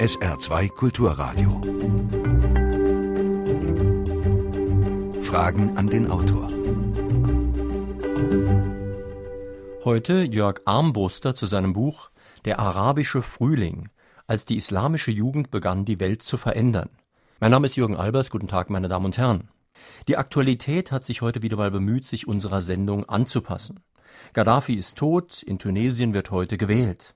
SR2 0.00 0.70
Kulturradio. 0.70 1.60
Fragen 5.20 5.76
an 5.76 5.88
den 5.88 6.10
Autor. 6.10 6.48
Heute 9.84 10.22
Jörg 10.22 10.62
Armbruster 10.64 11.34
zu 11.34 11.44
seinem 11.44 11.74
Buch 11.74 12.10
Der 12.46 12.60
arabische 12.60 13.20
Frühling, 13.20 13.90
als 14.26 14.46
die 14.46 14.56
islamische 14.56 15.10
Jugend 15.10 15.50
begann, 15.50 15.84
die 15.84 16.00
Welt 16.00 16.22
zu 16.22 16.38
verändern. 16.38 16.88
Mein 17.38 17.50
Name 17.50 17.66
ist 17.66 17.76
Jürgen 17.76 17.96
Albers, 17.96 18.30
guten 18.30 18.48
Tag, 18.48 18.70
meine 18.70 18.88
Damen 18.88 19.04
und 19.04 19.18
Herren. 19.18 19.50
Die 20.08 20.16
Aktualität 20.16 20.92
hat 20.92 21.04
sich 21.04 21.20
heute 21.20 21.42
wieder 21.42 21.58
mal 21.58 21.70
bemüht, 21.70 22.06
sich 22.06 22.26
unserer 22.26 22.62
Sendung 22.62 23.06
anzupassen. 23.06 23.80
Gaddafi 24.32 24.76
ist 24.76 24.96
tot, 24.96 25.42
in 25.42 25.58
Tunesien 25.58 26.14
wird 26.14 26.30
heute 26.30 26.56
gewählt. 26.56 27.14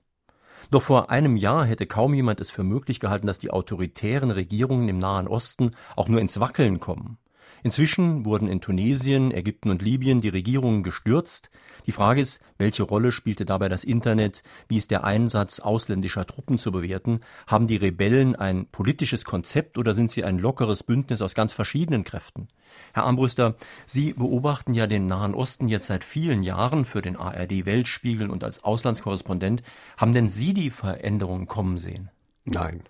Doch 0.71 0.81
vor 0.81 1.09
einem 1.09 1.37
Jahr 1.37 1.65
hätte 1.65 1.85
kaum 1.85 2.13
jemand 2.13 2.41
es 2.41 2.51
für 2.51 2.63
möglich 2.63 2.99
gehalten, 2.99 3.27
dass 3.27 3.39
die 3.39 3.51
autoritären 3.51 4.31
Regierungen 4.31 4.89
im 4.89 4.97
Nahen 4.97 5.27
Osten 5.27 5.71
auch 5.95 6.07
nur 6.07 6.21
ins 6.21 6.39
Wackeln 6.39 6.79
kommen. 6.79 7.17
Inzwischen 7.65 8.25
wurden 8.25 8.47
in 8.47 8.61
Tunesien, 8.61 9.31
Ägypten 9.31 9.71
und 9.71 9.81
Libyen 9.81 10.21
die 10.21 10.29
Regierungen 10.29 10.83
gestürzt. 10.83 11.49
Die 11.87 11.91
Frage 11.91 12.21
ist, 12.21 12.39
welche 12.59 12.83
Rolle 12.83 13.11
spielte 13.11 13.43
dabei 13.43 13.69
das 13.69 13.83
Internet? 13.83 14.43
Wie 14.67 14.77
ist 14.77 14.91
der 14.91 15.03
Einsatz 15.03 15.59
ausländischer 15.59 16.27
Truppen 16.27 16.59
zu 16.59 16.71
bewerten? 16.71 17.21
Haben 17.47 17.65
die 17.65 17.77
Rebellen 17.77 18.35
ein 18.35 18.67
politisches 18.67 19.25
Konzept 19.25 19.79
oder 19.79 19.95
sind 19.95 20.11
sie 20.11 20.23
ein 20.23 20.37
lockeres 20.37 20.83
Bündnis 20.83 21.23
aus 21.23 21.33
ganz 21.33 21.53
verschiedenen 21.53 22.03
Kräften? 22.03 22.49
Herr 22.93 23.03
Armbruster, 23.03 23.55
Sie 23.85 24.13
beobachten 24.13 24.73
ja 24.73 24.87
den 24.87 25.05
Nahen 25.05 25.33
Osten 25.33 25.67
jetzt 25.67 25.87
seit 25.87 26.03
vielen 26.03 26.43
Jahren 26.43 26.85
für 26.85 27.01
den 27.01 27.15
ARD 27.15 27.65
Weltspiegel 27.65 28.29
und 28.29 28.43
als 28.43 28.63
Auslandskorrespondent. 28.63 29.63
Haben 29.97 30.13
denn 30.13 30.29
Sie 30.29 30.53
die 30.53 30.69
Veränderungen 30.69 31.47
kommen 31.47 31.77
sehen? 31.77 32.09
Nein. 32.45 32.81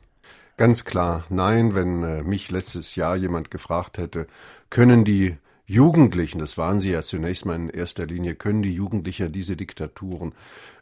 Ganz 0.57 0.85
klar, 0.85 1.25
nein, 1.29 1.75
wenn 1.75 2.03
äh, 2.03 2.23
mich 2.23 2.49
letztes 2.49 2.95
Jahr 2.95 3.17
jemand 3.17 3.51
gefragt 3.51 3.97
hätte, 3.97 4.25
können 4.69 5.03
die 5.03 5.35
Jugendlichen, 5.67 6.37
das 6.37 6.59
waren 6.59 6.79
sie 6.79 6.91
ja 6.91 7.01
zunächst 7.01 7.47
mal 7.47 7.55
in 7.55 7.69
erster 7.69 8.05
Linie, 8.05 8.35
können 8.35 8.61
die 8.61 8.73
Jugendlichen 8.73 9.31
diese 9.31 9.55
Diktaturen 9.55 10.33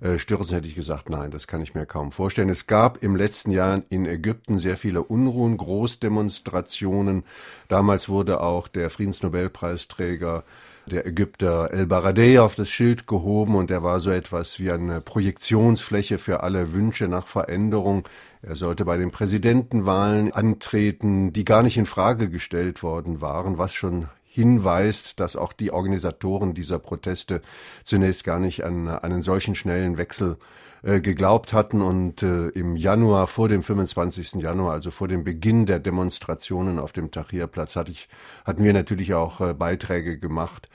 äh, 0.02 0.18
stürzen, 0.18 0.56
hätte 0.56 0.68
ich 0.68 0.76
gesagt, 0.76 1.10
nein, 1.10 1.32
das 1.32 1.48
kann 1.48 1.62
ich 1.62 1.74
mir 1.74 1.86
kaum 1.86 2.12
vorstellen. 2.12 2.50
Es 2.50 2.68
gab 2.68 3.02
im 3.02 3.16
letzten 3.16 3.52
Jahr 3.52 3.82
in 3.90 4.06
Ägypten 4.06 4.60
sehr 4.60 4.76
viele 4.76 5.02
Unruhen, 5.02 5.56
Großdemonstrationen. 5.56 7.24
Damals 7.70 8.10
wurde 8.10 8.42
auch 8.42 8.68
der 8.68 8.90
Friedensnobelpreisträger 8.90 10.44
der 10.86 11.08
Ägypter 11.08 11.72
El 11.72 11.86
Baradei 11.86 12.42
auf 12.42 12.56
das 12.56 12.70
Schild 12.70 13.08
gehoben 13.08 13.56
und 13.56 13.72
er 13.72 13.84
war 13.84 14.02
so 14.02 14.12
etwas 14.12 14.60
wie 14.60 14.70
eine 14.70 15.00
Projektionsfläche 15.00 16.18
für 16.18 16.44
alle 16.44 16.74
Wünsche 16.74 17.08
nach 17.08 17.28
Veränderung. 17.28 18.06
Er 18.42 18.56
sollte 18.56 18.84
bei 18.84 18.98
den 18.98 19.12
Präsidentenwahlen 19.12 20.34
antreten, 20.34 21.32
die 21.32 21.46
gar 21.46 21.64
nicht 21.64 21.78
in 21.78 21.86
Frage 21.86 22.30
gestellt 22.30 22.84
worden 22.84 23.22
waren, 23.22 23.58
was 23.58 23.74
schon 23.74 24.08
hinweist, 24.34 25.20
dass 25.20 25.36
auch 25.36 25.54
die 25.54 25.72
Organisatoren 25.72 26.56
dieser 26.56 26.80
Proteste 26.80 27.42
zunächst 27.84 28.24
gar 28.24 28.40
nicht 28.40 28.64
an 28.64 28.88
einen 28.88 29.22
solchen 29.22 29.54
schnellen 29.54 29.98
Wechsel 30.00 30.38
äh, 30.82 31.02
geglaubt 31.02 31.54
hatten 31.54 31.82
und 31.84 32.24
äh, 32.24 32.48
im 32.50 32.76
Januar 32.76 33.28
vor 33.28 33.48
dem 33.48 33.62
25. 33.62 34.42
Januar, 34.42 34.74
also 34.74 34.90
vor 34.90 35.08
dem 35.08 35.24
Beginn 35.24 35.68
der 35.68 35.80
Demonstrationen 35.80 36.80
auf 36.80 36.94
dem 36.94 37.12
Tahrirplatz, 37.12 37.76
hatte 37.76 37.92
ich, 37.92 38.10
hatten 38.44 38.64
wir 38.64 38.74
natürlich 38.74 39.14
auch 39.14 39.40
äh, 39.40 39.54
Beiträge 39.54 40.18
gemacht 40.18 40.68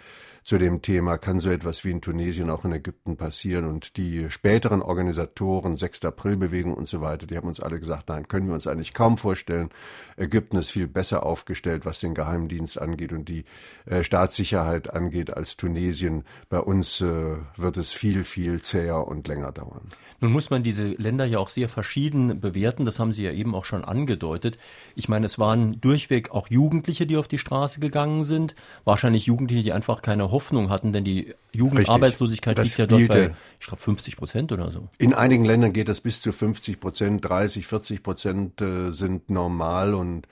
zu 0.48 0.56
dem 0.56 0.80
Thema, 0.80 1.18
kann 1.18 1.40
so 1.40 1.50
etwas 1.50 1.84
wie 1.84 1.90
in 1.90 2.00
Tunesien 2.00 2.48
auch 2.48 2.64
in 2.64 2.72
Ägypten 2.72 3.18
passieren 3.18 3.66
und 3.66 3.98
die 3.98 4.30
späteren 4.30 4.80
Organisatoren, 4.80 5.76
6. 5.76 6.06
April-Bewegung 6.06 6.72
und 6.72 6.88
so 6.88 7.02
weiter, 7.02 7.26
die 7.26 7.36
haben 7.36 7.48
uns 7.48 7.60
alle 7.60 7.78
gesagt, 7.78 8.08
nein, 8.08 8.28
können 8.28 8.46
wir 8.46 8.54
uns 8.54 8.66
eigentlich 8.66 8.94
kaum 8.94 9.18
vorstellen. 9.18 9.68
Ägypten 10.16 10.56
ist 10.56 10.70
viel 10.70 10.88
besser 10.88 11.26
aufgestellt, 11.26 11.84
was 11.84 12.00
den 12.00 12.14
Geheimdienst 12.14 12.80
angeht 12.80 13.12
und 13.12 13.28
die 13.28 13.44
äh, 13.84 14.02
Staatssicherheit 14.02 14.90
angeht 14.90 15.36
als 15.36 15.58
Tunesien. 15.58 16.24
Bei 16.48 16.60
uns 16.60 17.02
äh, 17.02 17.36
wird 17.58 17.76
es 17.76 17.92
viel, 17.92 18.24
viel 18.24 18.62
zäher 18.62 19.06
und 19.06 19.28
länger 19.28 19.52
dauern. 19.52 19.90
Nun 20.20 20.32
muss 20.32 20.48
man 20.48 20.62
diese 20.62 20.86
Länder 20.92 21.26
ja 21.26 21.40
auch 21.40 21.50
sehr 21.50 21.68
verschieden 21.68 22.40
bewerten. 22.40 22.86
Das 22.86 22.98
haben 22.98 23.12
Sie 23.12 23.22
ja 23.22 23.32
eben 23.32 23.54
auch 23.54 23.66
schon 23.66 23.84
angedeutet. 23.84 24.56
Ich 24.96 25.10
meine, 25.10 25.26
es 25.26 25.38
waren 25.38 25.78
durchweg 25.82 26.30
auch 26.30 26.48
Jugendliche, 26.48 27.06
die 27.06 27.18
auf 27.18 27.28
die 27.28 27.38
Straße 27.38 27.80
gegangen 27.80 28.24
sind. 28.24 28.54
Wahrscheinlich 28.84 29.26
Jugendliche, 29.26 29.62
die 29.62 29.72
einfach 29.74 30.00
keine 30.00 30.30
Hoffnung 30.30 30.37
hatten, 30.70 30.92
denn 30.92 31.04
die 31.04 31.34
Jugendarbeitslosigkeit 31.52 32.58
liegt 32.58 32.78
ja 32.78 32.86
dort 32.86 33.08
bei, 33.08 33.34
ich 33.60 33.66
glaube, 33.66 33.82
50 33.82 34.16
Prozent 34.16 34.52
oder 34.52 34.70
so. 34.70 34.88
In 34.98 35.14
einigen 35.14 35.44
Ländern 35.44 35.72
geht 35.72 35.88
das 35.88 36.00
bis 36.00 36.20
zu 36.20 36.32
50 36.32 36.80
Prozent, 36.80 37.24
30, 37.24 37.66
40 37.66 38.02
Prozent 38.02 38.60
äh, 38.60 38.92
sind 38.92 39.30
normal 39.30 39.94
und 39.94 40.26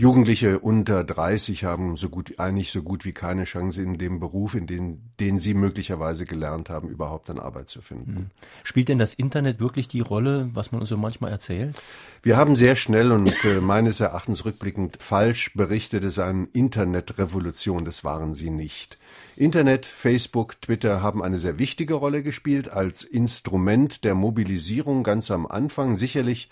Jugendliche 0.00 0.60
unter 0.60 1.04
30 1.04 1.64
haben 1.64 1.98
so 1.98 2.08
gut, 2.08 2.38
eigentlich 2.38 2.70
so 2.70 2.82
gut 2.82 3.04
wie 3.04 3.12
keine 3.12 3.44
Chance 3.44 3.82
in 3.82 3.98
dem 3.98 4.18
Beruf, 4.18 4.54
in 4.54 4.66
den, 4.66 5.10
den 5.20 5.38
sie 5.38 5.52
möglicherweise 5.52 6.24
gelernt 6.24 6.70
haben, 6.70 6.88
überhaupt 6.88 7.28
eine 7.28 7.42
Arbeit 7.42 7.68
zu 7.68 7.82
finden. 7.82 8.16
Hm. 8.16 8.26
Spielt 8.64 8.88
denn 8.88 8.98
das 8.98 9.12
Internet 9.12 9.60
wirklich 9.60 9.88
die 9.88 10.00
Rolle, 10.00 10.48
was 10.54 10.72
man 10.72 10.80
uns 10.80 10.88
so 10.88 10.96
manchmal 10.96 11.30
erzählt? 11.30 11.82
Wir 12.22 12.38
haben 12.38 12.56
sehr 12.56 12.76
schnell 12.76 13.12
und 13.12 13.44
äh, 13.44 13.60
meines 13.60 14.00
Erachtens 14.00 14.46
rückblickend 14.46 14.96
falsch 15.02 15.52
berichtet, 15.52 16.02
es 16.02 16.14
sei 16.14 16.24
eine 16.24 16.48
Internetrevolution. 16.54 17.84
Das 17.84 18.02
waren 18.02 18.32
sie 18.32 18.48
nicht. 18.48 18.96
Internet, 19.36 19.84
Facebook, 19.84 20.62
Twitter 20.62 21.02
haben 21.02 21.22
eine 21.22 21.36
sehr 21.36 21.58
wichtige 21.58 21.92
Rolle 21.92 22.22
gespielt 22.22 22.72
als 22.72 23.04
Instrument 23.04 24.02
der 24.04 24.14
Mobilisierung 24.14 25.02
ganz 25.02 25.30
am 25.30 25.44
Anfang. 25.44 25.96
Sicherlich 25.96 26.48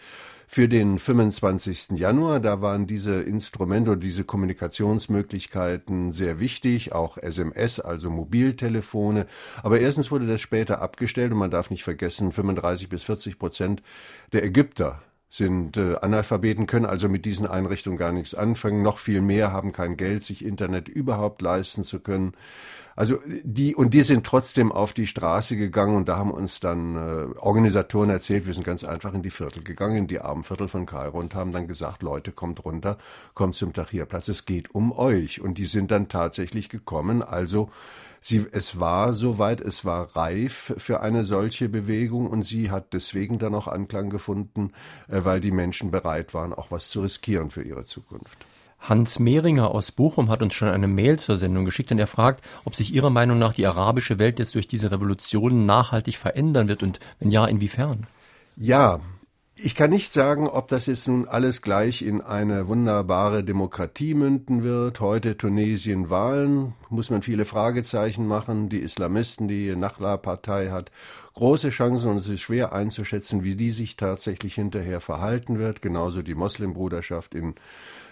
für 0.50 0.66
den 0.66 0.98
25. 0.98 1.90
Januar. 1.98 2.40
Da 2.40 2.62
waren 2.62 2.86
diese 2.86 3.20
Instrumente 3.20 3.92
und 3.92 4.00
diese 4.00 4.24
Kommunikationsmöglichkeiten 4.24 6.10
sehr 6.10 6.40
wichtig, 6.40 6.92
auch 6.92 7.18
SMS, 7.18 7.78
also 7.78 8.08
Mobiltelefone. 8.08 9.26
Aber 9.62 9.78
erstens 9.78 10.10
wurde 10.10 10.26
das 10.26 10.40
später 10.40 10.80
abgestellt 10.80 11.32
und 11.32 11.38
man 11.38 11.50
darf 11.50 11.70
nicht 11.70 11.84
vergessen, 11.84 12.32
35 12.32 12.88
bis 12.88 13.04
40 13.04 13.38
Prozent 13.38 13.82
der 14.32 14.42
Ägypter 14.42 15.02
sind 15.28 15.76
äh, 15.76 15.96
Analphabeten, 15.96 16.66
können 16.66 16.86
also 16.86 17.10
mit 17.10 17.26
diesen 17.26 17.46
Einrichtungen 17.46 17.98
gar 17.98 18.12
nichts 18.12 18.34
anfangen. 18.34 18.82
Noch 18.82 18.96
viel 18.96 19.20
mehr 19.20 19.52
haben 19.52 19.72
kein 19.72 19.98
Geld, 19.98 20.22
sich 20.22 20.42
Internet 20.42 20.88
überhaupt 20.88 21.42
leisten 21.42 21.84
zu 21.84 22.00
können. 22.00 22.32
Also 22.98 23.20
die 23.44 23.76
und 23.76 23.94
die 23.94 24.02
sind 24.02 24.26
trotzdem 24.26 24.72
auf 24.72 24.92
die 24.92 25.06
Straße 25.06 25.56
gegangen 25.56 25.94
und 25.94 26.08
da 26.08 26.16
haben 26.16 26.32
uns 26.32 26.58
dann 26.58 26.96
äh, 26.96 27.38
Organisatoren 27.38 28.10
erzählt, 28.10 28.48
wir 28.48 28.54
sind 28.54 28.64
ganz 28.64 28.82
einfach 28.82 29.14
in 29.14 29.22
die 29.22 29.30
Viertel 29.30 29.62
gegangen, 29.62 29.96
in 29.98 30.06
die 30.08 30.18
Armenviertel 30.18 30.66
von 30.66 30.84
Kairo 30.84 31.20
und 31.20 31.32
haben 31.36 31.52
dann 31.52 31.68
gesagt, 31.68 32.02
Leute, 32.02 32.32
kommt 32.32 32.64
runter, 32.64 32.98
kommt 33.34 33.54
zum 33.54 33.72
Tahrirplatz, 33.72 34.26
es 34.26 34.46
geht 34.46 34.74
um 34.74 34.90
euch. 34.90 35.40
Und 35.40 35.58
die 35.58 35.66
sind 35.66 35.92
dann 35.92 36.08
tatsächlich 36.08 36.70
gekommen. 36.70 37.22
Also 37.22 37.70
sie, 38.18 38.44
es 38.50 38.80
war 38.80 39.12
soweit, 39.12 39.60
es 39.60 39.84
war 39.84 40.16
reif 40.16 40.74
für 40.76 40.98
eine 40.98 41.22
solche 41.22 41.68
Bewegung 41.68 42.26
und 42.26 42.42
sie 42.42 42.72
hat 42.72 42.94
deswegen 42.94 43.38
dann 43.38 43.54
auch 43.54 43.68
Anklang 43.68 44.10
gefunden, 44.10 44.72
äh, 45.06 45.20
weil 45.22 45.38
die 45.38 45.52
Menschen 45.52 45.92
bereit 45.92 46.34
waren, 46.34 46.52
auch 46.52 46.72
was 46.72 46.90
zu 46.90 47.02
riskieren 47.02 47.52
für 47.52 47.62
ihre 47.62 47.84
Zukunft. 47.84 48.44
Hans 48.78 49.18
Mehringer 49.18 49.70
aus 49.70 49.92
Bochum 49.92 50.30
hat 50.30 50.42
uns 50.42 50.54
schon 50.54 50.68
eine 50.68 50.88
Mail 50.88 51.18
zur 51.18 51.36
Sendung 51.36 51.64
geschickt 51.64 51.90
und 51.92 51.98
er 51.98 52.06
fragt, 52.06 52.44
ob 52.64 52.74
sich 52.74 52.94
Ihrer 52.94 53.10
Meinung 53.10 53.38
nach 53.38 53.52
die 53.52 53.66
arabische 53.66 54.18
Welt 54.18 54.38
jetzt 54.38 54.54
durch 54.54 54.66
diese 54.66 54.90
Revolution 54.90 55.66
nachhaltig 55.66 56.16
verändern 56.16 56.68
wird 56.68 56.82
und 56.82 57.00
wenn 57.18 57.30
ja, 57.30 57.44
inwiefern? 57.46 58.06
Ja, 58.56 59.00
ich 59.60 59.74
kann 59.74 59.90
nicht 59.90 60.12
sagen, 60.12 60.46
ob 60.46 60.68
das 60.68 60.86
jetzt 60.86 61.08
nun 61.08 61.26
alles 61.26 61.62
gleich 61.62 62.02
in 62.02 62.20
eine 62.20 62.68
wunderbare 62.68 63.42
Demokratie 63.42 64.14
münden 64.14 64.62
wird. 64.62 65.00
Heute 65.00 65.36
Tunesien 65.36 66.10
Wahlen, 66.10 66.74
muss 66.90 67.10
man 67.10 67.22
viele 67.22 67.44
Fragezeichen 67.44 68.28
machen. 68.28 68.68
Die 68.68 68.78
Islamisten, 68.78 69.48
die 69.48 69.74
Nachla-Partei 69.74 70.68
hat 70.68 70.92
große 71.34 71.70
Chancen 71.70 72.12
und 72.12 72.18
es 72.18 72.28
ist 72.28 72.42
schwer 72.42 72.72
einzuschätzen, 72.72 73.42
wie 73.42 73.56
die 73.56 73.72
sich 73.72 73.96
tatsächlich 73.96 74.54
hinterher 74.54 75.00
verhalten 75.00 75.58
wird. 75.58 75.82
Genauso 75.82 76.22
die 76.22 76.36
Moslembruderschaft 76.36 77.34
in 77.34 77.56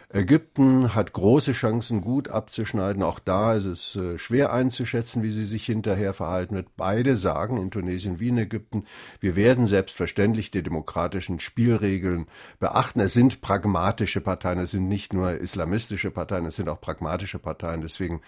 Ägypten 0.08 0.94
hat 0.94 1.12
große 1.12 1.50
Chancen, 1.50 2.00
gut 2.00 2.28
abzuschneiden. 2.28 3.02
Auch 3.02 3.18
da 3.18 3.54
ist 3.54 3.64
es 3.64 3.96
äh, 3.96 4.18
schwer 4.18 4.52
einzuschätzen, 4.52 5.24
wie 5.24 5.32
sie 5.32 5.44
sich 5.44 5.66
hinterher 5.66 6.14
verhalten 6.14 6.54
wird. 6.54 6.76
Beide 6.76 7.16
sagen, 7.16 7.56
in 7.56 7.72
Tunesien 7.72 8.20
wie 8.20 8.28
in 8.28 8.38
Ägypten, 8.38 8.84
wir 9.18 9.34
werden 9.34 9.66
selbstverständlich 9.66 10.52
die 10.52 10.62
demokratischen 10.62 11.40
Spielregeln 11.40 12.26
beachten. 12.60 13.00
Es 13.00 13.14
sind 13.14 13.40
pragmatische 13.40 14.20
Parteien, 14.20 14.60
es 14.60 14.70
sind 14.70 14.86
nicht 14.86 15.12
nur 15.12 15.32
islamistische 15.32 16.12
Parteien, 16.12 16.46
es 16.46 16.54
sind 16.54 16.68
auch 16.68 16.80
pragmatische 16.80 17.40
Parteien. 17.40 17.80
Deswegen 17.80 18.20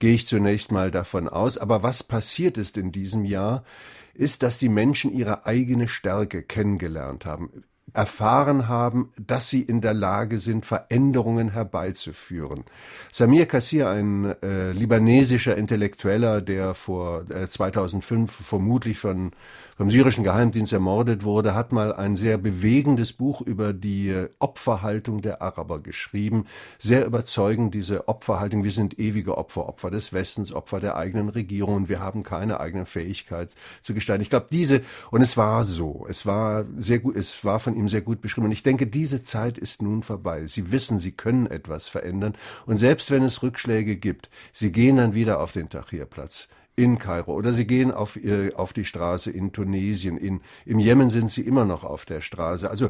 gehe 0.00 0.14
ich 0.14 0.26
zunächst 0.26 0.70
mal 0.70 0.90
davon 0.90 1.30
aus. 1.30 1.56
Aber 1.56 1.82
was 1.82 2.02
passiert 2.02 2.58
ist 2.58 2.76
in 2.76 2.92
diesem 2.92 3.24
Jahr, 3.24 3.64
ist, 4.12 4.42
dass 4.42 4.58
die 4.58 4.68
Menschen 4.68 5.10
ihre 5.10 5.46
eigene 5.46 5.88
Stärke 5.88 6.42
kennengelernt 6.42 7.24
haben 7.24 7.64
erfahren 7.94 8.68
haben, 8.68 9.10
dass 9.18 9.48
sie 9.50 9.62
in 9.62 9.80
der 9.80 9.94
Lage 9.94 10.38
sind, 10.38 10.64
Veränderungen 10.64 11.52
herbeizuführen. 11.52 12.64
Samir 13.10 13.46
Kassir, 13.46 13.88
ein 13.88 14.34
äh, 14.42 14.72
libanesischer 14.72 15.56
Intellektueller, 15.56 16.40
der 16.40 16.74
vor 16.74 17.30
äh, 17.30 17.46
2005 17.46 18.32
vermutlich 18.32 18.98
von 18.98 19.32
vom 19.82 19.90
syrischen 19.90 20.22
Geheimdienst 20.22 20.72
ermordet 20.72 21.24
wurde, 21.24 21.56
hat 21.56 21.72
mal 21.72 21.92
ein 21.92 22.14
sehr 22.14 22.38
bewegendes 22.38 23.12
Buch 23.12 23.40
über 23.40 23.72
die 23.72 24.10
äh, 24.10 24.28
Opferhaltung 24.38 25.22
der 25.22 25.42
Araber 25.42 25.80
geschrieben. 25.80 26.44
Sehr 26.78 27.04
überzeugend 27.04 27.74
diese 27.74 28.06
Opferhaltung. 28.06 28.62
Wir 28.62 28.70
sind 28.70 29.00
ewige 29.00 29.36
Opfer, 29.36 29.68
Opfer 29.68 29.90
des 29.90 30.12
Westens, 30.12 30.52
Opfer 30.52 30.78
der 30.78 30.94
eigenen 30.94 31.28
Regierung 31.30 31.88
wir 31.88 31.98
haben 31.98 32.22
keine 32.22 32.60
eigene 32.60 32.86
Fähigkeit 32.86 33.56
zu 33.80 33.92
gestalten. 33.92 34.22
Ich 34.22 34.30
glaube, 34.30 34.46
diese, 34.52 34.82
und 35.10 35.20
es 35.20 35.36
war 35.36 35.64
so, 35.64 36.06
es 36.08 36.26
war 36.26 36.64
sehr 36.76 37.00
gut, 37.00 37.16
es 37.16 37.44
war 37.44 37.58
von 37.58 37.74
ihm 37.74 37.88
sehr 37.88 38.02
gut 38.02 38.20
beschrieben. 38.20 38.44
Und 38.44 38.52
ich 38.52 38.62
denke, 38.62 38.86
diese 38.86 39.24
Zeit 39.24 39.58
ist 39.58 39.82
nun 39.82 40.04
vorbei. 40.04 40.46
Sie 40.46 40.70
wissen, 40.70 41.00
sie 41.00 41.10
können 41.10 41.46
etwas 41.46 41.88
verändern. 41.88 42.36
Und 42.66 42.76
selbst 42.76 43.10
wenn 43.10 43.24
es 43.24 43.42
Rückschläge 43.42 43.96
gibt, 43.96 44.30
sie 44.52 44.70
gehen 44.70 44.98
dann 44.98 45.12
wieder 45.12 45.40
auf 45.40 45.50
den 45.50 45.68
Tahrirplatz 45.68 46.46
in 46.76 46.98
Kairo 46.98 47.34
oder 47.34 47.52
sie 47.52 47.66
gehen 47.66 47.90
auf, 47.90 48.18
auf 48.54 48.72
die 48.72 48.84
Straße 48.84 49.30
in 49.30 49.52
Tunesien, 49.52 50.16
in, 50.16 50.40
im 50.64 50.78
Jemen 50.78 51.10
sind 51.10 51.30
sie 51.30 51.42
immer 51.42 51.64
noch 51.64 51.84
auf 51.84 52.04
der 52.04 52.20
Straße. 52.20 52.68
Also 52.68 52.88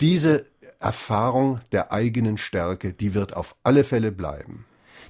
diese 0.00 0.46
Erfahrung 0.78 1.60
der 1.72 1.92
eigenen 1.92 2.38
Stärke, 2.38 2.92
die 2.92 3.14
wird 3.14 3.36
auf 3.36 3.54
alle 3.62 3.84
Fälle 3.84 4.12
bleiben. 4.12 4.64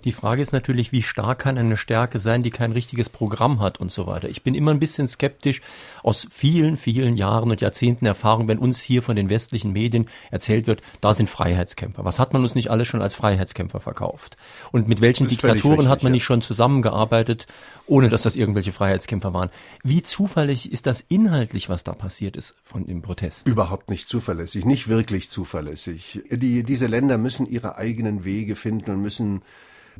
Die 0.05 0.13
Frage 0.13 0.41
ist 0.41 0.53
natürlich, 0.53 0.93
wie 0.93 1.03
stark 1.03 1.41
kann 1.41 1.59
eine 1.59 1.77
Stärke 1.77 2.19
sein, 2.19 2.43
die 2.43 2.51
kein 2.51 2.73
richtiges 2.73 3.11
Programm 3.11 3.61
hat 3.61 3.81
und 3.81 3.93
so 3.93 4.07
weiter. 4.07 4.31
Ich 4.31 4.43
bin 4.43 4.55
immer 4.55 4.71
ein 4.71 4.81
bisschen 4.81 5.09
skeptisch 5.09 5.61
aus 6.03 6.27
vielen, 6.31 6.79
vielen 6.79 7.17
Jahren 7.17 7.51
und 7.51 7.61
Jahrzehnten 7.61 8.07
Erfahrung, 8.07 8.49
wenn 8.49 8.59
uns 8.59 8.81
hier 8.81 9.03
von 9.03 9.15
den 9.15 9.29
westlichen 9.29 9.73
Medien 9.73 10.09
erzählt 10.31 10.67
wird, 10.67 10.81
da 11.03 11.13
sind 11.13 11.29
Freiheitskämpfer. 11.29 12.03
Was 12.05 12.19
hat 12.19 12.33
man 12.33 12.43
uns 12.43 12.55
nicht 12.55 12.71
alle 12.71 12.87
schon 12.87 13.03
als 13.03 13.15
Freiheitskämpfer 13.15 13.79
verkauft? 13.79 14.39
Und 14.73 14.89
mit 14.89 15.03
welchen 15.03 15.29
Diktaturen 15.29 15.81
richtig, 15.81 15.91
hat 15.91 16.03
man 16.03 16.13
ja. 16.13 16.15
nicht 16.15 16.25
schon 16.25 16.41
zusammengearbeitet, 16.41 17.47
ohne 17.87 18.09
dass 18.09 18.23
das 18.23 18.37
irgendwelche 18.37 18.73
Freiheitskämpfer 18.73 19.35
waren? 19.35 19.51
Wie 19.83 20.01
zuverlässig 20.01 20.73
ist 20.73 20.87
das 20.87 21.05
inhaltlich, 21.09 21.69
was 21.69 21.85
da 21.85 21.93
passiert 21.93 22.37
ist 22.37 22.55
von 22.63 22.87
dem 22.87 23.03
Protest? 23.03 23.47
Überhaupt 23.47 23.91
nicht 23.91 24.09
zuverlässig, 24.09 24.65
nicht 24.65 24.89
wirklich 24.89 25.29
zuverlässig. 25.29 26.23
Die, 26.31 26.63
diese 26.63 26.87
Länder 26.87 27.19
müssen 27.19 27.45
ihre 27.45 27.77
eigenen 27.77 28.25
Wege 28.25 28.57
finden 28.57 28.91
und 28.93 29.03
müssen 29.03 29.43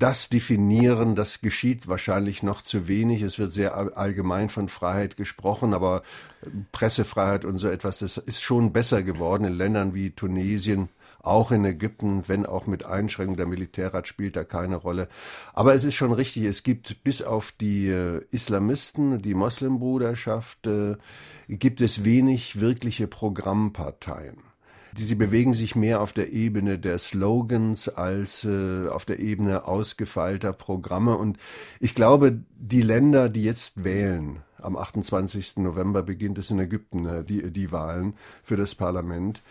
das 0.03 0.29
definieren, 0.29 1.15
das 1.15 1.41
geschieht 1.41 1.87
wahrscheinlich 1.87 2.43
noch 2.43 2.63
zu 2.63 2.89
wenig. 2.89 3.23
Es 3.23 3.39
wird 3.39 3.53
sehr 3.53 3.77
allgemein 3.77 4.49
von 4.49 4.69
Freiheit 4.69 5.17
gesprochen, 5.17 5.75
aber 5.75 6.03
Pressefreiheit 6.73 7.45
und 7.45 7.59
so 7.59 7.69
etwas, 7.69 8.01
das 8.01 8.17
ist 8.17 8.43
schon 8.43 8.73
besser 8.73 9.03
geworden 9.03 9.45
in 9.45 9.53
Ländern 9.53 9.95
wie 9.95 10.11
Tunesien, 10.11 10.89
auch 11.23 11.53
in 11.53 11.65
Ägypten, 11.65 12.25
wenn 12.29 12.47
auch 12.47 12.67
mit 12.67 12.85
Einschränkung. 12.85 13.37
Der 13.37 13.47
Militärrat 13.47 14.09
spielt 14.09 14.37
da 14.37 14.45
keine 14.45 14.77
Rolle. 14.77 15.09
Aber 15.53 15.75
es 15.75 15.85
ist 15.85 15.95
schon 15.95 16.13
richtig, 16.13 16.45
es 16.45 16.63
gibt 16.63 17.05
bis 17.05 17.23
auf 17.23 17.53
die 17.53 17.89
äh, 17.89 18.23
Islamisten, 18.31 19.21
die 19.21 19.35
Moslembruderschaft, 19.35 20.67
äh, 20.67 20.97
gibt 21.49 21.81
es 21.83 22.05
wenig 22.05 22.61
wirkliche 22.61 23.07
Programmparteien. 23.07 24.50
Sie 24.97 25.15
bewegen 25.15 25.53
sich 25.53 25.77
mehr 25.77 26.01
auf 26.01 26.13
der 26.13 26.33
Ebene 26.33 26.79
der 26.79 26.99
Slogans 26.99 27.89
als 27.89 28.45
äh, 28.45 28.89
auf 28.89 29.05
der 29.05 29.21
Ebene 29.21 29.67
ausgefeilter 29.67 30.53
Programme. 30.53 31.17
Und 31.17 31.39
ich 31.79 31.95
glaube, 31.95 32.41
die 32.57 32.83
Länder, 32.83 33.29
die 33.29 33.45
jetzt 33.45 33.85
wählen, 33.85 34.43
am 34.59 34.77
28. 34.77 35.59
November 35.59 36.03
beginnt 36.03 36.39
es 36.39 36.51
in 36.51 36.59
Ägypten, 36.59 37.07
äh, 37.07 37.25
die, 37.25 37.51
die 37.51 37.73
Wahlen 37.73 38.15
für 38.43 38.57
das 38.57 38.75
Parlament, 38.75 39.43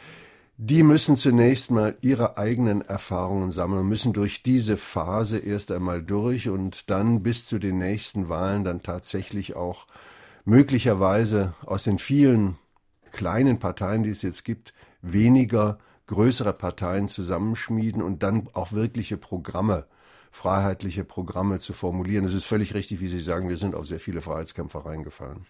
die 0.61 0.83
müssen 0.83 1.15
zunächst 1.15 1.71
mal 1.71 1.95
ihre 2.01 2.37
eigenen 2.37 2.81
Erfahrungen 2.81 3.49
sammeln, 3.49 3.87
müssen 3.87 4.11
durch 4.11 4.43
diese 4.43 4.75
Phase 4.75 5.37
erst 5.37 5.71
einmal 5.71 6.03
durch 6.03 6.49
und 6.49 6.89
dann 6.89 7.23
bis 7.23 7.45
zu 7.45 7.59
den 7.59 7.77
nächsten 7.77 8.27
Wahlen 8.27 8.65
dann 8.65 8.83
tatsächlich 8.83 9.55
auch 9.55 9.87
möglicherweise 10.43 11.53
aus 11.65 11.85
den 11.85 11.97
vielen 11.97 12.57
kleinen 13.13 13.57
Parteien, 13.57 14.03
die 14.03 14.09
es 14.09 14.21
jetzt 14.21 14.43
gibt, 14.43 14.73
weniger 15.01 15.77
größere 16.09 16.53
Parteien 16.53 17.07
zusammenschmieden 17.07 18.01
und 18.01 18.23
dann 18.23 18.49
auch 18.53 18.71
wirkliche 18.71 19.15
Programme, 19.15 19.85
freiheitliche 20.31 21.03
Programme 21.03 21.59
zu 21.59 21.73
formulieren. 21.73 22.25
Es 22.25 22.33
ist 22.33 22.45
völlig 22.45 22.73
richtig, 22.73 22.99
wie 22.99 23.07
Sie 23.07 23.19
sagen, 23.19 23.47
wir 23.47 23.57
sind 23.57 23.75
auf 23.75 23.85
sehr 23.85 23.99
viele 23.99 24.21
Freiheitskämpfer 24.21 24.85
reingefallen. 24.85 25.45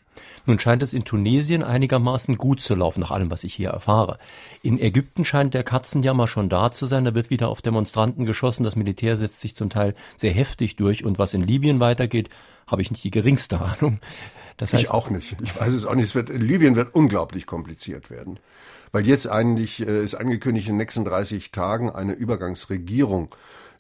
Nun 0.46 0.60
scheint 0.60 0.84
es 0.84 0.92
in 0.92 1.06
Tunesien 1.06 1.64
einigermaßen 1.64 2.36
gut 2.38 2.60
zu 2.60 2.76
laufen, 2.76 3.00
nach 3.00 3.12
allem, 3.12 3.32
was 3.32 3.46
ich 3.46 3.54
hier 3.54 3.70
erfahre. 3.70 4.18
In 4.62 4.80
Ägypten 4.80 5.24
scheint 5.24 5.54
der 5.54 5.64
Katzenjammer 5.64 6.28
schon 6.28 6.50
da 6.50 6.72
zu 6.72 6.86
sein. 6.86 7.06
Da 7.06 7.16
wird 7.16 7.30
wieder 7.30 7.48
auf 7.48 7.62
Demonstranten 7.62 8.26
geschossen. 8.26 8.64
Das 8.64 8.76
Militär 8.76 9.16
setzt 9.16 9.40
sich 9.40 9.56
zum 9.56 9.70
Teil 9.70 9.96
sehr 10.18 10.32
heftig 10.34 10.76
durch. 10.76 11.06
Und 11.06 11.20
was 11.20 11.34
in 11.34 11.42
Libyen 11.42 11.80
weitergeht, 11.80 12.30
habe 12.68 12.82
ich 12.82 12.92
nicht 12.92 13.04
die 13.04 13.12
geringste 13.12 13.62
Ahnung. 13.62 14.00
Das 14.58 14.74
heißt, 14.74 14.84
ich 14.84 14.92
auch 14.92 15.10
nicht. 15.10 15.38
Ich 15.42 15.58
weiß 15.58 15.74
es 15.74 15.86
auch 15.86 15.96
nicht. 15.96 16.08
Es 16.08 16.16
wird, 16.16 16.30
Libyen 16.30 16.76
wird 16.76 16.94
unglaublich 16.94 17.46
kompliziert 17.46 18.10
werden 18.10 18.40
weil 18.92 19.08
jetzt 19.08 19.28
eigentlich 19.28 19.86
äh, 19.86 20.04
ist 20.04 20.16
angekündigt, 20.16 20.68
in 20.68 20.74
den 20.74 20.80
nächsten 20.80 21.06
30 21.06 21.52
Tagen 21.52 21.90
eine 21.90 22.14
Übergangsregierung 22.14 23.30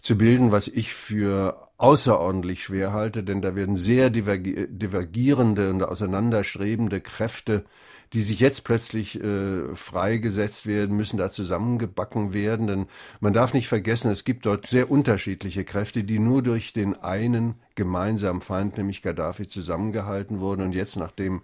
zu 0.01 0.17
bilden, 0.17 0.51
was 0.51 0.67
ich 0.67 0.93
für 0.93 1.69
außerordentlich 1.77 2.63
schwer 2.63 2.93
halte, 2.93 3.23
denn 3.23 3.41
da 3.41 3.55
werden 3.55 3.75
sehr 3.75 4.09
divergierende 4.09 5.69
und 5.69 5.83
auseinanderstrebende 5.83 7.01
Kräfte 7.01 7.65
die 8.13 8.23
sich 8.23 8.39
jetzt 8.39 8.63
plötzlich 8.63 9.21
äh, 9.21 9.75
freigesetzt 9.75 10.65
werden, 10.65 10.97
müssen 10.97 11.17
da 11.17 11.29
zusammengebacken 11.29 12.33
werden. 12.33 12.67
Denn 12.67 12.85
man 13.19 13.33
darf 13.33 13.53
nicht 13.53 13.67
vergessen, 13.67 14.11
es 14.11 14.23
gibt 14.23 14.45
dort 14.45 14.65
sehr 14.65 14.89
unterschiedliche 14.89 15.63
Kräfte, 15.63 16.03
die 16.03 16.17
nur 16.17 16.41
durch 16.41 16.73
den 16.73 16.97
einen 16.97 17.55
gemeinsamen 17.75 18.41
Feind, 18.41 18.77
nämlich 18.77 19.03
Gaddafi, 19.03 19.47
zusammengehalten 19.47 20.39
wurden. 20.39 20.61
Und 20.61 20.73
jetzt, 20.73 20.95
nachdem 20.95 21.41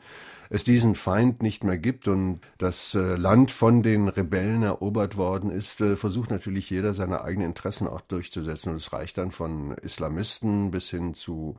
es 0.50 0.64
diesen 0.64 0.96
Feind 0.96 1.42
nicht 1.42 1.64
mehr 1.64 1.78
gibt 1.78 2.08
und 2.08 2.40
das 2.58 2.96
äh, 2.96 3.16
Land 3.16 3.52
von 3.52 3.84
den 3.84 4.08
Rebellen 4.08 4.64
erobert 4.64 5.18
worden 5.18 5.50
ist, 5.50 5.82
äh, 5.82 5.96
versucht 5.96 6.32
natürlich 6.32 6.70
jeder 6.70 6.94
seine 6.94 7.24
eigenen 7.24 7.48
Interessen 7.48 7.88
auch 7.88 8.02
durchzusetzen. 8.02 8.72
Und 8.72 8.78
es 8.78 8.94
reicht 8.94 9.18
dann 9.18 9.32
von 9.32 9.72
Islamisten 9.82 10.72
bis 10.72 10.90
hin 10.90 11.14
zu 11.14 11.58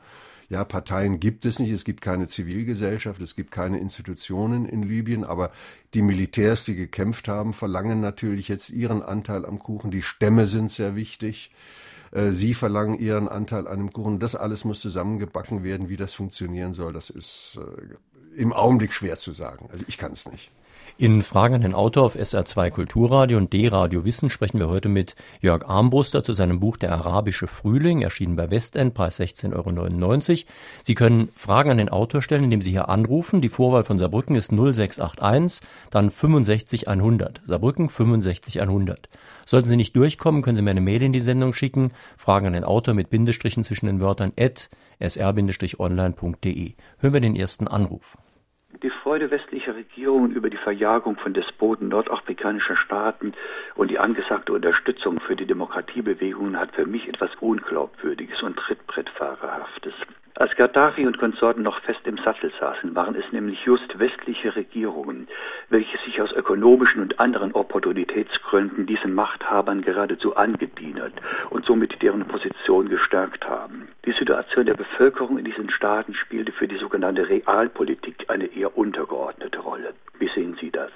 ja, 0.48 0.64
Parteien 0.64 1.18
gibt 1.18 1.44
es 1.44 1.58
nicht, 1.58 1.72
es 1.72 1.84
gibt 1.84 2.00
keine 2.00 2.28
Zivilgesellschaft, 2.28 3.20
es 3.20 3.34
gibt 3.34 3.50
keine 3.50 3.80
Institutionen 3.80 4.66
in 4.66 4.84
Libyen, 4.84 5.24
aber 5.24 5.50
die 5.92 6.02
Militärs, 6.02 6.64
die 6.64 6.76
gekämpft 6.76 7.26
haben, 7.26 7.52
verlangen 7.52 8.00
natürlich 8.00 8.46
jetzt 8.46 8.70
ihren 8.70 9.02
Anteil 9.02 9.44
am 9.44 9.58
Kuchen. 9.58 9.90
Die 9.90 10.02
Stämme 10.02 10.46
sind 10.46 10.70
sehr 10.70 10.94
wichtig. 10.94 11.50
Äh, 12.12 12.30
sie 12.30 12.54
verlangen 12.54 12.98
ihren 12.98 13.28
Anteil 13.28 13.66
an 13.66 13.78
dem 13.78 13.92
Kuchen. 13.92 14.20
Das 14.20 14.36
alles 14.36 14.64
muss 14.64 14.80
zusammengebacken 14.80 15.64
werden. 15.64 15.88
Wie 15.88 15.96
das 15.96 16.14
funktionieren 16.14 16.72
soll, 16.72 16.92
das 16.92 17.10
ist 17.10 17.58
im 18.36 18.52
Augenblick 18.52 18.92
schwer 18.92 19.16
zu 19.16 19.32
sagen. 19.32 19.68
Also 19.72 19.84
ich 19.88 19.98
kann 19.98 20.12
es 20.12 20.26
nicht. 20.26 20.50
In 20.98 21.20
Fragen 21.20 21.56
an 21.56 21.60
den 21.60 21.74
Autor 21.74 22.06
auf 22.06 22.16
SR2 22.16 22.70
Kulturradio 22.70 23.36
und 23.36 23.52
D-Radio 23.52 24.06
Wissen 24.06 24.30
sprechen 24.30 24.58
wir 24.58 24.70
heute 24.70 24.88
mit 24.88 25.14
Jörg 25.42 25.66
Armbruster 25.66 26.22
zu 26.22 26.32
seinem 26.32 26.58
Buch 26.58 26.78
Der 26.78 26.90
arabische 26.92 27.48
Frühling, 27.48 28.00
erschienen 28.00 28.34
bei 28.34 28.50
Westend, 28.50 28.94
Preis 28.94 29.20
16,99 29.20 30.30
Euro. 30.30 30.50
Sie 30.84 30.94
können 30.94 31.28
Fragen 31.36 31.70
an 31.70 31.76
den 31.76 31.90
Autor 31.90 32.22
stellen, 32.22 32.44
indem 32.44 32.62
Sie 32.62 32.70
hier 32.70 32.88
anrufen. 32.88 33.42
Die 33.42 33.50
Vorwahl 33.50 33.84
von 33.84 33.98
Saarbrücken 33.98 34.36
ist 34.36 34.52
0681, 34.52 35.68
dann 35.90 36.08
65100. 36.08 37.42
Saarbrücken 37.46 37.90
65100. 37.90 39.10
Sollten 39.44 39.68
Sie 39.68 39.76
nicht 39.76 39.94
durchkommen, 39.96 40.40
können 40.40 40.56
Sie 40.56 40.62
mir 40.62 40.70
eine 40.70 40.80
Mail 40.80 41.02
in 41.02 41.12
die 41.12 41.20
Sendung 41.20 41.52
schicken. 41.52 41.92
Fragen 42.16 42.46
an 42.46 42.52
den 42.54 42.64
Autor 42.64 42.94
mit 42.94 43.10
Bindestrichen 43.10 43.64
zwischen 43.64 43.84
den 43.84 44.00
Wörtern 44.00 44.32
at 44.38 44.70
sr-online.de. 44.98 46.72
Hören 47.00 47.12
wir 47.12 47.20
den 47.20 47.36
ersten 47.36 47.68
Anruf. 47.68 48.16
Die 48.82 48.90
Freude 48.90 49.30
westlicher 49.30 49.74
Regierungen 49.74 50.32
über 50.32 50.50
die 50.50 50.58
Verjagung 50.58 51.16
von 51.16 51.32
Despoten 51.32 51.88
nordafrikanischer 51.88 52.76
Staaten 52.76 53.32
und 53.74 53.90
die 53.90 53.98
angesagte 53.98 54.52
Unterstützung 54.52 55.18
für 55.20 55.34
die 55.34 55.46
Demokratiebewegungen 55.46 56.58
hat 56.58 56.74
für 56.74 56.84
mich 56.84 57.08
etwas 57.08 57.30
Unglaubwürdiges 57.40 58.42
und 58.42 58.56
Trittbrettfahrerhaftes. 58.56 59.94
Als 60.38 60.54
Gaddafi 60.54 61.06
und 61.06 61.16
Konsorten 61.16 61.62
noch 61.62 61.80
fest 61.80 62.00
im 62.04 62.18
Sattel 62.18 62.52
saßen, 62.60 62.94
waren 62.94 63.14
es 63.14 63.24
nämlich 63.32 63.64
just 63.64 63.98
westliche 63.98 64.54
Regierungen, 64.54 65.28
welche 65.70 65.96
sich 66.04 66.20
aus 66.20 66.30
ökonomischen 66.30 67.00
und 67.00 67.18
anderen 67.18 67.52
Opportunitätsgründen 67.52 68.84
diesen 68.84 69.14
Machthabern 69.14 69.80
geradezu 69.80 70.36
angedienert 70.36 71.14
und 71.48 71.64
somit 71.64 72.02
deren 72.02 72.26
Position 72.26 72.90
gestärkt 72.90 73.48
haben. 73.48 73.88
Die 74.04 74.12
Situation 74.12 74.66
der 74.66 74.74
Bevölkerung 74.74 75.38
in 75.38 75.46
diesen 75.46 75.70
Staaten 75.70 76.12
spielte 76.12 76.52
für 76.52 76.68
die 76.68 76.76
sogenannte 76.76 77.26
Realpolitik 77.26 78.26
eine 78.28 78.44
eher 78.44 78.76
untergeordnete 78.76 79.60
Rolle. 79.60 79.94
Wie 80.18 80.28
sehen 80.28 80.58
Sie 80.60 80.70
das? 80.70 80.90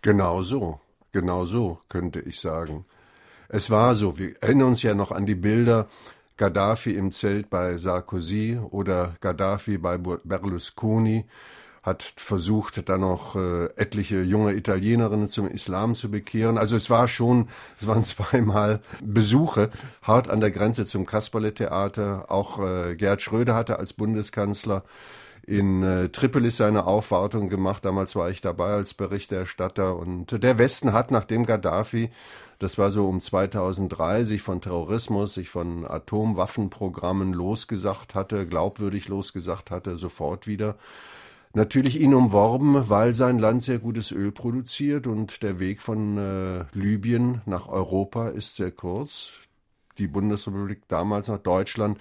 Genau 0.00 0.42
so, 0.42 0.80
genau 1.10 1.44
so 1.44 1.80
könnte 1.88 2.20
ich 2.20 2.38
sagen. 2.40 2.84
Es 3.48 3.68
war 3.68 3.96
so, 3.96 4.16
wir 4.16 4.40
erinnern 4.40 4.68
uns 4.68 4.84
ja 4.84 4.94
noch 4.94 5.10
an 5.10 5.26
die 5.26 5.34
Bilder 5.34 5.88
Gaddafi 6.40 6.92
im 6.92 7.12
Zelt 7.12 7.50
bei 7.50 7.76
Sarkozy 7.76 8.58
oder 8.70 9.14
Gaddafi 9.20 9.76
bei 9.76 9.98
Berlusconi 9.98 11.26
hat 11.82 12.02
versucht, 12.16 12.88
dann 12.88 13.02
noch 13.02 13.36
äh, 13.36 13.66
etliche 13.76 14.22
junge 14.22 14.54
Italienerinnen 14.54 15.28
zum 15.28 15.46
Islam 15.46 15.94
zu 15.94 16.10
bekehren. 16.10 16.56
Also 16.56 16.76
es 16.76 16.88
war 16.88 17.08
schon, 17.08 17.48
es 17.78 17.86
waren 17.86 18.04
zweimal 18.04 18.80
Besuche 19.04 19.68
hart 20.00 20.30
an 20.30 20.40
der 20.40 20.50
Grenze 20.50 20.86
zum 20.86 21.04
Kasperle-Theater. 21.04 22.30
Auch 22.30 22.58
äh, 22.58 22.96
Gerd 22.96 23.20
Schröder 23.20 23.54
hatte 23.54 23.78
als 23.78 23.92
Bundeskanzler 23.92 24.82
in 25.46 25.82
äh, 25.82 26.08
Tripolis 26.08 26.56
seine 26.56 26.86
Aufwartung 26.86 27.50
gemacht. 27.50 27.84
Damals 27.84 28.16
war 28.16 28.30
ich 28.30 28.40
dabei 28.40 28.72
als 28.72 28.94
Berichterstatter. 28.94 29.94
Und 29.94 30.42
der 30.42 30.56
Westen 30.56 30.94
hat, 30.94 31.10
nachdem 31.10 31.44
Gaddafi, 31.44 32.10
das 32.60 32.76
war 32.76 32.90
so 32.90 33.08
um 33.08 33.22
2003, 33.22 34.24
sich 34.24 34.42
von 34.42 34.60
Terrorismus, 34.60 35.34
sich 35.34 35.48
von 35.48 35.86
Atomwaffenprogrammen 35.86 37.32
losgesagt 37.32 38.14
hatte, 38.14 38.46
glaubwürdig 38.46 39.08
losgesagt 39.08 39.70
hatte, 39.70 39.96
sofort 39.96 40.46
wieder 40.46 40.76
natürlich 41.54 41.98
ihn 41.98 42.12
umworben, 42.12 42.88
weil 42.90 43.14
sein 43.14 43.38
Land 43.38 43.62
sehr 43.62 43.78
gutes 43.78 44.12
Öl 44.12 44.30
produziert 44.30 45.06
und 45.06 45.42
der 45.42 45.58
Weg 45.58 45.80
von 45.80 46.18
äh, 46.18 46.64
Libyen 46.74 47.40
nach 47.46 47.66
Europa 47.66 48.28
ist 48.28 48.56
sehr 48.56 48.70
kurz. 48.70 49.32
Die 49.96 50.06
Bundesrepublik 50.06 50.86
damals 50.86 51.28
nach 51.28 51.38
Deutschland 51.38 51.98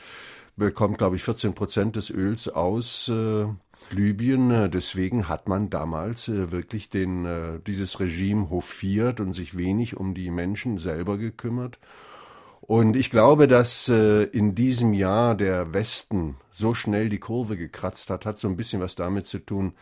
bekommt, 0.60 1.00
glaube 1.00 1.16
ich, 1.16 1.24
14 1.24 1.56
Prozent 1.56 1.96
des 1.96 2.12
Öls 2.12 2.48
aus 2.48 3.10
äh, 3.10 3.46
Libyen. 3.90 4.70
Deswegen 4.70 5.28
hat 5.28 5.48
man 5.48 5.70
damals 5.70 6.28
äh, 6.28 6.52
wirklich 6.52 6.90
den, 6.90 7.26
äh, 7.26 7.60
dieses 7.66 8.00
Regime 8.00 8.50
hofiert 8.50 9.20
und 9.20 9.34
sich 9.34 9.58
wenig 9.58 9.98
um 9.98 10.14
die 10.14 10.30
Menschen 10.30 10.78
selber 10.78 11.18
gekümmert. 11.18 11.80
Und 12.62 12.96
ich 12.96 13.10
glaube, 13.10 13.48
dass 13.48 13.90
äh, 13.90 14.24
in 14.26 14.54
diesem 14.54 14.94
Jahr 14.94 15.34
der 15.34 15.74
Westen 15.74 16.36
so 16.52 16.76
schnell 16.76 17.10
die 17.10 17.18
Kurve 17.18 17.58
gekratzt 17.58 18.12
hat, 18.12 18.28
hat 18.28 18.38
so 18.38 18.48
ein 18.48 18.58
bisschen 18.58 18.82
was 18.82 18.94
damit 18.94 19.26
zu 19.26 19.40
tun, 19.40 19.74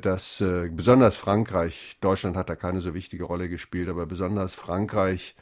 dass 0.00 0.40
äh, 0.40 0.68
besonders 0.68 1.16
Frankreich, 1.16 1.98
Deutschland 2.00 2.36
hat 2.36 2.48
da 2.48 2.56
keine 2.56 2.80
so 2.80 2.94
wichtige 2.94 3.24
Rolle 3.24 3.48
gespielt, 3.48 3.88
aber 3.88 4.06
besonders 4.06 4.54
Frankreich 4.54 5.36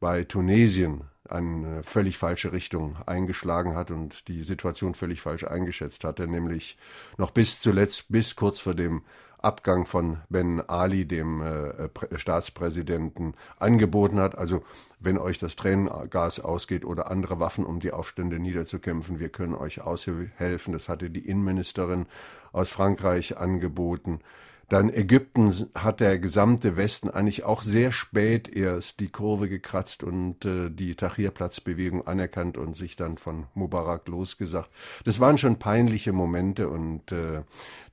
bei 0.00 0.24
Tunesien 0.24 1.02
eine 1.30 1.82
völlig 1.82 2.18
falsche 2.18 2.52
Richtung 2.52 2.96
eingeschlagen 3.06 3.74
hat 3.74 3.90
und 3.90 4.28
die 4.28 4.42
Situation 4.42 4.94
völlig 4.94 5.20
falsch 5.20 5.44
eingeschätzt 5.44 6.04
hatte, 6.04 6.26
nämlich 6.26 6.76
noch 7.18 7.30
bis 7.30 7.60
zuletzt, 7.60 8.06
bis 8.10 8.36
kurz 8.36 8.58
vor 8.58 8.74
dem 8.74 9.02
Abgang 9.38 9.86
von 9.86 10.18
Ben 10.28 10.60
Ali, 10.68 11.06
dem 11.06 11.40
äh, 11.40 12.18
Staatspräsidenten, 12.18 13.34
angeboten 13.58 14.18
hat. 14.18 14.36
Also 14.36 14.64
wenn 14.98 15.18
euch 15.18 15.38
das 15.38 15.56
Tränengas 15.56 16.40
ausgeht 16.40 16.84
oder 16.84 17.10
andere 17.10 17.38
Waffen, 17.38 17.64
um 17.64 17.78
die 17.78 17.92
Aufstände 17.92 18.38
niederzukämpfen, 18.40 19.20
wir 19.20 19.28
können 19.28 19.54
euch 19.54 19.80
aushelfen. 19.80 20.72
Das 20.72 20.88
hatte 20.88 21.10
die 21.10 21.28
Innenministerin 21.28 22.06
aus 22.52 22.70
Frankreich 22.70 23.36
angeboten. 23.38 24.20
Dann 24.68 24.92
Ägypten 24.92 25.52
hat 25.74 26.00
der 26.00 26.18
gesamte 26.18 26.76
Westen 26.76 27.08
eigentlich 27.08 27.44
auch 27.44 27.62
sehr 27.62 27.92
spät 27.92 28.48
erst 28.48 28.98
die 28.98 29.08
Kurve 29.08 29.48
gekratzt 29.48 30.02
und 30.02 30.44
äh, 30.44 30.70
die 30.70 30.96
Tahrirplatzbewegung 30.96 32.06
anerkannt 32.06 32.58
und 32.58 32.74
sich 32.74 32.96
dann 32.96 33.16
von 33.16 33.46
Mubarak 33.54 34.08
losgesagt. 34.08 34.68
Das 35.04 35.20
waren 35.20 35.38
schon 35.38 35.60
peinliche 35.60 36.12
Momente 36.12 36.68
und 36.68 37.12
äh, 37.12 37.42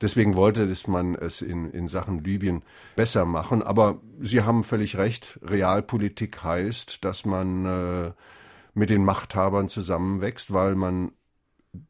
deswegen 0.00 0.34
wollte 0.34 0.68
man 0.88 1.14
es 1.14 1.42
in, 1.42 1.70
in 1.70 1.86
Sachen 1.86 2.24
Libyen 2.24 2.62
besser 2.96 3.24
machen. 3.24 3.62
Aber 3.62 4.00
Sie 4.20 4.42
haben 4.42 4.64
völlig 4.64 4.96
recht, 4.96 5.38
Realpolitik 5.42 6.42
heißt, 6.42 7.04
dass 7.04 7.24
man 7.24 7.66
äh, 7.66 8.12
mit 8.74 8.90
den 8.90 9.04
Machthabern 9.04 9.68
zusammenwächst, 9.68 10.52
weil 10.52 10.74
man 10.74 11.12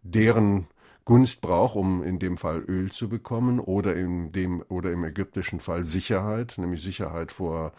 deren 0.03 0.67
Gunst 1.05 1.43
braucht, 1.43 1.77
um 1.77 2.03
in 2.03 2.19
dem 2.19 2.37
Fall 2.39 2.65
Öl 2.67 2.91
zu 2.91 3.09
bekommen 3.09 3.61
oder 3.61 3.95
in 3.95 4.33
dem 4.33 4.63
oder 4.69 4.91
im 4.91 5.05
ägyptischen 5.05 5.61
Fall 5.61 5.85
Sicherheit, 5.85 6.55
nämlich 6.57 6.83
Sicherheit 6.83 7.31
vor 7.31 7.73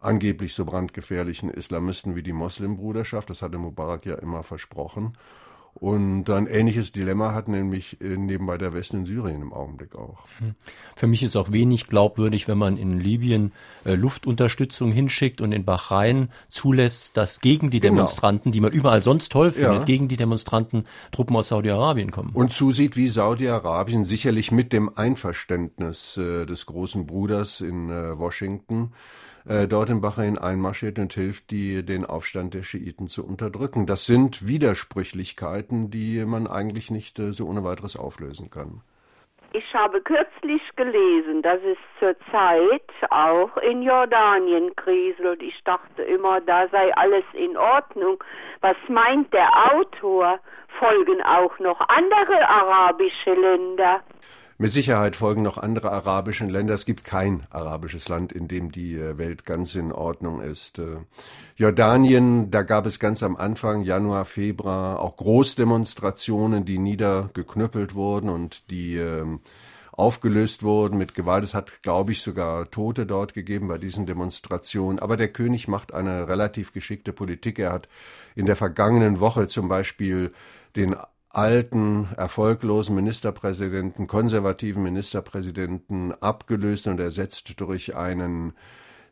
angeblich 0.00 0.54
so 0.54 0.64
brandgefährlichen 0.64 1.50
Islamisten 1.50 2.16
wie 2.16 2.22
die 2.22 2.32
Moslembruderschaft. 2.32 3.30
Das 3.30 3.42
hatte 3.42 3.58
Mubarak 3.58 4.06
ja 4.06 4.16
immer 4.16 4.42
versprochen. 4.42 5.16
Und 5.74 6.28
ein 6.30 6.46
ähnliches 6.46 6.92
Dilemma 6.92 7.32
hat 7.34 7.48
nämlich 7.48 8.00
äh, 8.00 8.16
nebenbei 8.16 8.58
der 8.58 8.72
Westen 8.72 8.98
in 8.98 9.04
Syrien 9.04 9.42
im 9.42 9.52
Augenblick 9.52 9.96
auch. 9.96 10.18
Hm. 10.38 10.54
Für 10.94 11.06
mich 11.06 11.22
ist 11.22 11.34
auch 11.34 11.50
wenig 11.50 11.86
glaubwürdig, 11.88 12.46
wenn 12.46 12.58
man 12.58 12.76
in 12.76 12.96
Libyen 12.96 13.52
äh, 13.84 13.94
Luftunterstützung 13.94 14.92
hinschickt 14.92 15.40
und 15.40 15.50
in 15.50 15.64
Bahrain 15.64 16.28
zulässt, 16.48 17.16
dass 17.16 17.40
gegen 17.40 17.70
die 17.70 17.80
genau. 17.80 17.94
Demonstranten, 17.94 18.52
die 18.52 18.60
man 18.60 18.70
überall 18.70 19.02
sonst 19.02 19.32
toll 19.32 19.50
findet, 19.50 19.78
ja. 19.80 19.84
gegen 19.84 20.08
die 20.08 20.16
Demonstranten 20.16 20.86
Truppen 21.10 21.34
aus 21.36 21.48
Saudi-Arabien 21.48 22.10
kommen. 22.10 22.30
Und 22.34 22.52
zusieht, 22.52 22.96
wie 22.96 23.08
Saudi-Arabien 23.08 24.04
sicherlich 24.04 24.52
mit 24.52 24.72
dem 24.72 24.96
Einverständnis 24.96 26.16
äh, 26.16 26.44
des 26.46 26.66
großen 26.66 27.06
Bruders 27.06 27.60
in 27.60 27.90
äh, 27.90 28.18
Washington 28.18 28.92
äh, 29.46 29.66
dort 29.66 29.90
in 29.90 30.00
Bahrain 30.00 30.38
einmarschiert 30.38 30.98
und 30.98 31.12
hilft, 31.12 31.50
die, 31.50 31.84
den 31.84 32.04
Aufstand 32.04 32.54
der 32.54 32.62
Schiiten 32.62 33.08
zu 33.08 33.24
unterdrücken. 33.24 33.86
Das 33.86 34.06
sind 34.06 34.46
Widersprüchlichkeiten, 34.46 35.90
die 35.90 36.24
man 36.24 36.46
eigentlich 36.46 36.90
nicht 36.90 37.18
äh, 37.18 37.32
so 37.32 37.46
ohne 37.46 37.64
weiteres 37.64 37.96
auflösen 37.96 38.50
kann. 38.50 38.82
Ich 39.54 39.74
habe 39.74 40.00
kürzlich 40.00 40.62
gelesen, 40.76 41.42
dass 41.42 41.60
es 41.62 41.76
zurzeit 41.98 43.10
auch 43.10 43.54
in 43.58 43.82
Jordanien 43.82 44.74
kriselt. 44.76 45.42
Ich 45.42 45.62
dachte 45.64 46.02
immer, 46.02 46.40
da 46.40 46.68
sei 46.68 46.94
alles 46.96 47.24
in 47.34 47.58
Ordnung. 47.58 48.24
Was 48.62 48.76
meint 48.88 49.30
der 49.34 49.74
Autor? 49.74 50.40
Folgen 50.78 51.22
auch 51.22 51.58
noch 51.58 51.80
andere 51.88 52.48
arabische 52.48 53.34
Länder? 53.34 54.00
Mit 54.62 54.70
Sicherheit 54.70 55.16
folgen 55.16 55.42
noch 55.42 55.58
andere 55.58 55.90
arabische 55.90 56.44
Länder. 56.44 56.74
Es 56.74 56.86
gibt 56.86 57.02
kein 57.02 57.40
arabisches 57.50 58.08
Land, 58.08 58.30
in 58.30 58.46
dem 58.46 58.70
die 58.70 58.94
äh, 58.94 59.18
Welt 59.18 59.44
ganz 59.44 59.74
in 59.74 59.90
Ordnung 59.90 60.40
ist. 60.40 60.78
Äh, 60.78 60.98
Jordanien, 61.56 62.48
da 62.52 62.62
gab 62.62 62.86
es 62.86 63.00
ganz 63.00 63.24
am 63.24 63.34
Anfang, 63.34 63.82
Januar, 63.82 64.24
Februar, 64.24 65.00
auch 65.00 65.16
Großdemonstrationen, 65.16 66.64
die 66.64 66.78
niedergeknüppelt 66.78 67.96
wurden 67.96 68.30
und 68.30 68.70
die 68.70 68.98
ähm, 68.98 69.40
aufgelöst 69.90 70.62
wurden 70.62 70.96
mit 70.96 71.16
Gewalt. 71.16 71.42
Es 71.42 71.54
hat, 71.54 71.82
glaube 71.82 72.12
ich, 72.12 72.22
sogar 72.22 72.70
Tote 72.70 73.04
dort 73.04 73.34
gegeben 73.34 73.66
bei 73.66 73.78
diesen 73.78 74.06
Demonstrationen. 74.06 75.00
Aber 75.00 75.16
der 75.16 75.32
König 75.32 75.66
macht 75.66 75.92
eine 75.92 76.28
relativ 76.28 76.72
geschickte 76.72 77.12
Politik. 77.12 77.58
Er 77.58 77.72
hat 77.72 77.88
in 78.36 78.46
der 78.46 78.54
vergangenen 78.54 79.18
Woche 79.18 79.48
zum 79.48 79.68
Beispiel 79.68 80.32
den 80.76 80.94
alten, 81.32 82.08
erfolglosen 82.16 82.94
Ministerpräsidenten, 82.94 84.06
konservativen 84.06 84.82
Ministerpräsidenten 84.82 86.12
abgelöst 86.12 86.86
und 86.86 87.00
ersetzt 87.00 87.60
durch 87.60 87.96
einen 87.96 88.52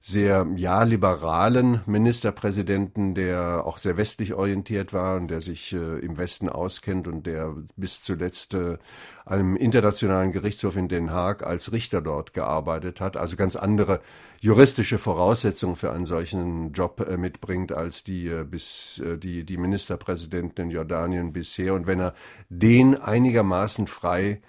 sehr 0.02 0.46
ja 0.56 0.82
liberalen 0.82 1.82
Ministerpräsidenten, 1.84 3.14
der 3.14 3.66
auch 3.66 3.76
sehr 3.76 3.98
westlich 3.98 4.32
orientiert 4.32 4.94
war 4.94 5.16
und 5.16 5.28
der 5.28 5.42
sich 5.42 5.74
äh, 5.74 5.98
im 5.98 6.16
Westen 6.16 6.48
auskennt 6.48 7.06
und 7.06 7.26
der 7.26 7.54
bis 7.76 8.02
zuletzt 8.02 8.54
äh, 8.54 8.78
einem 9.26 9.56
internationalen 9.56 10.32
Gerichtshof 10.32 10.76
in 10.76 10.88
Den 10.88 11.10
Haag 11.10 11.46
als 11.46 11.72
Richter 11.72 12.00
dort 12.00 12.32
gearbeitet 12.32 13.02
hat, 13.02 13.18
also 13.18 13.36
ganz 13.36 13.56
andere 13.56 14.00
juristische 14.40 14.96
Voraussetzungen 14.96 15.76
für 15.76 15.92
einen 15.92 16.06
solchen 16.06 16.72
Job 16.72 17.06
äh, 17.06 17.18
mitbringt 17.18 17.72
als 17.72 18.02
die 18.02 18.28
äh, 18.28 18.44
bis 18.44 19.02
äh, 19.04 19.18
die 19.18 19.44
die 19.44 19.58
Ministerpräsidenten 19.58 20.64
in 20.64 20.70
Jordanien 20.70 21.34
bisher. 21.34 21.74
Und 21.74 21.86
wenn 21.86 22.00
er 22.00 22.14
den 22.48 22.96
einigermaßen 22.96 23.86
frei 23.86 24.40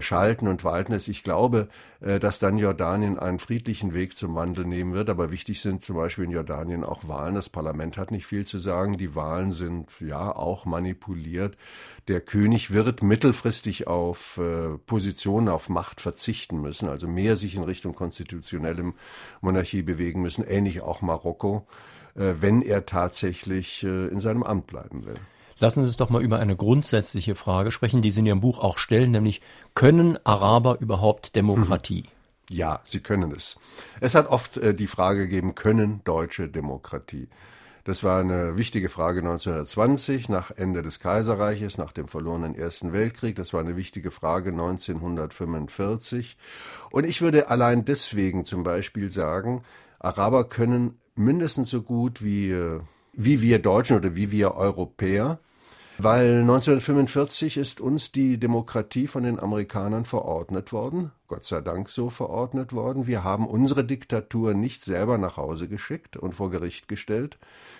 schalten 0.00 0.48
und 0.48 0.64
walten 0.64 0.92
lässt. 0.92 1.08
Ich 1.08 1.22
glaube, 1.22 1.68
äh, 2.00 2.18
dass 2.18 2.38
dann 2.38 2.58
Jordanien 2.58 3.18
einen 3.18 3.38
friedlichen 3.38 3.92
Weg 3.94 4.16
zum 4.16 4.34
Wandel 4.34 4.64
nehmen 4.64 4.92
wird. 4.92 5.10
Aber 5.10 5.30
wichtig 5.30 5.60
sind 5.60 5.84
zum 5.84 5.96
Beispiel 5.96 6.24
in 6.24 6.30
Jordanien 6.30 6.84
auch 6.84 7.08
Wahlen. 7.08 7.34
Das 7.34 7.48
Parlament 7.48 7.98
hat 7.98 8.10
nicht 8.10 8.26
viel 8.26 8.46
zu 8.46 8.58
sagen. 8.58 8.96
Die 8.96 9.14
Wahlen 9.14 9.52
sind 9.52 9.90
ja 10.00 10.34
auch 10.34 10.64
manipuliert. 10.64 11.56
Der 12.08 12.20
König 12.20 12.72
wird 12.72 13.02
mittelfristig 13.02 13.86
auf 13.86 14.38
äh, 14.38 14.78
Positionen, 14.86 15.48
auf 15.48 15.68
Macht 15.68 16.00
verzichten 16.00 16.60
müssen, 16.60 16.88
also 16.88 17.06
mehr 17.06 17.36
sich 17.36 17.54
in 17.54 17.64
Richtung 17.64 17.94
konstitutionellem 17.94 18.94
Monarchie 19.40 19.82
bewegen 19.82 20.22
müssen. 20.22 20.44
Ähnlich 20.44 20.80
auch 20.80 21.02
Marokko, 21.02 21.66
äh, 22.14 22.34
wenn 22.40 22.62
er 22.62 22.86
tatsächlich 22.86 23.82
in 23.84 24.20
seinem 24.20 24.42
Amt 24.42 24.66
bleiben 24.66 25.04
will. 25.04 25.14
Lassen 25.58 25.82
Sie 25.82 25.86
uns 25.86 25.96
doch 25.96 26.10
mal 26.10 26.22
über 26.22 26.38
eine 26.38 26.56
grundsätzliche 26.56 27.34
Frage 27.34 27.72
sprechen, 27.72 28.02
die 28.02 28.10
Sie 28.10 28.20
in 28.20 28.26
Ihrem 28.26 28.40
Buch 28.40 28.58
auch 28.58 28.78
stellen, 28.78 29.10
nämlich 29.10 29.40
können 29.74 30.18
Araber 30.24 30.78
überhaupt 30.80 31.36
Demokratie? 31.36 32.02
Mhm. 32.02 32.08
Ja, 32.56 32.80
sie 32.84 33.00
können 33.00 33.32
es. 33.32 33.58
Es 34.00 34.14
hat 34.14 34.26
oft 34.28 34.58
äh, 34.58 34.74
die 34.74 34.86
Frage 34.86 35.20
gegeben, 35.20 35.54
können 35.54 36.02
Deutsche 36.04 36.48
Demokratie? 36.48 37.28
Das 37.84 38.04
war 38.04 38.20
eine 38.20 38.56
wichtige 38.56 38.88
Frage 38.88 39.20
1920, 39.20 40.28
nach 40.28 40.52
Ende 40.52 40.82
des 40.82 41.00
Kaiserreiches, 41.00 41.78
nach 41.78 41.90
dem 41.92 42.06
verlorenen 42.06 42.54
Ersten 42.54 42.92
Weltkrieg. 42.92 43.34
Das 43.34 43.52
war 43.52 43.60
eine 43.60 43.76
wichtige 43.76 44.12
Frage 44.12 44.50
1945. 44.50 46.36
Und 46.90 47.04
ich 47.04 47.22
würde 47.22 47.48
allein 47.50 47.84
deswegen 47.84 48.44
zum 48.44 48.62
Beispiel 48.62 49.10
sagen, 49.10 49.64
Araber 49.98 50.48
können 50.48 51.00
mindestens 51.16 51.70
so 51.70 51.82
gut 51.82 52.22
wie, 52.22 52.50
äh, 52.52 52.80
wie 53.12 53.42
wir 53.42 53.58
Deutschen 53.58 53.96
oder 53.96 54.14
wie 54.14 54.30
wir 54.30 54.54
Europäer 54.54 55.38
weil 55.98 56.40
1945 56.40 57.58
ist 57.58 57.80
uns 57.80 58.12
die 58.12 58.38
Demokratie 58.38 59.06
von 59.06 59.22
den 59.22 59.38
Amerikanern 59.38 60.04
verordnet 60.04 60.72
worden, 60.72 61.12
Gott 61.28 61.44
sei 61.44 61.60
Dank 61.60 61.90
so 61.90 62.08
verordnet 62.08 62.72
worden. 62.72 63.06
Wir 63.06 63.22
haben 63.22 63.46
unsere 63.46 63.84
Diktatur 63.84 64.54
nicht 64.54 64.82
selber 64.82 65.18
nach 65.18 65.36
Hause 65.36 65.68
geschickt 65.68 66.16
und 66.16 66.34
vor 66.34 66.50
Gericht 66.50 66.88
gestellt. 66.88 67.38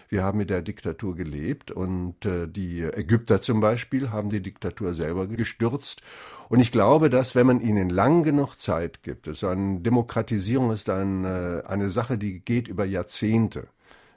Wir 0.08 0.22
haben 0.22 0.38
mit 0.38 0.50
der 0.50 0.62
Diktatur 0.62 1.16
gelebt 1.16 1.70
und 1.70 2.26
äh, 2.26 2.46
die 2.46 2.82
Ägypter 2.82 3.40
zum 3.40 3.60
Beispiel 3.60 4.10
haben 4.10 4.28
die 4.28 4.42
Diktatur 4.42 4.92
selber 4.92 5.26
gestürzt. 5.26 6.02
Und 6.48 6.60
ich 6.60 6.70
glaube, 6.70 7.08
dass 7.08 7.34
wenn 7.34 7.46
man 7.46 7.60
ihnen 7.60 7.88
lang 7.88 8.22
genug 8.22 8.54
Zeit 8.56 9.02
gibt, 9.02 9.26
so 9.34 9.48
eine 9.48 9.80
Demokratisierung 9.80 10.70
ist 10.70 10.90
ein, 10.90 11.24
äh, 11.24 11.62
eine 11.66 11.88
Sache, 11.88 12.18
die 12.18 12.40
geht 12.40 12.68
über 12.68 12.84
Jahrzehnte. 12.84 13.68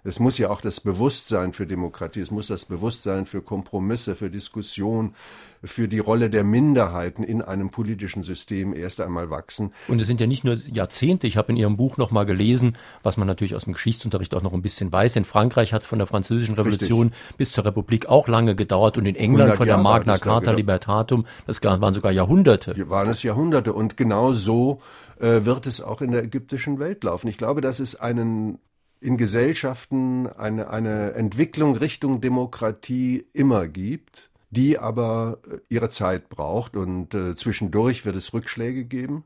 Es 0.07 0.19
muss 0.19 0.37
ja 0.37 0.51
auch 0.51 0.61
das 0.61 0.81
Bewusstsein 0.81 1.51
für 1.51 1.65
Demokratie, 1.65 2.19
es 2.19 2.29
muss 2.29 2.45
das 2.47 2.65
Bewusstsein 2.65 3.25
für 3.25 3.41
Kompromisse, 3.41 4.15
für 4.15 4.29
Diskussion, 4.29 5.15
für 5.63 5.87
die 5.87 5.97
Rolle 5.97 6.29
der 6.29 6.43
Minderheiten 6.43 7.23
in 7.23 7.41
einem 7.41 7.71
politischen 7.71 8.21
System 8.21 8.75
erst 8.75 9.01
einmal 9.01 9.31
wachsen. 9.31 9.73
Und 9.87 9.99
es 9.99 10.07
sind 10.07 10.21
ja 10.21 10.27
nicht 10.27 10.43
nur 10.43 10.57
Jahrzehnte. 10.71 11.25
Ich 11.25 11.37
habe 11.37 11.51
in 11.51 11.57
Ihrem 11.57 11.75
Buch 11.75 11.97
noch 11.97 12.11
mal 12.11 12.23
gelesen, 12.27 12.77
was 13.01 13.17
man 13.17 13.25
natürlich 13.25 13.55
aus 13.55 13.63
dem 13.63 13.73
Geschichtsunterricht 13.73 14.35
auch 14.35 14.43
noch 14.43 14.53
ein 14.53 14.61
bisschen 14.61 14.93
weiß. 14.93 15.15
In 15.15 15.25
Frankreich 15.25 15.73
hat 15.73 15.81
es 15.81 15.87
von 15.87 15.97
der 15.97 16.07
Französischen 16.07 16.53
Revolution 16.53 17.07
Richtig. 17.07 17.37
bis 17.37 17.51
zur 17.53 17.65
Republik 17.65 18.05
auch 18.05 18.27
lange 18.27 18.53
gedauert 18.53 18.99
und 18.99 19.07
in 19.07 19.15
England 19.15 19.55
von 19.55 19.65
der 19.65 19.77
Magna 19.77 20.19
Carta 20.19 20.51
Libertatum, 20.51 21.25
das 21.47 21.63
waren 21.63 21.95
sogar 21.95 22.11
Jahrhunderte. 22.11 22.75
Hier 22.75 22.91
waren 22.91 23.09
es 23.09 23.23
Jahrhunderte 23.23 23.73
und 23.73 23.97
genau 23.97 24.33
so 24.33 24.81
äh, 25.19 25.45
wird 25.45 25.65
es 25.65 25.81
auch 25.81 26.01
in 26.01 26.11
der 26.11 26.23
ägyptischen 26.23 26.77
Welt 26.77 27.03
laufen. 27.03 27.27
Ich 27.27 27.39
glaube, 27.39 27.61
dass 27.61 27.79
es 27.79 27.99
einen 27.99 28.59
in 29.05 29.17
Gesellschaften 29.17 30.27
eine, 30.27 30.71
eine 30.71 31.13
Entwicklung 31.13 31.75
Richtung 31.75 32.21
Demokratie 32.21 33.25
immer 33.33 33.67
gibt, 33.67 34.31
die 34.49 34.79
aber 34.79 35.37
äh, 35.47 35.57
ihre 35.69 35.89
Zeit 35.89 36.27
braucht 36.27 36.75
und 36.75 37.13
äh, 37.13 37.35
zwischendurch 37.35 38.03
wird 38.05 38.15
es 38.15 38.33
Rückschläge 38.33 38.83
geben. 38.83 39.23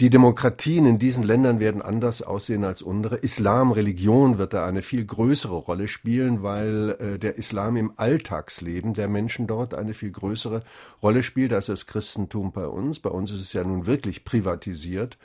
Die 0.00 0.10
Demokratien 0.10 0.86
in 0.86 0.98
diesen 0.98 1.22
Ländern 1.22 1.60
werden 1.60 1.80
anders 1.80 2.20
aussehen 2.20 2.64
als 2.64 2.82
unsere. 2.82 3.14
Islam, 3.18 3.70
Religion 3.70 4.38
wird 4.38 4.52
da 4.52 4.66
eine 4.66 4.82
viel 4.82 5.04
größere 5.04 5.54
Rolle 5.54 5.86
spielen, 5.86 6.42
weil 6.42 6.96
äh, 6.98 7.18
der 7.20 7.38
Islam 7.38 7.76
im 7.76 7.92
Alltagsleben 7.94 8.92
der 8.92 9.06
Menschen 9.06 9.46
dort 9.46 9.72
eine 9.72 9.94
viel 9.94 10.10
größere 10.10 10.64
Rolle 11.00 11.22
spielt 11.22 11.52
als 11.52 11.66
das 11.66 11.86
Christentum 11.86 12.50
bei 12.50 12.66
uns. 12.66 12.98
Bei 12.98 13.10
uns 13.10 13.30
ist 13.30 13.40
es 13.40 13.52
ja 13.52 13.62
nun 13.62 13.86
wirklich 13.86 14.24
privatisiert 14.24 15.16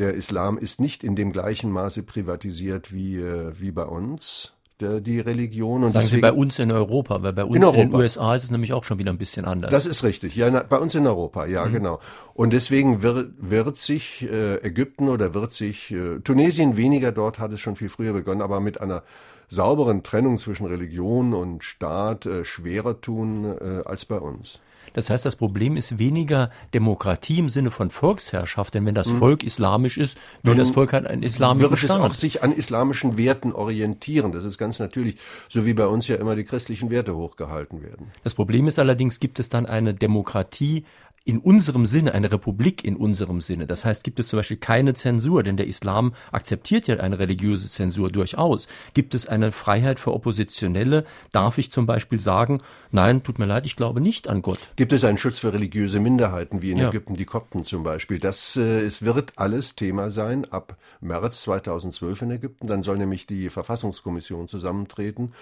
der 0.00 0.14
Islam 0.14 0.58
ist 0.58 0.80
nicht 0.80 1.04
in 1.04 1.14
dem 1.14 1.30
gleichen 1.30 1.70
Maße 1.70 2.02
privatisiert 2.02 2.92
wie, 2.92 3.16
äh, 3.18 3.52
wie 3.58 3.70
bei 3.70 3.84
uns. 3.84 4.54
Der, 4.80 5.02
die 5.02 5.20
Religion 5.20 5.84
und 5.84 5.90
Sagen 5.90 6.04
deswegen, 6.06 6.16
Sie 6.16 6.20
bei 6.22 6.32
uns 6.32 6.58
in 6.58 6.72
Europa, 6.72 7.22
weil 7.22 7.34
bei 7.34 7.44
uns 7.44 7.54
in, 7.54 7.62
in, 7.62 7.90
den 7.90 7.94
USA 7.94 8.34
ist 8.34 8.44
es 8.44 8.50
nämlich 8.50 8.72
auch 8.72 8.84
schon 8.84 8.98
wieder 8.98 9.12
ein 9.12 9.18
bisschen 9.18 9.44
anders. 9.44 9.70
Das 9.70 9.84
ist 9.84 10.02
richtig, 10.04 10.36
ja, 10.36 10.50
na, 10.50 10.62
bei 10.62 10.78
uns 10.78 10.94
in 10.94 11.06
Europa, 11.06 11.44
ja, 11.44 11.66
mhm. 11.66 11.72
genau. 11.72 12.00
Und 12.32 12.54
deswegen 12.54 13.02
wird, 13.02 13.34
wird 13.38 13.76
sich 13.76 14.22
äh, 14.22 14.56
Ägypten 14.66 15.10
oder 15.10 15.34
wird 15.34 15.52
sich 15.52 15.90
äh, 15.90 16.20
Tunesien 16.20 16.78
weniger, 16.78 17.12
dort 17.12 17.38
hat 17.38 17.52
es 17.52 17.60
schon 17.60 17.76
viel 17.76 17.90
früher 17.90 18.14
begonnen, 18.14 18.40
aber 18.40 18.60
mit 18.60 18.80
einer 18.80 19.02
sauberen 19.48 20.02
Trennung 20.02 20.38
zwischen 20.38 20.64
Religion 20.64 21.34
und 21.34 21.62
Staat 21.62 22.24
äh, 22.24 22.46
schwerer 22.46 23.02
tun 23.02 23.44
äh, 23.44 23.82
als 23.84 24.06
bei 24.06 24.18
uns. 24.18 24.60
Das 24.92 25.10
heißt, 25.10 25.24
das 25.24 25.36
Problem 25.36 25.76
ist 25.76 25.98
weniger 25.98 26.50
Demokratie 26.74 27.38
im 27.38 27.48
Sinne 27.48 27.70
von 27.70 27.90
Volksherrschaft, 27.90 28.74
denn 28.74 28.86
wenn 28.86 28.94
das 28.94 29.08
mhm. 29.08 29.18
Volk 29.18 29.42
islamisch 29.44 29.98
ist, 29.98 30.18
will 30.42 30.54
das 30.54 30.70
Volk 30.70 30.92
halt 30.92 31.06
einen 31.06 31.22
islamischen 31.22 31.70
wird 31.70 31.78
Staat. 31.80 31.98
Es 31.98 32.10
auch 32.10 32.14
sich 32.14 32.42
an 32.42 32.52
islamischen 32.52 33.16
Werten 33.16 33.52
orientieren. 33.52 34.32
Das 34.32 34.44
ist 34.44 34.58
ganz 34.58 34.78
natürlich, 34.78 35.16
so 35.48 35.66
wie 35.66 35.74
bei 35.74 35.86
uns 35.86 36.08
ja 36.08 36.16
immer 36.16 36.36
die 36.36 36.44
christlichen 36.44 36.90
Werte 36.90 37.16
hochgehalten 37.16 37.82
werden. 37.82 38.10
Das 38.24 38.34
Problem 38.34 38.66
ist 38.66 38.78
allerdings, 38.78 39.20
gibt 39.20 39.38
es 39.38 39.48
dann 39.48 39.66
eine 39.66 39.94
Demokratie 39.94 40.84
in 41.24 41.38
unserem 41.38 41.86
Sinne, 41.86 42.14
eine 42.14 42.32
Republik 42.32 42.84
in 42.84 42.96
unserem 42.96 43.40
Sinne. 43.40 43.66
Das 43.66 43.84
heißt, 43.84 44.04
gibt 44.04 44.18
es 44.18 44.28
zum 44.28 44.38
Beispiel 44.38 44.56
keine 44.56 44.94
Zensur, 44.94 45.42
denn 45.42 45.56
der 45.56 45.66
Islam 45.66 46.14
akzeptiert 46.32 46.88
ja 46.88 46.96
eine 46.96 47.18
religiöse 47.18 47.70
Zensur 47.70 48.10
durchaus. 48.10 48.68
Gibt 48.94 49.14
es 49.14 49.26
eine 49.26 49.52
Freiheit 49.52 50.00
für 50.00 50.14
Oppositionelle? 50.14 51.04
Darf 51.32 51.58
ich 51.58 51.70
zum 51.70 51.86
Beispiel 51.86 52.18
sagen, 52.18 52.62
nein, 52.90 53.22
tut 53.22 53.38
mir 53.38 53.46
leid, 53.46 53.66
ich 53.66 53.76
glaube 53.76 54.00
nicht 54.00 54.28
an 54.28 54.42
Gott? 54.42 54.58
Gibt 54.76 54.92
es 54.92 55.04
einen 55.04 55.18
Schutz 55.18 55.38
für 55.38 55.52
religiöse 55.52 56.00
Minderheiten, 56.00 56.62
wie 56.62 56.70
in 56.70 56.78
ja. 56.78 56.88
Ägypten 56.88 57.14
die 57.14 57.26
Kopten 57.26 57.64
zum 57.64 57.82
Beispiel? 57.82 58.18
Das 58.18 58.56
äh, 58.56 58.80
es 58.80 59.04
wird 59.04 59.34
alles 59.36 59.76
Thema 59.76 60.10
sein 60.10 60.50
ab 60.50 60.76
März 61.00 61.42
2012 61.42 62.22
in 62.22 62.30
Ägypten. 62.30 62.66
Dann 62.66 62.82
soll 62.82 62.96
nämlich 62.96 63.26
die 63.26 63.50
Verfassungskommission 63.50 64.48
zusammentreten. 64.48 65.32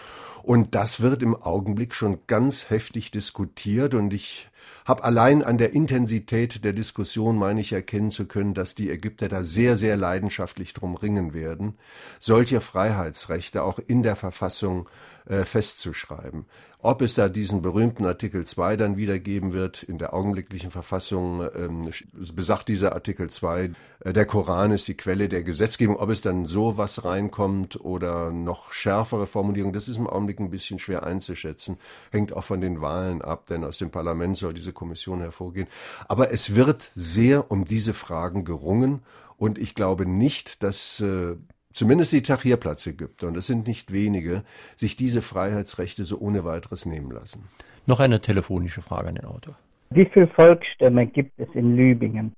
Und 0.42 0.74
das 0.74 1.00
wird 1.00 1.22
im 1.22 1.35
Augenblick 1.35 1.94
schon 1.94 2.18
ganz 2.26 2.68
heftig 2.68 3.11
diskutiert. 3.11 3.94
Und 3.94 4.12
ich 4.12 4.48
habe 4.85 5.05
allein 5.05 5.42
an 5.42 5.59
der 5.59 5.73
Intensität 5.73 6.64
der 6.64 6.73
Diskussion, 6.73 7.37
meine 7.37 7.61
ich, 7.61 7.73
erkennen 7.73 8.11
zu 8.11 8.27
können, 8.27 8.55
dass 8.55 8.75
die 8.75 8.90
Ägypter 8.90 9.29
da 9.29 9.42
sehr, 9.42 9.77
sehr 9.77 9.97
leidenschaftlich 9.97 10.73
drum 10.73 10.94
ringen 10.94 11.35
werden, 11.35 11.77
solche 12.18 12.61
Freiheitsrechte 12.61 13.62
auch 13.62 13.79
in 13.79 14.03
der 14.03 14.16
Verfassung 14.16 14.88
äh, 15.29 15.45
festzuschreiben. 15.45 16.47
Ob 16.81 17.03
es 17.03 17.14
da 17.14 17.29
diesen 17.29 17.61
berühmten 17.61 18.07
Artikel 18.07 18.47
2 18.47 18.77
dann 18.77 18.97
wieder 18.97 19.19
geben 19.19 19.53
wird, 19.53 19.83
in 19.83 19.99
der 19.99 20.14
augenblicklichen 20.14 20.71
Verfassung 20.71 21.43
ähm, 21.57 21.91
besagt 22.33 22.69
dieser 22.69 22.93
Artikel 22.93 23.29
2, 23.29 23.73
äh, 24.01 24.12
der 24.12 24.27
Koran 24.27 24.71
ist 24.71 24.87
die 24.87 24.97
Quelle 24.97 25.29
der 25.29 25.43
Gesetzgebung. 25.43 25.97
Ob 25.97 26.09
es 26.09 26.21
dann 26.21 26.47
sowas 26.47 27.05
reinkommt 27.05 27.81
oder 27.81 28.31
noch 28.31 28.73
schärfere 28.73 29.27
Formulierungen, 29.27 29.73
das 29.73 29.88
ist 29.88 29.97
im 29.97 30.07
Augenblick 30.07 30.38
ein 30.38 30.51
bisschen 30.51 30.79
schwer 30.79 31.03
einzuschätzen. 31.03 31.79
Hängt 32.11 32.33
auch 32.33 32.45
von 32.45 32.61
den 32.61 32.81
Wahlen 32.81 33.23
ab, 33.23 33.47
denn 33.47 33.64
aus 33.64 33.79
dem 33.79 33.91
Parlament 33.91 34.37
soll 34.37 34.55
diese 34.55 34.73
Kommission 34.73 35.21
hervorgehen. 35.21 35.67
Aber 36.07 36.33
es 36.33 36.55
wird 36.55 36.93
sehr 36.95 37.51
um 37.51 37.64
diese 37.64 37.93
Fragen 37.93 38.45
gerungen 38.45 39.03
und 39.37 39.59
ich 39.59 39.75
glaube 39.75 40.07
nicht, 40.07 40.62
dass 40.62 41.01
äh, 41.01 41.37
zumindest 41.79 42.12
die 42.12 42.23
Tahrirplatz-Ägypter, 42.23 43.29
und 43.29 43.35
das 43.35 43.47
sind 43.47 43.67
nicht 43.67 43.93
wenige, 43.93 44.43
sich 44.77 44.97
diese 44.97 45.23
Freiheitsrechte 45.23 46.05
so 46.05 46.19
ohne 46.19 46.45
weiteres 46.45 46.85
nehmen 46.85 47.11
lassen. 47.11 47.49
Noch 47.87 48.01
eine 48.01 48.21
telefonische 48.21 48.83
Frage 48.83 49.09
an 49.09 49.14
den 49.14 49.25
Autor. 49.25 49.57
Wie 49.91 50.05
viele 50.12 50.29
Volksstämme 50.29 51.07
gibt 51.07 51.38
es 51.38 51.49
in 51.55 51.77
Lübingen? 51.77 52.35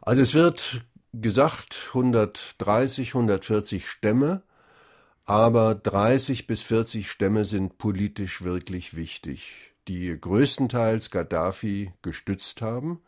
Also 0.00 0.22
es 0.22 0.34
wird 0.34 0.80
gesagt 1.12 1.88
130, 1.88 3.10
140 3.14 3.86
Stämme, 3.86 4.42
aber 5.26 5.74
30 5.74 6.46
bis 6.46 6.62
40 6.62 7.08
Stämme 7.08 7.44
sind 7.44 7.78
politisch 7.78 8.42
wirklich 8.42 8.96
wichtig, 8.96 9.74
die 9.86 10.18
größtenteils 10.18 11.10
Gaddafi 11.10 11.92
gestützt 12.02 12.62
haben 12.62 13.00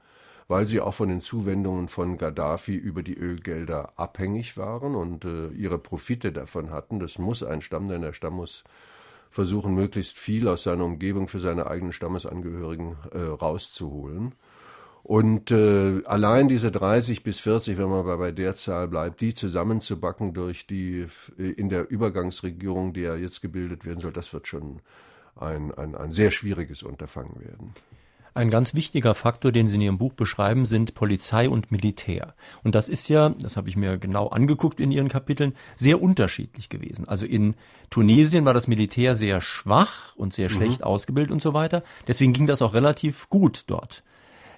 weil 0.53 0.69
sie 0.69 0.83
auch 0.83 0.93
von 0.93 1.09
den 1.09 1.23
Zuwendungen 1.23 1.89
von 1.89 2.19
Gaddafi 2.19 2.75
über 2.75 3.03
die 3.03 3.17
Ölgelder 3.17 3.95
abhängig 3.97 4.59
waren 4.59 4.95
und 4.95 5.25
äh, 5.25 5.49
ihre 5.49 5.79
Profite 5.79 6.31
davon 6.31 6.71
hatten. 6.71 7.01
Das 7.01 7.17
muss 7.17 7.43
ein 7.43 7.63
Stamm, 7.63 7.89
denn 7.89 8.03
der 8.03 8.13
Stamm 8.13 8.35
muss 8.35 8.63
versuchen, 9.31 9.75
möglichst 9.75 10.19
viel 10.19 10.47
aus 10.49 10.65
seiner 10.65 10.85
Umgebung 10.85 11.29
für 11.29 11.41
seine 11.41 11.69
eigenen 11.69 11.95
Stammesangehörigen 11.95 12.97
äh, 13.13 13.19
rauszuholen. 13.19 14.35
Und 15.03 15.51
äh, 15.53 16.03
allein 16.05 16.49
diese 16.49 16.71
30 16.71 17.23
bis 17.23 17.41
40, 17.41 17.79
wenn 17.79 17.89
man 17.89 18.05
bei 18.05 18.31
der 18.31 18.55
Zahl 18.55 18.89
bleibt, 18.89 19.23
die 19.23 19.33
zusammenzubacken 19.33 20.35
durch 20.35 20.67
die 20.67 21.07
äh, 21.39 21.51
in 21.51 21.71
der 21.71 21.91
Übergangsregierung, 21.91 22.93
die 22.93 23.01
ja 23.01 23.17
jetzt 23.17 23.41
gebildet 23.41 23.87
werden 23.87 24.01
soll, 24.01 24.13
das 24.13 24.35
wird 24.35 24.47
schon 24.49 24.81
ein, 25.35 25.73
ein, 25.73 25.95
ein 25.95 26.11
sehr 26.11 26.31
schwieriges 26.31 26.83
Unterfangen 26.83 27.41
werden. 27.41 27.73
Ein 28.35 28.51
ganz 28.51 28.75
wichtiger 28.75 29.15
Faktor, 29.15 29.53
den 29.53 29.69
Sie 29.69 29.75
in 29.75 29.83
Ihrem 29.83 29.99
Buch 29.99 30.15
beschreiben, 30.15 30.65
sind 30.65 30.95
Polizei 30.95 31.51
und 31.51 31.71
Militär. 31.71 32.35
Und 32.65 32.75
das 32.75 32.89
ist 32.89 33.09
ja, 33.09 33.29
das 33.29 33.59
habe 33.59 33.69
ich 33.69 33.77
mir 33.77 33.99
genau 33.99 34.29
angeguckt 34.29 34.81
in 34.81 34.91
Ihren 34.91 35.09
Kapiteln, 35.09 35.53
sehr 35.77 36.01
unterschiedlich 36.01 36.71
gewesen. 36.71 37.07
Also 37.07 37.27
in 37.27 37.55
Tunesien 37.91 38.47
war 38.47 38.55
das 38.55 38.69
Militär 38.69 39.17
sehr 39.17 39.43
schwach 39.43 40.17
und 40.17 40.33
sehr 40.33 40.49
mhm. 40.49 40.55
schlecht 40.55 40.81
mhm. 40.81 40.87
ausgebildet 40.87 41.31
und 41.31 41.43
so 41.43 41.53
weiter. 41.53 41.83
Deswegen 42.09 42.33
ging 42.33 42.47
das 42.47 42.63
auch 42.63 42.73
relativ 42.73 43.29
gut 43.29 43.65
dort. 43.67 44.03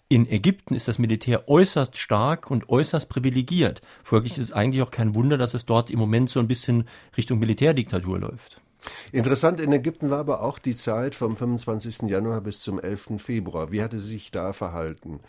In 0.08 0.30
Ägypten 0.30 0.74
ist 0.74 0.86
das 0.86 1.00
Militär 1.00 1.48
äußerst 1.48 1.96
stark 1.96 2.50
und 2.50 2.68
äußerst 2.68 3.08
privilegiert. 3.08 3.80
Folglich 4.04 4.34
ist 4.34 4.44
es 4.44 4.52
eigentlich 4.52 4.82
auch 4.82 4.92
kein 4.92 5.16
Wunder, 5.16 5.36
dass 5.36 5.54
es 5.54 5.66
dort 5.66 5.90
im 5.90 5.98
Moment 5.98 6.30
so 6.30 6.38
ein 6.38 6.46
bisschen 6.46 6.86
Richtung 7.16 7.40
Militärdiktatur 7.40 8.20
läuft. 8.20 8.60
Interessant 9.12 9.60
in 9.60 9.72
Ägypten 9.72 10.10
war 10.10 10.18
aber 10.18 10.42
auch 10.42 10.58
die 10.58 10.76
Zeit 10.76 11.14
vom 11.14 11.36
25. 11.36 12.02
Januar 12.02 12.40
bis 12.40 12.60
zum 12.60 12.80
11. 12.80 13.12
Februar. 13.18 13.72
Wie 13.72 13.82
hatte 13.82 13.98
sie 13.98 14.10
sich 14.10 14.30
da 14.30 14.52
verhalten? 14.52 15.20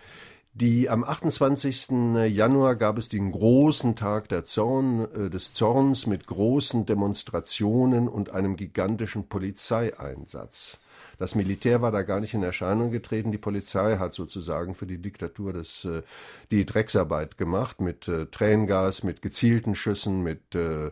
Die, 0.57 0.89
am 0.89 1.03
28. 1.03 1.89
Januar 2.29 2.77
gab 2.77 2.97
es 2.97 3.09
den 3.09 3.29
großen 3.33 3.97
Tag 3.97 4.29
Zorn, 4.45 5.05
äh, 5.13 5.29
des 5.29 5.53
Zorns 5.53 6.07
mit 6.07 6.27
großen 6.27 6.85
Demonstrationen 6.85 8.07
und 8.07 8.29
einem 8.29 8.55
gigantischen 8.55 9.27
Polizeieinsatz. 9.27 10.79
Das 11.17 11.35
Militär 11.35 11.81
war 11.81 11.91
da 11.91 12.03
gar 12.03 12.21
nicht 12.21 12.33
in 12.33 12.43
Erscheinung 12.43 12.89
getreten. 12.89 13.33
Die 13.33 13.37
Polizei 13.37 13.97
hat 13.97 14.13
sozusagen 14.13 14.75
für 14.75 14.85
die 14.85 15.01
Diktatur 15.01 15.51
das, 15.51 15.83
äh, 15.83 16.03
die 16.51 16.65
Drecksarbeit 16.65 17.37
gemacht 17.37 17.81
mit 17.81 18.07
äh, 18.07 18.27
Tränengas, 18.27 19.03
mit 19.03 19.21
gezielten 19.21 19.75
Schüssen, 19.75 20.23
mit 20.23 20.55
äh, 20.55 20.91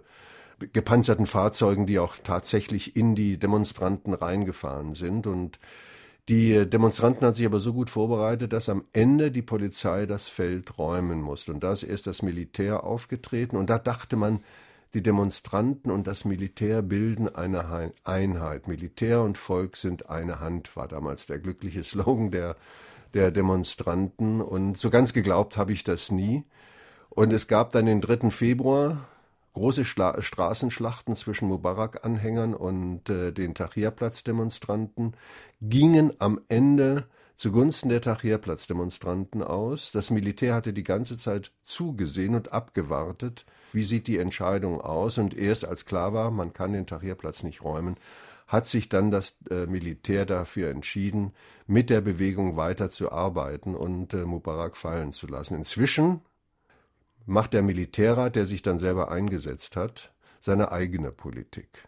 gepanzerten 0.71 1.25
Fahrzeugen, 1.25 1.85
die 1.85 1.99
auch 1.99 2.15
tatsächlich 2.23 2.95
in 2.95 3.15
die 3.15 3.37
Demonstranten 3.37 4.13
reingefahren 4.13 4.93
sind. 4.93 5.27
Und 5.27 5.59
die 6.29 6.69
Demonstranten 6.69 7.25
haben 7.25 7.33
sich 7.33 7.45
aber 7.45 7.59
so 7.59 7.73
gut 7.73 7.89
vorbereitet, 7.89 8.53
dass 8.53 8.69
am 8.69 8.85
Ende 8.93 9.31
die 9.31 9.41
Polizei 9.41 10.05
das 10.05 10.27
Feld 10.27 10.77
räumen 10.77 11.21
musste. 11.21 11.51
Und 11.51 11.63
da 11.63 11.73
ist 11.73 11.83
erst 11.83 12.07
das 12.07 12.21
Militär 12.21 12.83
aufgetreten. 12.83 13.57
Und 13.57 13.69
da 13.69 13.77
dachte 13.77 14.15
man, 14.15 14.41
die 14.93 15.01
Demonstranten 15.01 15.91
und 15.91 16.07
das 16.07 16.23
Militär 16.23 16.81
bilden 16.81 17.27
eine 17.27 17.91
Einheit. 18.03 18.67
Militär 18.67 19.21
und 19.21 19.37
Volk 19.37 19.75
sind 19.75 20.09
eine 20.09 20.39
Hand, 20.39 20.75
war 20.75 20.87
damals 20.87 21.25
der 21.25 21.39
glückliche 21.39 21.83
Slogan 21.83 22.31
der, 22.31 22.55
der 23.13 23.31
Demonstranten. 23.31 24.39
Und 24.39 24.77
so 24.77 24.89
ganz 24.89 25.13
geglaubt 25.13 25.57
habe 25.57 25.73
ich 25.73 25.83
das 25.83 26.11
nie. 26.11 26.45
Und 27.09 27.33
es 27.33 27.47
gab 27.47 27.71
dann 27.71 27.85
den 27.85 28.01
3. 28.01 28.29
Februar 28.29 29.07
große 29.53 29.85
Schla 29.85 30.21
Straßenschlachten 30.21 31.15
zwischen 31.15 31.47
Mubarak-Anhängern 31.47 32.53
und 32.53 33.09
äh, 33.09 33.31
den 33.31 33.53
Tahrirplatz-Demonstranten 33.55 35.13
gingen 35.61 36.13
am 36.19 36.41
Ende 36.49 37.05
zugunsten 37.35 37.89
der 37.89 38.01
Tahrirplatz-Demonstranten 38.01 39.43
aus. 39.43 39.91
Das 39.91 40.11
Militär 40.11 40.55
hatte 40.55 40.73
die 40.73 40.83
ganze 40.83 41.17
Zeit 41.17 41.51
zugesehen 41.63 42.35
und 42.35 42.53
abgewartet, 42.53 43.45
wie 43.71 43.83
sieht 43.83 44.07
die 44.07 44.17
Entscheidung 44.17 44.81
aus. 44.81 45.17
Und 45.17 45.35
erst 45.35 45.65
als 45.65 45.85
klar 45.85 46.13
war, 46.13 46.31
man 46.31 46.53
kann 46.53 46.73
den 46.73 46.87
Tahrirplatz 46.87 47.43
nicht 47.43 47.63
räumen, 47.63 47.95
hat 48.47 48.67
sich 48.67 48.89
dann 48.89 49.09
das 49.09 49.37
äh, 49.49 49.65
Militär 49.65 50.25
dafür 50.25 50.69
entschieden, 50.69 51.33
mit 51.65 51.89
der 51.89 52.01
Bewegung 52.01 52.55
weiterzuarbeiten 52.55 53.75
und 53.75 54.13
äh, 54.13 54.25
Mubarak 54.25 54.77
fallen 54.77 55.11
zu 55.11 55.27
lassen. 55.27 55.55
Inzwischen 55.55 56.21
macht 57.25 57.53
der 57.53 57.61
Militärrat, 57.61 58.35
der 58.35 58.45
sich 58.45 58.61
dann 58.61 58.79
selber 58.79 59.11
eingesetzt 59.11 59.75
hat, 59.75 60.13
seine 60.39 60.71
eigene 60.71 61.11
Politik 61.11 61.87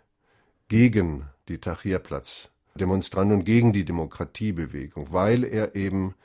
gegen 0.67 1.25
die 1.47 1.59
Tahrirplatz-Demonstranten 1.59 3.39
und 3.39 3.43
gegen 3.43 3.73
die 3.73 3.85
Demokratiebewegung, 3.85 5.11
weil 5.11 5.43
er 5.43 5.75
eben 5.75 6.15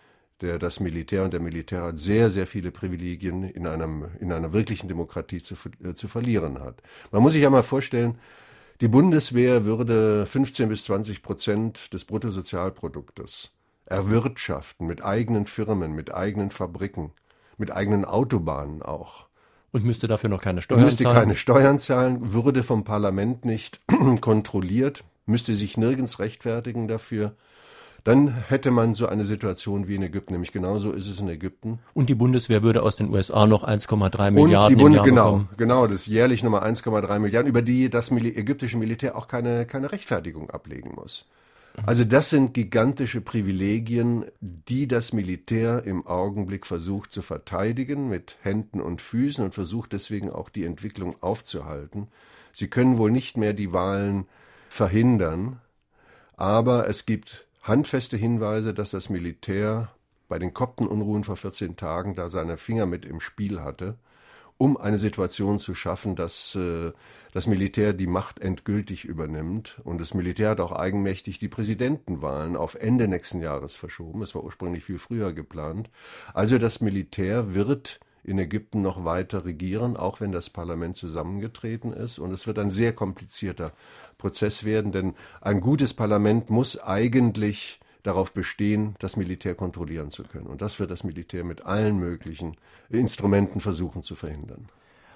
der, 0.41 0.59
das 0.59 0.81
Militär 0.81 1.25
und 1.25 1.33
der 1.33 1.41
Militärrat 1.41 1.99
sehr, 1.99 2.31
sehr 2.31 2.47
viele 2.47 2.71
Privilegien 2.71 3.43
in, 3.43 3.67
einem, 3.67 4.07
in 4.21 4.33
einer 4.33 4.53
wirklichen 4.53 4.89
Demokratie 4.89 5.43
zu, 5.43 5.55
äh, 5.85 5.93
zu 5.93 6.09
verlieren 6.09 6.61
hat. 6.61 6.83
Man 7.11 7.23
muss 7.23 7.33
sich 7.33 7.43
ja 7.43 7.51
mal 7.51 7.63
vorstellen, 7.63 8.19
die 8.81 8.89
Bundeswehr 8.89 9.67
würde 9.67 10.25
15 10.25 10.69
bis 10.71 10.85
20 10.85 11.23
Prozent 11.23 11.93
des 11.93 12.07
Bruttosozialproduktes 12.07 13.51
erwirtschaften 13.85 14.87
mit 14.87 15.05
eigenen 15.05 15.45
Firmen, 15.45 15.93
mit 15.93 16.15
eigenen 16.15 16.51
Fabriken 16.51 17.13
mit 17.61 17.71
eigenen 17.71 18.05
Autobahnen 18.05 18.83
auch. 18.83 19.27
Und 19.73 19.85
müsste 19.85 20.09
dafür 20.09 20.29
noch 20.29 20.41
keine 20.41 20.63
Steuern 20.63 20.83
müsste 20.83 21.05
zahlen? 21.05 21.15
Müsste 21.15 21.21
keine 21.21 21.35
Steuern 21.37 21.79
zahlen, 21.79 22.33
würde 22.33 22.63
vom 22.63 22.83
Parlament 22.83 23.45
nicht 23.45 23.81
kontrolliert, 24.21 25.05
müsste 25.27 25.55
sich 25.55 25.77
nirgends 25.77 26.19
rechtfertigen 26.19 26.89
dafür. 26.89 27.35
Dann 28.03 28.29
hätte 28.29 28.71
man 28.71 28.95
so 28.95 29.07
eine 29.07 29.25
Situation 29.25 29.87
wie 29.87 29.95
in 29.95 30.03
Ägypten, 30.03 30.33
nämlich 30.33 30.53
genauso 30.53 30.93
ist 30.93 31.07
es 31.07 31.21
in 31.21 31.29
Ägypten. 31.29 31.81
Und 31.93 32.09
die 32.09 32.15
Bundeswehr 32.15 32.63
würde 32.63 32.83
aus 32.83 32.97
den 32.97 33.11
USA 33.11 33.47
noch 33.47 33.63
1,3 33.63 34.31
Milliarden 34.31 34.79
die 34.79 34.85
im 34.85 34.93
Jahr 34.93 35.05
genau, 35.05 35.25
bekommen. 35.25 35.49
Genau, 35.59 35.87
das 35.87 36.07
jährlich 36.07 36.43
nochmal 36.43 36.63
1,3 36.63 37.19
Milliarden, 37.19 37.49
über 37.49 37.63
die 37.63 37.91
das 37.91 38.11
ägyptische 38.11 38.79
Militär 38.79 39.17
auch 39.17 39.29
keine, 39.29 39.67
keine 39.67 39.93
Rechtfertigung 39.93 40.51
ablegen 40.51 40.95
muss. 40.95 41.27
Also 41.87 42.05
das 42.05 42.31
sind 42.31 42.53
gigantische 42.53 43.21
Privilegien, 43.21 44.27
die 44.41 44.89
das 44.89 45.13
Militär 45.13 45.85
im 45.85 46.07
Augenblick 46.07 46.67
versucht 46.67 47.13
zu 47.13 47.23
verteidigen 47.23 48.09
mit 48.09 48.37
Händen 48.43 48.81
und 48.81 49.01
Füßen 49.01 49.45
und 49.45 49.55
versucht 49.55 49.93
deswegen 49.93 50.31
auch 50.31 50.49
die 50.49 50.65
Entwicklung 50.65 51.17
aufzuhalten. 51.23 52.09
Sie 52.53 52.69
können 52.69 52.99
wohl 52.99 53.11
nicht 53.11 53.37
mehr 53.37 53.53
die 53.53 53.73
Wahlen 53.73 54.27
verhindern, 54.69 55.61
aber 56.37 56.89
es 56.89 57.07
gibt 57.07 57.47
handfeste 57.63 58.17
Hinweise, 58.17 58.75
dass 58.75 58.91
das 58.91 59.09
Militär 59.09 59.91
bei 60.29 60.39
den 60.39 60.55
Koptenunruhen 60.55 61.25
vor 61.25 61.37
14 61.37 61.77
Tagen 61.77 62.15
da 62.15 62.29
seine 62.29 62.57
Finger 62.57 62.87
mit 62.87 63.05
im 63.05 63.21
Spiel 63.21 63.61
hatte 63.61 63.97
um 64.61 64.77
eine 64.77 64.99
Situation 64.99 65.59
zu 65.59 65.75
schaffen, 65.75 66.17
dass 66.17 66.55
äh, 66.55 66.93
das 67.33 67.47
Militär 67.47 67.93
die 67.93 68.07
Macht 68.07 68.41
endgültig 68.41 69.05
übernimmt. 69.05 69.81
Und 69.85 70.01
das 70.01 70.15
Militär 70.15 70.51
hat 70.51 70.61
auch 70.61 70.73
eigenmächtig 70.73 71.39
die 71.39 71.49
Präsidentenwahlen 71.49 72.57
auf 72.57 72.75
Ende 72.75 73.09
nächsten 73.09 73.41
Jahres 73.41 73.77
verschoben. 73.77 74.23
Es 74.23 74.35
war 74.35 74.45
ursprünglich 74.45 74.85
viel 74.85 74.99
früher 74.99 75.33
geplant. 75.33 75.91
Also 76.35 76.59
das 76.59 76.81
Militär 76.81 77.55
wird 77.55 78.01
in 78.23 78.39
Ägypten 78.39 78.83
noch 78.83 79.05
weiter 79.05 79.45
regieren, 79.45 79.97
auch 79.97 80.21
wenn 80.21 80.33
das 80.33 80.51
Parlament 80.51 80.97
zusammengetreten 80.97 81.93
ist. 81.93 82.19
Und 82.19 82.33
es 82.33 82.47
wird 82.47 82.59
ein 82.59 82.71
sehr 82.71 82.93
komplizierter 82.93 83.73
Prozess 84.19 84.65
werden, 84.65 84.93
denn 84.93 85.15
ein 85.41 85.61
gutes 85.61 85.95
Parlament 85.95 86.51
muss 86.51 86.79
eigentlich 86.79 87.81
darauf 88.03 88.33
bestehen, 88.33 88.95
das 88.99 89.17
Militär 89.17 89.55
kontrollieren 89.55 90.11
zu 90.11 90.25
können. 90.25 90.47
Und 90.47 90.63
das 90.63 90.79
wird 90.79 90.91
das 90.91 91.05
Militär 91.05 91.45
mit 91.45 91.65
allen 91.65 91.99
möglichen 91.99 92.57
Instrumenten 92.89 93.61
versuchen 93.61 94.03
zu 94.03 94.15
verhindern. 94.15 94.69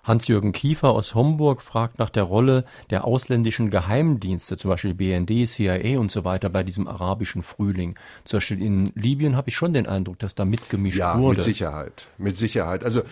Hans-Jürgen 0.05 0.53
Kiefer 0.53 0.91
aus 0.91 1.15
Homburg 1.15 1.63
fragt 1.63 1.99
nach 1.99 2.11
der 2.11 2.23
Rolle 2.23 2.65
der 2.91 3.05
ausländischen 3.05 3.71
Geheimdienste, 3.71 4.57
zum 4.57 4.71
Beispiel 4.71 4.95
BND, 4.95 5.49
CIA 5.49 5.99
und 5.99 6.11
so 6.11 6.25
weiter, 6.25 6.51
bei 6.51 6.63
diesem 6.63 6.87
arabischen 6.87 7.43
Frühling. 7.43 7.95
Zum 8.25 8.39
Beispiel 8.39 8.63
in 8.63 8.93
Libyen 8.95 9.37
habe 9.37 9.49
ich 9.49 9.57
schon 9.57 9.73
den 9.73 9.87
Eindruck, 9.87 10.19
dass 10.19 10.35
da 10.35 10.45
mitgemischt 10.45 10.99
ja, 10.99 11.19
wurde. 11.19 11.37
Ja, 11.37 11.39
mit 11.39 11.45
Sicherheit. 11.45 12.07
Mit 12.19 12.37
Sicherheit. 12.37 12.85
Also 12.85 13.03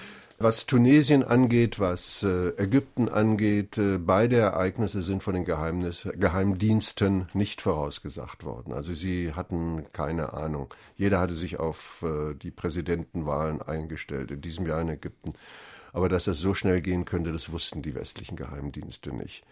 was 0.43 0.67
Tunesien 0.67 1.23
angeht, 1.23 1.79
was 1.79 2.25
äh, 2.25 2.49
Ägypten 2.57 3.09
angeht, 3.09 3.79
äh, 3.79 3.99
beide 3.99 4.39
Ereignisse 4.39 5.01
sind 5.01 5.23
von 5.23 5.35
den 5.35 5.45
Geheimnis 5.45 6.09
Geheimdiensten 6.17 7.29
nicht 7.33 7.61
vorausgesagt 7.61 8.43
worden. 8.43 8.73
Also 8.73 8.93
sie 8.93 9.35
hatten 9.35 9.85
keine 9.93 10.33
Ahnung. 10.33 10.75
Jeder 10.97 11.21
hatte 11.21 11.35
sich 11.35 11.61
auf 11.61 12.05
äh, 12.05 12.35
die 12.35 12.51
Präsidentenwahlen 12.51 13.63
eingestellt, 13.63 14.33
in 14.33 14.41
diesem 14.41 14.67
Jahr 14.67 14.81
in 14.81 14.89
Ägypten. 14.89 15.35
Aber 15.93 16.09
dass 16.09 16.25
das 16.25 16.39
so 16.39 16.55
schnell 16.55 16.81
gehen 16.81 17.05
könnte, 17.05 17.33
das 17.33 17.53
wussten 17.53 17.83
die 17.83 17.95
westlichen 17.95 18.37
Geheimdienste 18.37 19.15
nicht 19.15 19.45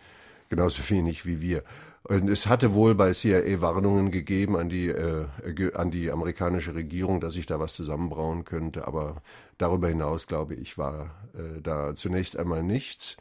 genauso 0.50 0.82
wenig 0.90 1.24
wie 1.24 1.40
wir. 1.40 1.62
Und 2.02 2.28
es 2.28 2.46
hatte 2.46 2.74
wohl 2.74 2.94
bei 2.94 3.12
CIA 3.12 3.60
Warnungen 3.60 4.10
gegeben 4.10 4.56
an 4.56 4.68
die, 4.68 4.88
äh, 4.88 5.26
an 5.74 5.90
die 5.90 6.10
amerikanische 6.10 6.74
Regierung, 6.74 7.20
dass 7.20 7.34
sich 7.34 7.46
da 7.46 7.60
was 7.60 7.74
zusammenbrauen 7.74 8.44
könnte, 8.44 8.86
aber 8.86 9.22
darüber 9.58 9.88
hinaus, 9.88 10.26
glaube 10.26 10.54
ich, 10.54 10.76
war 10.76 11.14
äh, 11.34 11.60
da 11.62 11.94
zunächst 11.94 12.36
einmal 12.36 12.62
nichts. 12.62 13.16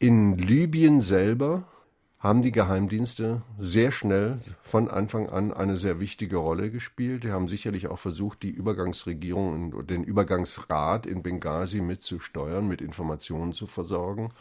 In 0.00 0.36
Libyen 0.36 1.00
selber 1.00 1.64
haben 2.18 2.42
die 2.42 2.52
Geheimdienste 2.52 3.42
sehr 3.58 3.92
schnell 3.92 4.38
von 4.62 4.88
Anfang 4.88 5.28
an 5.28 5.52
eine 5.52 5.76
sehr 5.76 6.00
wichtige 6.00 6.36
Rolle 6.36 6.70
gespielt. 6.70 7.24
Die 7.24 7.30
haben 7.30 7.46
sicherlich 7.46 7.86
auch 7.86 7.98
versucht, 7.98 8.42
die 8.42 8.50
Übergangsregierung 8.50 9.72
und 9.72 9.90
den 9.90 10.02
Übergangsrat 10.02 11.06
in 11.06 11.22
Benghazi 11.22 11.80
mitzusteuern, 11.80 12.66
mit 12.66 12.80
Informationen 12.80 13.52
zu 13.52 13.66
versorgen 13.66 14.32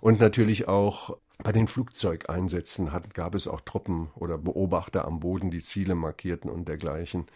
und 0.00 0.18
natürlich 0.18 0.66
auch 0.66 1.16
bei 1.42 1.52
den 1.52 1.68
Flugzeugeinsätzen 1.68 2.92
hat, 2.92 3.14
gab 3.14 3.34
es 3.34 3.48
auch 3.48 3.60
Truppen 3.60 4.08
oder 4.14 4.36
Beobachter 4.36 5.06
am 5.06 5.20
Boden, 5.20 5.50
die 5.50 5.62
Ziele 5.62 5.94
markierten 5.94 6.50
und 6.50 6.68
dergleichen. 6.68 7.26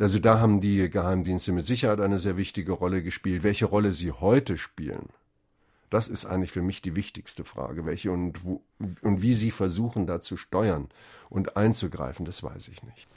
Also 0.00 0.18
da 0.18 0.40
haben 0.40 0.60
die 0.60 0.88
Geheimdienste 0.90 1.52
mit 1.52 1.66
Sicherheit 1.66 2.00
eine 2.00 2.18
sehr 2.18 2.36
wichtige 2.36 2.72
Rolle 2.72 3.02
gespielt. 3.02 3.44
Welche 3.44 3.66
Rolle 3.66 3.92
sie 3.92 4.10
heute 4.10 4.58
spielen, 4.58 5.10
das 5.92 6.08
ist 6.08 6.24
eigentlich 6.24 6.52
für 6.52 6.62
mich 6.62 6.80
die 6.80 6.96
wichtigste 6.96 7.44
Frage. 7.44 7.84
Welche 7.84 8.10
und, 8.10 8.44
wo, 8.44 8.62
und 9.02 9.22
wie 9.22 9.34
sie 9.34 9.50
versuchen, 9.50 10.06
da 10.06 10.20
zu 10.20 10.36
steuern 10.36 10.88
und 11.28 11.56
einzugreifen, 11.56 12.24
das 12.24 12.42
weiß 12.42 12.68
ich 12.68 12.82
nicht. 12.82 13.08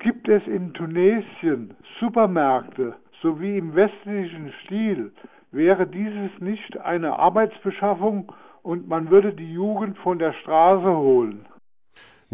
Gibt 0.00 0.28
es 0.28 0.46
in 0.46 0.74
Tunesien 0.74 1.74
Supermärkte, 2.00 2.96
so 3.22 3.40
wie 3.40 3.56
im 3.56 3.74
westlichen 3.74 4.52
Stil? 4.64 5.12
Wäre 5.50 5.86
dieses 5.86 6.30
nicht 6.40 6.76
eine 6.78 7.18
Arbeitsbeschaffung 7.18 8.32
und 8.62 8.88
man 8.88 9.10
würde 9.10 9.32
die 9.32 9.52
Jugend 9.52 9.96
von 9.98 10.18
der 10.18 10.32
Straße 10.32 10.90
holen. 10.96 11.46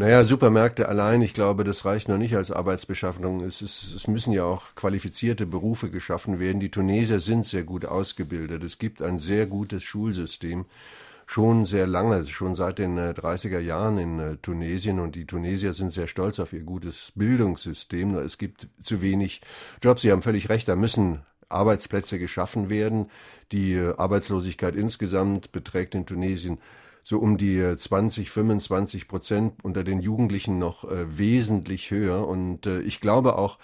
Naja, 0.00 0.24
Supermärkte 0.24 0.88
allein, 0.88 1.20
ich 1.20 1.34
glaube, 1.34 1.62
das 1.62 1.84
reicht 1.84 2.08
noch 2.08 2.16
nicht 2.16 2.34
als 2.34 2.50
Arbeitsbeschaffung. 2.50 3.42
Es, 3.42 3.60
ist, 3.60 3.92
es 3.94 4.08
müssen 4.08 4.32
ja 4.32 4.44
auch 4.44 4.74
qualifizierte 4.74 5.44
Berufe 5.44 5.90
geschaffen 5.90 6.40
werden. 6.40 6.58
Die 6.58 6.70
Tunesier 6.70 7.20
sind 7.20 7.44
sehr 7.44 7.64
gut 7.64 7.84
ausgebildet. 7.84 8.64
Es 8.64 8.78
gibt 8.78 9.02
ein 9.02 9.18
sehr 9.18 9.44
gutes 9.44 9.82
Schulsystem, 9.82 10.64
schon 11.26 11.66
sehr 11.66 11.86
lange, 11.86 12.24
schon 12.24 12.54
seit 12.54 12.78
den 12.78 12.98
30er 12.98 13.58
äh, 13.58 13.60
Jahren 13.60 13.98
in 13.98 14.18
äh, 14.20 14.36
Tunesien. 14.38 15.00
Und 15.00 15.16
die 15.16 15.26
Tunesier 15.26 15.74
sind 15.74 15.90
sehr 15.90 16.06
stolz 16.06 16.40
auf 16.40 16.54
ihr 16.54 16.62
gutes 16.62 17.12
Bildungssystem. 17.14 18.14
Es 18.14 18.38
gibt 18.38 18.68
zu 18.82 19.02
wenig 19.02 19.42
Jobs. 19.82 20.00
Sie 20.00 20.12
haben 20.12 20.22
völlig 20.22 20.48
recht, 20.48 20.66
da 20.66 20.76
müssen 20.76 21.20
Arbeitsplätze 21.50 22.18
geschaffen 22.18 22.70
werden. 22.70 23.10
Die 23.52 23.74
äh, 23.74 23.92
Arbeitslosigkeit 23.98 24.76
insgesamt 24.76 25.52
beträgt 25.52 25.94
in 25.94 26.06
Tunesien 26.06 26.56
so 27.02 27.18
um 27.18 27.36
die 27.36 27.76
20, 27.76 28.26
äh, 28.26 28.30
25 28.30 29.08
Prozent 29.08 29.64
unter 29.64 29.84
den 29.84 30.00
Jugendlichen 30.00 30.58
noch 30.58 30.84
äh, 30.84 31.18
wesentlich 31.18 31.90
höher. 31.90 32.26
Und 32.26 32.66
äh, 32.66 32.80
ich 32.80 33.00
glaube 33.00 33.36
auch, 33.36 33.58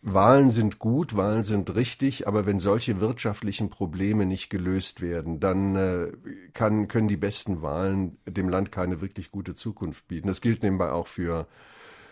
Wahlen 0.00 0.50
sind 0.50 0.78
gut, 0.78 1.16
Wahlen 1.16 1.42
sind 1.42 1.74
richtig, 1.74 2.28
aber 2.28 2.46
wenn 2.46 2.60
solche 2.60 3.00
wirtschaftlichen 3.00 3.68
Probleme 3.68 4.26
nicht 4.26 4.48
gelöst 4.48 5.00
werden, 5.00 5.40
dann 5.40 5.74
äh, 5.74 6.12
kann, 6.52 6.86
können 6.86 7.08
die 7.08 7.16
besten 7.16 7.62
Wahlen 7.62 8.16
dem 8.24 8.48
Land 8.48 8.70
keine 8.70 9.00
wirklich 9.00 9.32
gute 9.32 9.54
Zukunft 9.54 10.06
bieten. 10.06 10.28
Das 10.28 10.40
gilt 10.40 10.62
nebenbei 10.62 10.92
auch 10.92 11.08
für 11.08 11.48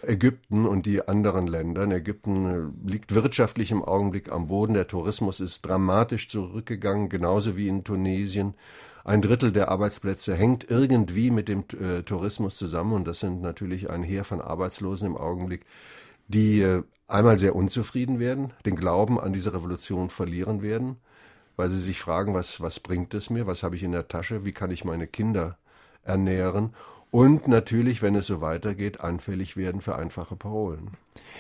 Ägypten 0.03 0.67
und 0.67 0.87
die 0.87 1.07
anderen 1.07 1.47
Länder. 1.47 1.89
Ägypten 1.89 2.47
äh, 2.47 2.91
liegt 2.91 3.15
wirtschaftlich 3.15 3.71
im 3.71 3.85
Augenblick 3.85 4.33
am 4.33 4.49
Boden. 4.49 4.75
Der 4.75 4.89
Tourismus 4.89 5.39
ist 5.39 5.65
dramatisch 5.65 6.29
zurückgegangen, 6.29 7.09
genauso 7.09 7.57
wie 7.57 7.69
in 7.69 7.85
Tunesien. 7.85 8.55
Ein 9.07 9.23
Drittel 9.23 9.53
der 9.53 9.69
Arbeitsplätze 9.69 10.35
hängt 10.35 10.69
irgendwie 10.69 11.31
mit 11.31 11.47
dem 11.47 11.63
äh, 11.81 12.03
Tourismus 12.03 12.57
zusammen 12.57 12.93
und 12.93 13.07
das 13.07 13.21
sind 13.21 13.41
natürlich 13.41 13.89
ein 13.89 14.03
Heer 14.03 14.25
von 14.25 14.41
Arbeitslosen 14.41 15.07
im 15.07 15.17
Augenblick, 15.17 15.65
die 16.27 16.61
äh, 16.61 16.83
einmal 17.07 17.39
sehr 17.39 17.55
unzufrieden 17.55 18.19
werden, 18.19 18.53
den 18.65 18.75
Glauben 18.75 19.21
an 19.21 19.33
diese 19.33 19.55
Revolution 19.55 20.11
verlieren 20.11 20.61
werden, 20.61 20.97
weil 21.55 21.69
sie 21.69 21.79
sich 21.79 22.01
fragen, 22.01 22.35
was, 22.35 22.61
was 22.61 22.81
bringt 22.81 23.15
es 23.15 23.31
mir, 23.31 23.47
was 23.47 23.63
habe 23.63 23.77
ich 23.77 23.85
in 23.85 23.93
der 23.93 24.09
Tasche, 24.09 24.45
wie 24.45 24.51
kann 24.51 24.73
ich 24.73 24.85
meine 24.85 25.07
Kinder 25.07 25.57
ernähren 26.03 26.75
und 27.11 27.49
natürlich, 27.49 28.03
wenn 28.03 28.15
es 28.15 28.27
so 28.27 28.41
weitergeht, 28.41 29.01
anfällig 29.01 29.57
werden 29.57 29.81
für 29.81 29.97
einfache 29.97 30.37
Parolen. 30.37 30.91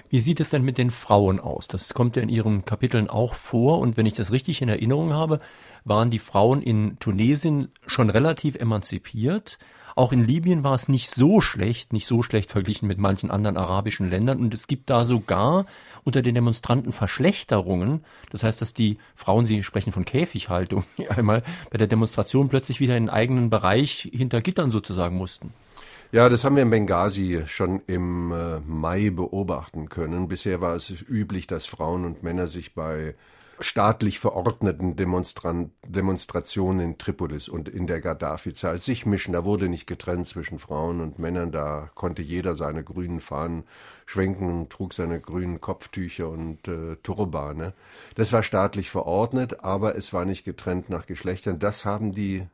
Wie 0.08 0.20
sieht 0.20 0.40
es 0.40 0.50
denn 0.50 0.62
mit 0.62 0.78
den 0.78 0.90
Frauen 0.90 1.40
aus? 1.40 1.68
Das 1.68 1.92
kommt 1.92 2.16
ja 2.16 2.22
in 2.22 2.28
Ihren 2.28 2.64
Kapiteln 2.64 3.10
auch 3.10 3.34
vor. 3.34 3.80
Und 3.80 3.96
wenn 3.96 4.06
ich 4.06 4.14
das 4.14 4.32
richtig 4.32 4.62
in 4.62 4.68
Erinnerung 4.68 5.12
habe, 5.12 5.40
waren 5.84 6.10
die 6.10 6.18
Frauen 6.18 6.62
in 6.62 6.98
Tunesien 6.98 7.68
schon 7.86 8.10
relativ 8.10 8.54
emanzipiert. 8.54 9.58
Auch 9.96 10.12
in 10.12 10.24
Libyen 10.24 10.62
war 10.62 10.74
es 10.74 10.88
nicht 10.88 11.10
so 11.10 11.40
schlecht, 11.40 11.92
nicht 11.92 12.06
so 12.06 12.22
schlecht 12.22 12.50
verglichen 12.50 12.86
mit 12.86 12.98
manchen 12.98 13.30
anderen 13.30 13.56
arabischen 13.56 14.10
Ländern. 14.10 14.40
Und 14.40 14.54
es 14.54 14.66
gibt 14.66 14.90
da 14.90 15.04
sogar 15.04 15.66
unter 16.06 16.22
den 16.22 16.36
Demonstranten 16.36 16.92
Verschlechterungen. 16.92 18.04
Das 18.30 18.44
heißt, 18.44 18.62
dass 18.62 18.72
die 18.72 18.96
Frauen, 19.16 19.44
sie 19.44 19.62
sprechen 19.64 19.92
von 19.92 20.04
Käfighaltung, 20.04 20.84
einmal 21.08 21.42
bei 21.70 21.78
der 21.78 21.88
Demonstration 21.88 22.48
plötzlich 22.48 22.80
wieder 22.80 22.96
in 22.96 23.08
einen 23.08 23.10
eigenen 23.10 23.50
Bereich 23.50 24.08
hinter 24.12 24.40
Gittern 24.40 24.70
sozusagen 24.70 25.16
mussten. 25.16 25.52
Ja, 26.12 26.28
das 26.28 26.44
haben 26.44 26.54
wir 26.54 26.62
in 26.62 26.70
Benghazi 26.70 27.42
schon 27.46 27.82
im 27.88 28.30
äh, 28.30 28.60
Mai 28.60 29.10
beobachten 29.10 29.88
können. 29.88 30.28
Bisher 30.28 30.60
war 30.60 30.76
es 30.76 30.90
üblich, 30.90 31.48
dass 31.48 31.66
Frauen 31.66 32.04
und 32.04 32.22
Männer 32.22 32.46
sich 32.46 32.74
bei 32.74 33.16
staatlich 33.60 34.18
verordneten 34.18 34.96
Demonstran 34.96 35.70
Demonstrationen 35.86 36.80
in 36.80 36.98
Tripolis 36.98 37.48
und 37.48 37.68
in 37.68 37.86
der 37.86 38.00
Gaddafi-Zeit 38.00 38.82
sich 38.82 39.06
mischen. 39.06 39.32
Da 39.32 39.44
wurde 39.44 39.68
nicht 39.68 39.86
getrennt 39.86 40.26
zwischen 40.26 40.58
Frauen 40.58 41.00
und 41.00 41.18
Männern. 41.18 41.52
Da 41.52 41.90
konnte 41.94 42.22
jeder 42.22 42.54
seine 42.54 42.84
grünen 42.84 43.20
Fahnen 43.20 43.64
schwenken 44.04 44.48
und 44.50 44.70
trug 44.70 44.92
seine 44.92 45.20
grünen 45.20 45.60
Kopftücher 45.60 46.28
und 46.28 46.68
äh, 46.68 46.96
Turbane. 47.02 47.72
Das 48.14 48.32
war 48.32 48.42
staatlich 48.42 48.90
verordnet, 48.90 49.64
aber 49.64 49.96
es 49.96 50.12
war 50.12 50.24
nicht 50.24 50.44
getrennt 50.44 50.90
nach 50.90 51.06
Geschlechtern. 51.06 51.58
Das 51.58 51.84
haben 51.84 52.12
die 52.12 52.46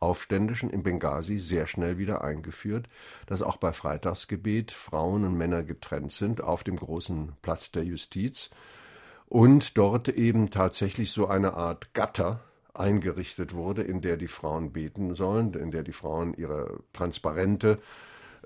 Aufständischen 0.00 0.70
in 0.70 0.82
Benghazi 0.82 1.38
sehr 1.38 1.66
schnell 1.66 1.98
wieder 1.98 2.24
eingeführt, 2.24 2.88
dass 3.26 3.42
auch 3.42 3.58
bei 3.58 3.72
Freitagsgebet 3.72 4.72
Frauen 4.72 5.24
und 5.24 5.36
Männer 5.36 5.62
getrennt 5.62 6.12
sind 6.12 6.40
auf 6.42 6.64
dem 6.64 6.76
großen 6.76 7.32
Platz 7.42 7.70
der 7.70 7.84
Justiz 7.84 8.50
und 9.30 9.78
dort 9.78 10.08
eben 10.08 10.50
tatsächlich 10.50 11.12
so 11.12 11.28
eine 11.28 11.54
Art 11.54 11.94
Gatter 11.94 12.40
eingerichtet 12.74 13.54
wurde, 13.54 13.82
in 13.82 14.00
der 14.00 14.16
die 14.16 14.28
Frauen 14.28 14.72
beten 14.72 15.14
sollen, 15.14 15.54
in 15.54 15.70
der 15.70 15.84
die 15.84 15.92
Frauen 15.92 16.34
ihre 16.34 16.80
Transparente 16.92 17.78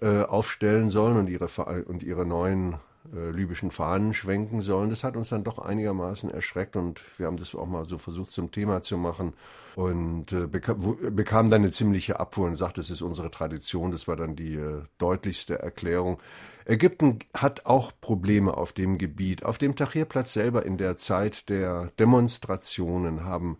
äh, 0.00 0.22
aufstellen 0.22 0.90
sollen 0.90 1.16
und 1.16 1.28
ihre, 1.28 1.48
und 1.84 2.02
ihre 2.02 2.26
neuen 2.26 2.74
äh, 3.12 3.30
libyschen 3.30 3.70
Fahnen 3.70 4.14
schwenken 4.14 4.60
sollen. 4.60 4.90
Das 4.90 5.04
hat 5.04 5.16
uns 5.16 5.28
dann 5.28 5.44
doch 5.44 5.58
einigermaßen 5.58 6.30
erschreckt 6.30 6.76
und 6.76 7.02
wir 7.18 7.26
haben 7.26 7.36
das 7.36 7.54
auch 7.54 7.66
mal 7.66 7.84
so 7.84 7.98
versucht 7.98 8.32
zum 8.32 8.50
Thema 8.50 8.82
zu 8.82 8.96
machen 8.96 9.34
und 9.76 10.32
äh, 10.32 10.46
bekam, 10.46 10.96
bekam 11.10 11.50
dann 11.50 11.62
eine 11.62 11.70
ziemliche 11.70 12.20
Abfuhr 12.20 12.46
und 12.46 12.56
sagte, 12.56 12.80
es 12.80 12.90
ist 12.90 13.02
unsere 13.02 13.30
Tradition. 13.30 13.90
Das 13.90 14.08
war 14.08 14.16
dann 14.16 14.36
die 14.36 14.54
äh, 14.54 14.82
deutlichste 14.98 15.58
Erklärung. 15.58 16.18
Ägypten 16.64 17.18
hat 17.36 17.66
auch 17.66 17.92
Probleme 18.00 18.56
auf 18.56 18.72
dem 18.72 18.96
Gebiet. 18.96 19.44
Auf 19.44 19.58
dem 19.58 19.76
Tahrirplatz 19.76 20.32
selber 20.32 20.64
in 20.64 20.78
der 20.78 20.96
Zeit 20.96 21.48
der 21.48 21.92
Demonstrationen 21.98 23.24
haben 23.24 23.58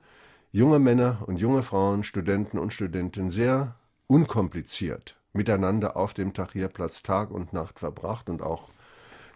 junge 0.53 0.79
Männer 0.79 1.23
und 1.27 1.37
junge 1.37 1.63
Frauen, 1.63 2.03
Studenten 2.03 2.59
und 2.59 2.73
Studentinnen 2.73 3.31
sehr 3.31 3.75
unkompliziert 4.07 5.17
miteinander 5.35 5.97
auf 5.97 6.15
dem 6.15 6.33
Tahrirplatz 6.33 7.03
Tag 7.03 7.31
und 7.31 7.53
Nacht 7.53 7.81
verbracht 7.81 8.31
und 8.31 8.41
auch 8.41 8.69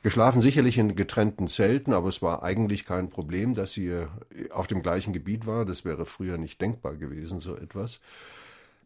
geschlafen, 0.09 0.41
sicherlich 0.41 0.79
in 0.79 0.97
getrennten 0.97 1.49
Zelten, 1.49 1.93
aber 1.93 2.09
es 2.09 2.23
war 2.23 2.43
eigentlich 2.43 2.87
kein 2.87 3.11
Problem, 3.11 3.53
dass 3.53 3.75
sie 3.75 3.89
äh, 3.89 4.07
auf 4.49 4.67
dem 4.67 4.81
gleichen 4.81 5.13
Gebiet 5.13 5.47
war. 5.47 5.67
Das 5.67 5.85
wäre 5.85 6.07
früher 6.07 6.39
nicht 6.39 6.63
denkbar 6.63 6.97
gewesen, 6.97 7.41
so 7.41 7.55
etwas. 7.55 8.01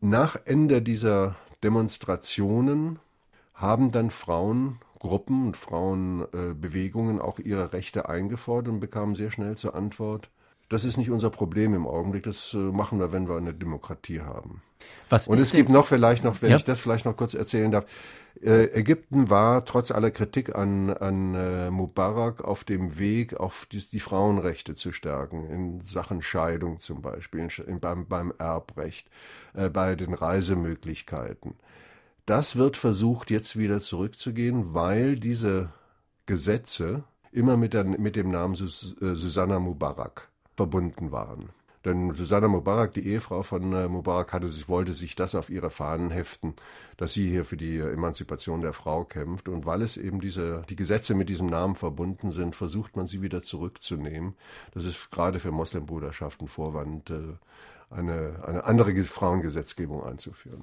Nach 0.01 0.35
Ende 0.47 0.83
dieser 0.83 1.37
Demonstrationen 1.63 2.99
haben 3.55 3.93
dann 3.93 4.11
Frauengruppen 4.11 5.47
und 5.47 5.57
Frauenbewegungen 5.57 7.21
auch 7.21 7.39
ihre 7.39 7.73
Rechte 7.73 8.09
eingefordert 8.09 8.73
und 8.73 8.81
bekamen 8.81 9.15
sehr 9.15 9.31
schnell 9.31 9.57
zur 9.57 9.77
Antwort, 9.77 10.29
das 10.73 10.85
ist 10.85 10.97
nicht 10.97 11.11
unser 11.11 11.31
Problem 11.31 11.75
im 11.75 11.87
Augenblick, 11.87 12.23
das 12.23 12.55
äh, 12.55 12.57
machen 12.57 12.99
wir, 12.99 13.13
wenn 13.13 13.29
wir 13.29 13.37
eine 13.37 13.53
Demokratie 13.53 14.21
haben. 14.21 14.63
Was 15.09 15.29
und 15.29 15.39
es 15.39 15.53
gibt 15.53 15.69
noch 15.69 15.87
vielleicht 15.87 16.25
noch, 16.25 16.41
wenn 16.43 16.51
ja? 16.51 16.57
ich 16.57 16.65
das 16.65 16.81
vielleicht 16.81 17.05
noch 17.05 17.17
kurz 17.17 17.35
erzählen 17.35 17.71
darf, 17.71 17.85
äh, 18.41 18.65
Ägypten 18.73 19.31
war 19.31 19.65
trotz 19.65 19.91
aller 19.91 20.11
Kritik 20.11 20.55
an, 20.55 20.91
an 20.91 21.35
äh, 21.35 21.71
Mubarak 21.71 22.43
auf 22.43 22.65
dem 22.65 22.99
Weg, 22.99 23.35
auf 23.35 23.67
die, 23.71 23.81
die, 23.81 24.01
Frauenrechte 24.01 24.75
zu 24.75 24.91
stärken, 24.93 25.49
in 25.51 25.81
Sachen 25.83 26.23
Scheidung 26.23 26.81
zum 26.81 27.03
Beispiel, 27.03 27.49
in, 27.67 27.79
beim, 27.79 28.07
beim 28.07 28.33
Erbrecht, 28.39 29.09
äh, 29.55 29.69
bei 29.69 29.95
den 29.95 30.15
Reisemöglichkeiten. 30.15 31.55
Das 32.25 32.57
wird 32.57 32.77
versucht, 32.77 33.31
jetzt 33.31 33.59
wieder 33.59 33.79
zurückzugehen, 33.81 34.75
weil 34.75 35.17
diese 35.17 35.71
Gesetze 36.27 37.05
immer 37.31 37.57
mit, 37.57 37.75
der, 37.75 37.85
mit 37.85 38.17
dem 38.17 38.31
Namen 38.31 38.55
Sus, 38.55 38.97
äh, 39.03 39.15
Susanna 39.15 39.59
Mubarak 39.59 40.32
verbunden 40.63 41.11
waren. 41.11 41.49
Denn 41.85 42.15
Susanna 42.15 42.47
Mubarak, 42.47 42.95
die 42.95 43.05
Ehefrau 43.05 43.43
von 43.43 43.73
äh, 43.73 43.89
Mubarak, 43.89 44.33
hatte 44.33 44.47
sich, 44.47 44.69
wollte 44.69 44.93
sich 44.93 45.17
das 45.17 45.35
auf 45.35 45.51
ihre 45.51 45.71
Fahnen 45.71 46.13
heften, 46.13 46.55
dass 46.97 47.13
sie 47.13 47.29
hier 47.29 47.45
für 47.45 47.57
die 47.57 47.79
Emanzipation 47.79 48.61
der 48.61 48.73
Frau 48.73 49.05
kämpft. 49.05 49.49
Und 49.49 49.67
weil 49.67 49.83
es 49.83 49.97
eben 49.97 50.21
diese, 50.21 50.63
die 50.69 50.77
Gesetze 50.77 51.17
mit 51.17 51.29
diesem 51.29 51.49
Namen 51.49 51.75
verbunden 51.75 52.31
sind, 52.31 52.55
versucht 52.55 52.97
man 52.97 53.09
sie 53.09 53.21
wieder 53.21 53.43
zurückzunehmen. 53.43 54.35
Das 54.73 54.85
ist 54.85 55.11
gerade 55.11 55.41
für 55.41 55.51
Moslembruderschaften 55.51 56.47
Vorwand, 56.47 57.11
äh, 57.11 57.35
eine, 57.91 58.45
eine 58.47 58.65
andere 58.65 58.95
Frauengesetzgebung 59.03 60.05
einzuführen. 60.05 60.63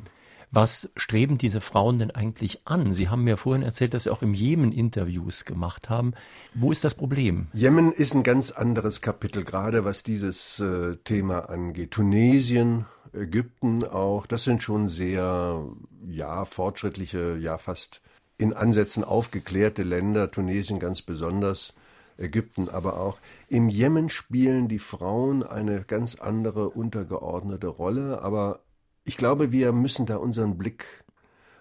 Was 0.51 0.89
streben 0.95 1.37
diese 1.37 1.61
Frauen 1.61 1.99
denn 1.99 2.11
eigentlich 2.11 2.61
an? 2.65 2.93
Sie 2.93 3.09
haben 3.09 3.23
mir 3.23 3.37
vorhin 3.37 3.61
erzählt, 3.61 3.93
dass 3.93 4.05
Sie 4.05 4.09
auch 4.09 4.23
im 4.23 4.33
Jemen 4.33 4.71
Interviews 4.71 5.45
gemacht 5.45 5.89
haben. 5.89 6.13
Wo 6.55 6.71
ist 6.71 6.83
das 6.83 6.95
Problem? 6.95 7.47
Jemen 7.53 7.91
ist 7.91 8.15
ein 8.15 8.23
ganz 8.23 8.49
anderes 8.49 9.01
Kapitel, 9.01 9.43
gerade 9.43 9.85
was 9.85 10.01
dieses 10.01 10.59
äh, 10.59 10.95
Thema 11.03 11.49
angeht. 11.49 11.91
Tunesien, 11.91 12.85
Ägypten 13.13 13.83
auch, 13.83 14.25
das 14.25 14.43
sind 14.43 14.63
schon 14.63 14.87
sehr, 14.87 15.63
ja, 16.07 16.45
fortschrittliche, 16.45 17.37
ja, 17.37 17.57
fast 17.57 18.01
in 18.39 18.53
Ansätzen 18.53 19.03
aufgeklärte 19.03 19.83
Länder, 19.83 20.31
Tunesien 20.31 20.79
ganz 20.79 21.01
besonders. 21.01 21.73
Ägypten 22.17 22.67
aber 22.67 22.99
auch. 22.99 23.17
Im 23.47 23.69
Jemen 23.69 24.09
spielen 24.09 24.67
die 24.67 24.79
Frauen 24.79 25.41
eine 25.43 25.83
ganz 25.83 26.15
andere 26.15 26.69
untergeordnete 26.69 27.67
Rolle, 27.67 28.21
aber 28.21 28.59
ich 29.03 29.17
glaube, 29.17 29.51
wir 29.51 29.71
müssen 29.71 30.05
da 30.05 30.17
unseren 30.17 30.57
Blick 30.57 30.85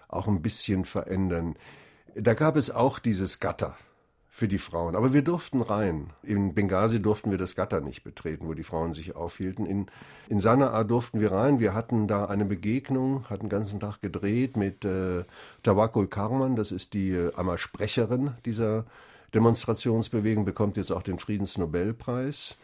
auch 0.07 0.27
ein 0.27 0.41
bisschen 0.41 0.85
verändern. 0.85 1.55
Da 2.15 2.33
gab 2.33 2.55
es 2.55 2.71
auch 2.71 2.99
dieses 2.99 3.39
Gatter 3.39 3.77
für 4.27 4.47
die 4.47 4.57
Frauen, 4.57 4.95
aber 4.95 5.13
wir 5.13 5.21
durften 5.21 5.61
rein. 5.61 6.11
In 6.23 6.53
Benghazi 6.53 7.01
durften 7.01 7.29
wir 7.31 7.37
das 7.37 7.55
Gatter 7.55 7.81
nicht 7.81 8.03
betreten, 8.03 8.47
wo 8.47 8.53
die 8.53 8.63
Frauen 8.63 8.93
sich 8.93 9.15
aufhielten. 9.15 9.65
In, 9.65 9.87
in 10.29 10.39
Sanaa 10.39 10.83
durften 10.83 11.19
wir 11.19 11.31
rein. 11.31 11.59
Wir 11.59 11.73
hatten 11.73 12.07
da 12.07 12.25
eine 12.25 12.45
Begegnung, 12.45 13.27
hatten 13.29 13.45
den 13.45 13.49
ganzen 13.49 13.79
Tag 13.79 14.01
gedreht 14.01 14.55
mit 14.55 14.85
äh, 14.85 15.25
Tawakul 15.63 16.07
Karman, 16.07 16.55
das 16.55 16.71
ist 16.71 16.93
die 16.93 17.11
äh, 17.11 17.33
einmal 17.35 17.57
Sprecherin 17.57 18.31
dieser 18.45 18.85
Demonstrationsbewegung, 19.33 20.45
bekommt 20.45 20.77
jetzt 20.77 20.91
auch 20.91 21.03
den 21.03 21.19
Friedensnobelpreis. 21.19 22.57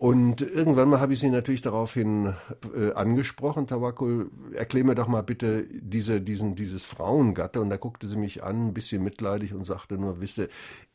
Und 0.00 0.40
irgendwann 0.40 0.88
mal 0.88 0.98
habe 0.98 1.12
ich 1.12 1.20
sie 1.20 1.28
natürlich 1.28 1.60
daraufhin 1.60 2.34
äh, 2.74 2.92
angesprochen, 2.92 3.66
Tawakul, 3.66 4.30
erklär 4.54 4.82
mir 4.82 4.94
doch 4.94 5.08
mal 5.08 5.22
bitte 5.22 5.66
diese, 5.68 6.22
diesen, 6.22 6.54
dieses 6.54 6.86
Frauengatte. 6.86 7.60
Und 7.60 7.68
da 7.68 7.76
guckte 7.76 8.08
sie 8.08 8.16
mich 8.16 8.42
an, 8.42 8.68
ein 8.68 8.72
bisschen 8.72 9.04
mitleidig 9.04 9.52
und 9.52 9.64
sagte 9.64 9.98
nur, 9.98 10.22
wisst 10.22 10.40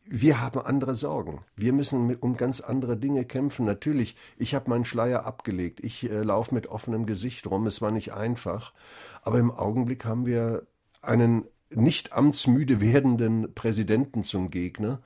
wir 0.07 0.41
haben 0.41 0.59
andere 0.59 0.95
Sorgen. 0.95 1.45
Wir 1.55 1.71
müssen 1.71 2.07
mit, 2.07 2.23
um 2.23 2.35
ganz 2.35 2.61
andere 2.61 2.97
Dinge 2.97 3.25
kämpfen. 3.25 3.63
Natürlich, 3.63 4.15
ich 4.37 4.55
habe 4.55 4.71
meinen 4.71 4.85
Schleier 4.85 5.23
abgelegt. 5.27 5.81
Ich 5.83 6.09
äh, 6.09 6.23
laufe 6.23 6.55
mit 6.55 6.65
offenem 6.65 7.05
Gesicht 7.05 7.45
rum. 7.45 7.67
Es 7.67 7.83
war 7.83 7.91
nicht 7.91 8.11
einfach. 8.11 8.73
Aber 9.21 9.37
im 9.37 9.51
Augenblick 9.51 10.05
haben 10.05 10.25
wir 10.25 10.65
einen 11.03 11.45
nicht 11.69 12.11
amtsmüde 12.13 12.81
werdenden 12.81 13.53
Präsidenten 13.53 14.23
zum 14.23 14.49
Gegner 14.49 14.99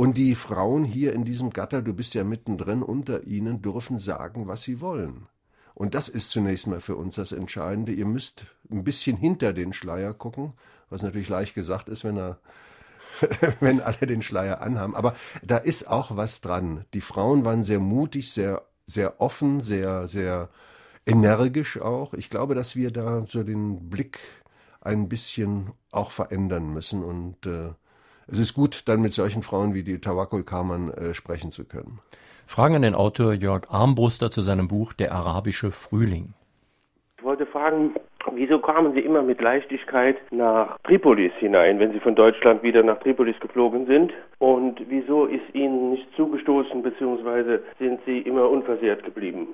Und 0.00 0.16
die 0.16 0.34
Frauen 0.34 0.84
hier 0.84 1.12
in 1.12 1.26
diesem 1.26 1.50
Gatter, 1.50 1.82
du 1.82 1.92
bist 1.92 2.14
ja 2.14 2.24
mittendrin 2.24 2.82
unter 2.82 3.24
ihnen, 3.24 3.60
dürfen 3.60 3.98
sagen, 3.98 4.48
was 4.48 4.62
sie 4.62 4.80
wollen. 4.80 5.26
Und 5.74 5.94
das 5.94 6.08
ist 6.08 6.30
zunächst 6.30 6.68
mal 6.68 6.80
für 6.80 6.96
uns 6.96 7.16
das 7.16 7.32
Entscheidende. 7.32 7.92
Ihr 7.92 8.06
müsst 8.06 8.46
ein 8.70 8.82
bisschen 8.82 9.18
hinter 9.18 9.52
den 9.52 9.74
Schleier 9.74 10.14
gucken, 10.14 10.54
was 10.88 11.02
natürlich 11.02 11.28
leicht 11.28 11.54
gesagt 11.54 11.90
ist, 11.90 12.02
wenn 12.02 12.16
er 12.16 12.38
wenn 13.60 13.82
alle 13.82 14.06
den 14.06 14.22
Schleier 14.22 14.62
anhaben. 14.62 14.96
Aber 14.96 15.14
da 15.42 15.58
ist 15.58 15.86
auch 15.86 16.16
was 16.16 16.40
dran. 16.40 16.86
Die 16.94 17.02
Frauen 17.02 17.44
waren 17.44 17.62
sehr 17.62 17.78
mutig, 17.78 18.32
sehr, 18.32 18.62
sehr 18.86 19.20
offen, 19.20 19.60
sehr, 19.60 20.08
sehr 20.08 20.48
energisch 21.04 21.78
auch. 21.78 22.14
Ich 22.14 22.30
glaube, 22.30 22.54
dass 22.54 22.74
wir 22.74 22.90
da 22.90 23.26
so 23.28 23.42
den 23.42 23.90
Blick 23.90 24.18
ein 24.80 25.10
bisschen 25.10 25.72
auch 25.90 26.10
verändern 26.10 26.72
müssen 26.72 27.04
und 27.04 27.46
äh, 27.46 27.74
es 28.30 28.38
ist 28.38 28.54
gut, 28.54 28.88
dann 28.88 29.00
mit 29.00 29.12
solchen 29.12 29.42
Frauen 29.42 29.74
wie 29.74 29.82
die 29.82 30.00
Tawakkul 30.00 30.44
Kaman 30.44 30.90
äh, 30.92 31.14
sprechen 31.14 31.50
zu 31.50 31.64
können. 31.64 31.98
Fragen 32.46 32.76
an 32.76 32.82
den 32.82 32.94
Autor 32.94 33.32
Jörg 33.32 33.70
Armbruster 33.70 34.30
zu 34.30 34.40
seinem 34.40 34.68
Buch 34.68 34.92
Der 34.92 35.12
arabische 35.12 35.70
Frühling. 35.70 36.34
Ich 37.18 37.24
wollte 37.24 37.46
fragen, 37.46 37.94
wieso 38.34 38.58
kamen 38.58 38.94
Sie 38.94 39.00
immer 39.00 39.22
mit 39.22 39.40
Leichtigkeit 39.40 40.16
nach 40.30 40.78
Tripolis 40.84 41.32
hinein, 41.38 41.78
wenn 41.78 41.92
Sie 41.92 42.00
von 42.00 42.14
Deutschland 42.14 42.62
wieder 42.62 42.82
nach 42.82 42.98
Tripolis 43.00 43.38
geflogen 43.40 43.86
sind? 43.86 44.12
Und 44.38 44.80
wieso 44.88 45.26
ist 45.26 45.44
Ihnen 45.52 45.90
nicht 45.90 46.06
zugestoßen, 46.16 46.82
beziehungsweise 46.82 47.62
sind 47.78 48.00
Sie 48.06 48.20
immer 48.20 48.48
unversehrt 48.48 49.04
geblieben? 49.04 49.48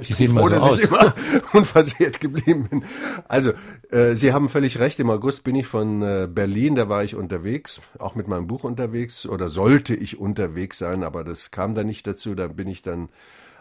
Sie 0.00 0.14
sehen 0.14 0.32
mal 0.32 0.44
so 0.44 0.48
dass 0.48 0.62
aus. 0.62 0.78
ich 0.78 0.88
immer 0.88 1.14
unversehrt 1.52 2.20
geblieben 2.20 2.68
bin. 2.68 2.84
Also, 3.28 3.52
äh, 3.90 4.14
Sie 4.14 4.32
haben 4.32 4.48
völlig 4.48 4.78
recht. 4.78 4.98
Im 5.00 5.10
August 5.10 5.44
bin 5.44 5.54
ich 5.54 5.66
von 5.66 6.00
äh, 6.02 6.28
Berlin, 6.30 6.74
da 6.74 6.88
war 6.88 7.04
ich 7.04 7.14
unterwegs, 7.14 7.80
auch 7.98 8.14
mit 8.14 8.26
meinem 8.26 8.46
Buch 8.46 8.64
unterwegs, 8.64 9.26
oder 9.26 9.48
sollte 9.48 9.94
ich 9.94 10.18
unterwegs 10.18 10.78
sein, 10.78 11.04
aber 11.04 11.24
das 11.24 11.50
kam 11.50 11.74
dann 11.74 11.86
nicht 11.86 12.06
dazu. 12.06 12.34
Da 12.34 12.48
bin 12.48 12.68
ich 12.68 12.80
dann 12.80 13.10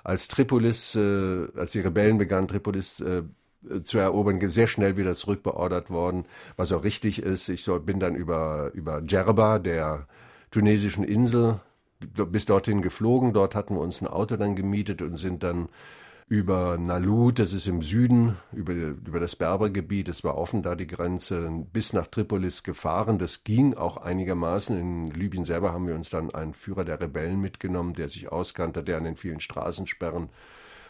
als 0.03 0.29
Tripolis, 0.29 0.95
äh, 0.95 1.47
als 1.55 1.71
die 1.71 1.81
Rebellen 1.81 2.17
begannen, 2.17 2.47
Tripolis 2.47 3.01
äh, 3.01 3.23
zu 3.83 3.99
erobern, 3.99 4.39
sehr 4.47 4.67
schnell 4.67 4.97
wieder 4.97 5.13
zurückbeordert 5.13 5.89
worden, 5.89 6.25
was 6.55 6.71
auch 6.71 6.83
richtig 6.83 7.21
ist. 7.21 7.49
Ich 7.49 7.63
soll, 7.63 7.81
bin 7.81 7.99
dann 7.99 8.15
über, 8.15 8.71
über 8.73 9.01
Djerba, 9.01 9.59
der 9.59 10.07
tunesischen 10.49 11.03
Insel, 11.03 11.59
bis 11.99 12.45
dorthin 12.45 12.81
geflogen. 12.81 13.33
Dort 13.33 13.53
hatten 13.53 13.75
wir 13.75 13.81
uns 13.81 14.01
ein 14.01 14.07
Auto 14.07 14.37
dann 14.37 14.55
gemietet 14.55 15.01
und 15.01 15.17
sind 15.17 15.43
dann 15.43 15.69
über 16.31 16.77
Nalut, 16.77 17.39
das 17.39 17.51
ist 17.51 17.67
im 17.67 17.81
Süden, 17.81 18.37
über, 18.53 18.71
über 18.71 19.19
das 19.19 19.35
Berbergebiet, 19.35 20.07
es 20.07 20.23
war 20.23 20.37
offen 20.37 20.63
da 20.63 20.75
die 20.75 20.87
Grenze, 20.87 21.51
bis 21.73 21.91
nach 21.91 22.07
Tripolis 22.07 22.63
gefahren. 22.63 23.19
Das 23.19 23.43
ging 23.43 23.73
auch 23.73 23.97
einigermaßen. 23.97 24.79
In 24.79 25.07
Libyen 25.07 25.43
selber 25.43 25.73
haben 25.73 25.87
wir 25.87 25.93
uns 25.93 26.09
dann 26.09 26.33
einen 26.33 26.53
Führer 26.53 26.85
der 26.85 27.01
Rebellen 27.01 27.41
mitgenommen, 27.41 27.91
der 27.91 28.07
sich 28.07 28.31
auskannte, 28.31 28.81
der 28.81 28.95
an 28.95 29.03
den 29.03 29.17
vielen 29.17 29.41
Straßensperren 29.41 30.29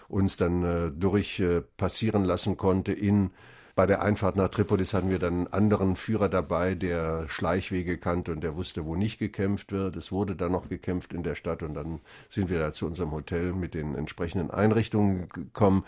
uns 0.08 0.38
dann 0.38 0.64
äh, 0.64 0.92
durch 0.92 1.40
äh, 1.40 1.62
passieren 1.62 2.24
lassen 2.24 2.56
konnte 2.56 2.94
in 2.94 3.32
bei 3.76 3.86
der 3.86 4.02
Einfahrt 4.02 4.36
nach 4.36 4.50
Tripolis 4.50 4.94
hatten 4.94 5.10
wir 5.10 5.20
dann 5.20 5.48
einen 5.48 5.48
anderen 5.48 5.96
Führer 5.96 6.30
dabei, 6.30 6.76
der 6.76 7.28
Schleichwege 7.30 7.98
kannte 7.98 8.32
und 8.32 8.42
der 8.42 8.56
wusste, 8.56 8.86
wo 8.86 8.96
nicht 8.96 9.20
gekämpft 9.20 9.72
wird. 9.72 9.96
Es 9.96 10.12
wurde 10.12 10.36
dann 10.36 10.52
noch 10.52 10.70
gekämpft 10.70 11.14
in 11.14 11.24
der 11.24 11.36
Stadt 11.36 11.64
und 11.64 11.74
dann 11.74 12.00
sind 12.30 12.50
wir 12.50 12.60
da 12.60 12.72
zu 12.72 12.86
unserem 12.86 13.12
Hotel 13.12 13.54
mit 13.54 13.74
den 13.74 13.96
entsprechenden 13.96 14.52
Einrichtungen 14.52 15.30
gekommen. 15.30 15.86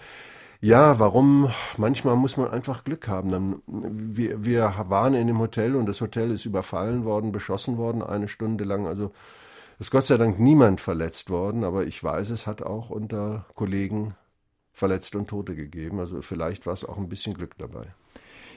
Ja, 0.61 0.97
warum? 0.97 1.49
Manchmal 1.75 2.15
muss 2.15 2.37
man 2.37 2.49
einfach 2.49 2.85
Glück 2.85 3.09
haben. 3.09 3.61
Wir, 3.67 4.45
wir 4.45 4.73
waren 4.87 5.13
in 5.13 5.27
dem 5.27 5.39
Hotel 5.39 5.75
und 5.75 5.87
das 5.87 5.99
Hotel 5.99 6.31
ist 6.31 6.45
überfallen 6.45 7.03
worden, 7.03 7.33
beschossen 7.33 7.77
worden, 7.77 8.01
eine 8.01 8.29
Stunde 8.29 8.63
lang. 8.63 8.87
Also 8.87 9.11
ist 9.77 9.91
Gott 9.91 10.05
sei 10.05 10.15
Dank 10.15 10.39
niemand 10.39 10.79
verletzt 10.79 11.29
worden, 11.29 11.65
aber 11.65 11.85
ich 11.85 12.01
weiß, 12.01 12.29
es 12.29 12.47
hat 12.47 12.61
auch 12.61 12.89
unter 12.89 13.45
Kollegen 13.55 14.15
Verletzte 14.73 15.17
und 15.17 15.29
Tote 15.29 15.55
gegeben. 15.55 15.99
Also 15.99 16.21
vielleicht 16.21 16.65
war 16.65 16.73
es 16.73 16.83
auch 16.83 16.97
ein 16.97 17.09
bisschen 17.09 17.33
Glück 17.35 17.57
dabei. 17.57 17.87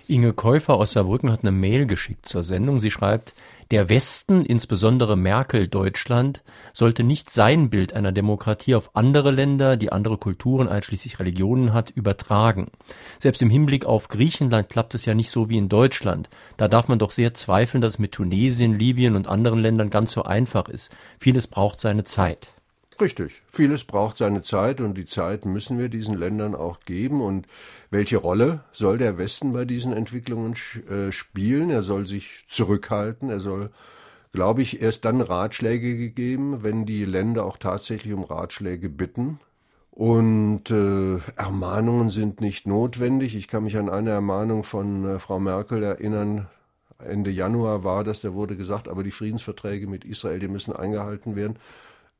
Inge 0.08 0.32
Käufer 0.34 0.74
aus 0.74 0.92
Saarbrücken 0.92 1.32
hat 1.32 1.40
eine 1.42 1.50
Mail 1.50 1.84
geschickt 1.86 2.28
zur 2.28 2.44
Sendung. 2.44 2.78
Sie 2.78 2.92
schreibt, 2.92 3.34
der 3.72 3.88
Westen, 3.88 4.44
insbesondere 4.44 5.16
Merkel 5.16 5.66
Deutschland, 5.66 6.44
sollte 6.72 7.02
nicht 7.02 7.28
sein 7.28 7.70
Bild 7.70 7.92
einer 7.92 8.12
Demokratie 8.12 8.76
auf 8.76 8.94
andere 8.94 9.32
Länder, 9.32 9.76
die 9.76 9.90
andere 9.90 10.16
Kulturen, 10.16 10.68
einschließlich 10.68 11.18
Religionen 11.18 11.72
hat, 11.72 11.90
übertragen. 11.90 12.68
Selbst 13.18 13.42
im 13.42 13.50
Hinblick 13.50 13.84
auf 13.84 14.06
Griechenland 14.06 14.68
klappt 14.68 14.94
es 14.94 15.06
ja 15.06 15.14
nicht 15.14 15.30
so 15.30 15.48
wie 15.48 15.58
in 15.58 15.68
Deutschland. 15.68 16.30
Da 16.56 16.68
darf 16.68 16.86
man 16.86 17.00
doch 17.00 17.10
sehr 17.10 17.34
zweifeln, 17.34 17.80
dass 17.80 17.94
es 17.94 17.98
mit 17.98 18.12
Tunesien, 18.12 18.78
Libyen 18.78 19.16
und 19.16 19.26
anderen 19.26 19.58
Ländern 19.58 19.90
ganz 19.90 20.12
so 20.12 20.22
einfach 20.22 20.68
ist. 20.68 20.94
Vieles 21.18 21.48
braucht 21.48 21.80
seine 21.80 22.04
Zeit. 22.04 22.52
Richtig. 23.00 23.42
Vieles 23.52 23.84
braucht 23.84 24.16
seine 24.16 24.40
Zeit 24.40 24.80
und 24.80 24.94
die 24.94 25.04
Zeit 25.04 25.44
müssen 25.44 25.78
wir 25.78 25.90
diesen 25.90 26.16
Ländern 26.16 26.54
auch 26.54 26.80
geben. 26.80 27.20
Und 27.20 27.46
welche 27.90 28.16
Rolle 28.16 28.64
soll 28.72 28.96
der 28.96 29.18
Westen 29.18 29.52
bei 29.52 29.66
diesen 29.66 29.92
Entwicklungen 29.92 30.54
äh, 30.88 31.12
spielen? 31.12 31.70
Er 31.70 31.82
soll 31.82 32.06
sich 32.06 32.44
zurückhalten. 32.48 33.28
Er 33.28 33.40
soll, 33.40 33.70
glaube 34.32 34.62
ich, 34.62 34.80
erst 34.80 35.04
dann 35.04 35.20
Ratschläge 35.20 36.08
geben, 36.10 36.62
wenn 36.62 36.86
die 36.86 37.04
Länder 37.04 37.44
auch 37.44 37.58
tatsächlich 37.58 38.14
um 38.14 38.24
Ratschläge 38.24 38.88
bitten. 38.88 39.40
Und 39.90 40.70
äh, 40.70 41.18
Ermahnungen 41.36 42.08
sind 42.08 42.40
nicht 42.40 42.66
notwendig. 42.66 43.36
Ich 43.36 43.48
kann 43.48 43.64
mich 43.64 43.76
an 43.76 43.90
eine 43.90 44.10
Ermahnung 44.10 44.64
von 44.64 45.04
äh, 45.04 45.18
Frau 45.18 45.38
Merkel 45.38 45.82
erinnern. 45.82 46.48
Ende 46.98 47.30
Januar 47.30 47.84
war 47.84 48.04
das, 48.04 48.22
da 48.22 48.32
wurde 48.32 48.56
gesagt, 48.56 48.88
aber 48.88 49.02
die 49.02 49.10
Friedensverträge 49.10 49.86
mit 49.86 50.06
Israel, 50.06 50.38
die 50.38 50.48
müssen 50.48 50.74
eingehalten 50.74 51.36
werden. 51.36 51.58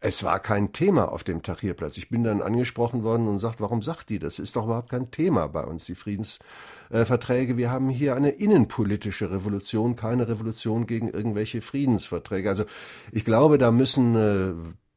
Es 0.01 0.23
war 0.25 0.41
kein 0.41 0.73
Thema 0.73 1.11
auf 1.11 1.25
dem 1.25 1.43
Tahrirplatz. 1.43 1.97
Ich 1.97 2.11
bin 2.11 2.23
dann 2.23 2.43
angesprochen 2.43 3.03
worden 3.03 3.29
und 3.29 3.39
sagt, 3.39 3.61
warum 3.61 3.81
sagt 3.81 4.11
die? 4.11 4.19
Das 4.19 4.39
ist 4.39 4.57
doch 4.57 4.67
überhaupt 4.67 4.91
kein 4.91 5.11
Thema 5.11 5.49
bei 5.49 5.65
uns, 5.65 5.87
die 5.87 5.95
Friedensverträge. 5.95 7.57
Wir 7.57 7.71
haben 7.71 7.89
hier 7.89 8.15
eine 8.15 8.31
innenpolitische 8.31 9.31
Revolution, 9.31 9.97
keine 9.97 10.29
Revolution 10.29 10.87
gegen 10.87 11.09
irgendwelche 11.09 11.63
Friedensverträge. 11.63 12.49
Also 12.49 12.65
ich 13.11 13.25
glaube, 13.25 13.57
da 13.57 13.71
müssen 13.71 14.15
äh, 14.17 14.53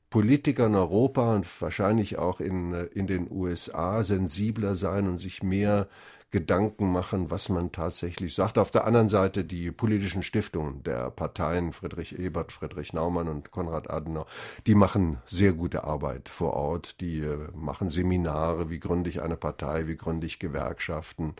Politiker 0.10 0.66
in 0.66 0.76
Europa 0.76 1.34
und 1.36 1.48
wahrscheinlich 1.62 2.18
auch 2.18 2.42
in, 2.42 2.74
äh, 2.74 2.84
in 2.86 3.08
den 3.08 3.32
USA 3.32 4.04
sensibler 4.04 4.76
sein 4.76 5.08
und 5.08 5.18
sich 5.18 5.44
mehr 5.44 5.88
Gedanken 6.32 6.92
machen, 6.92 7.32
was 7.32 7.50
man 7.50 7.72
tatsächlich 7.72 8.36
sagt. 8.36 8.58
Auf 8.58 8.72
der 8.72 8.86
anderen 8.86 9.08
Seite 9.08 9.44
die 9.44 9.72
politischen 9.72 10.22
Stiftungen 10.22 10.84
der 10.84 11.10
Parteien 11.10 11.74
Friedrich 11.74 12.18
Ebert, 12.20 12.52
Friedrich 12.52 12.94
Naumann 12.94 13.28
und 13.28 13.52
Konrad 13.52 13.90
Adenauer, 13.90 14.28
die 14.68 14.76
machen 14.76 15.18
sehr 15.26 15.54
gute 15.54 15.84
Arbeit 15.84 16.30
vor 16.30 16.54
Ort. 16.54 17.02
Die 17.02 17.20
äh, 17.20 17.48
machen 17.56 17.90
Seminare, 17.90 18.70
wie 18.70 18.80
gründe 18.80 19.10
ich 19.10 19.22
eine 19.22 19.38
Partei, 19.38 19.88
wie 19.88 19.98
gründe 19.98 20.28
ich 20.28 20.40
Gewerkschaften 20.40 21.34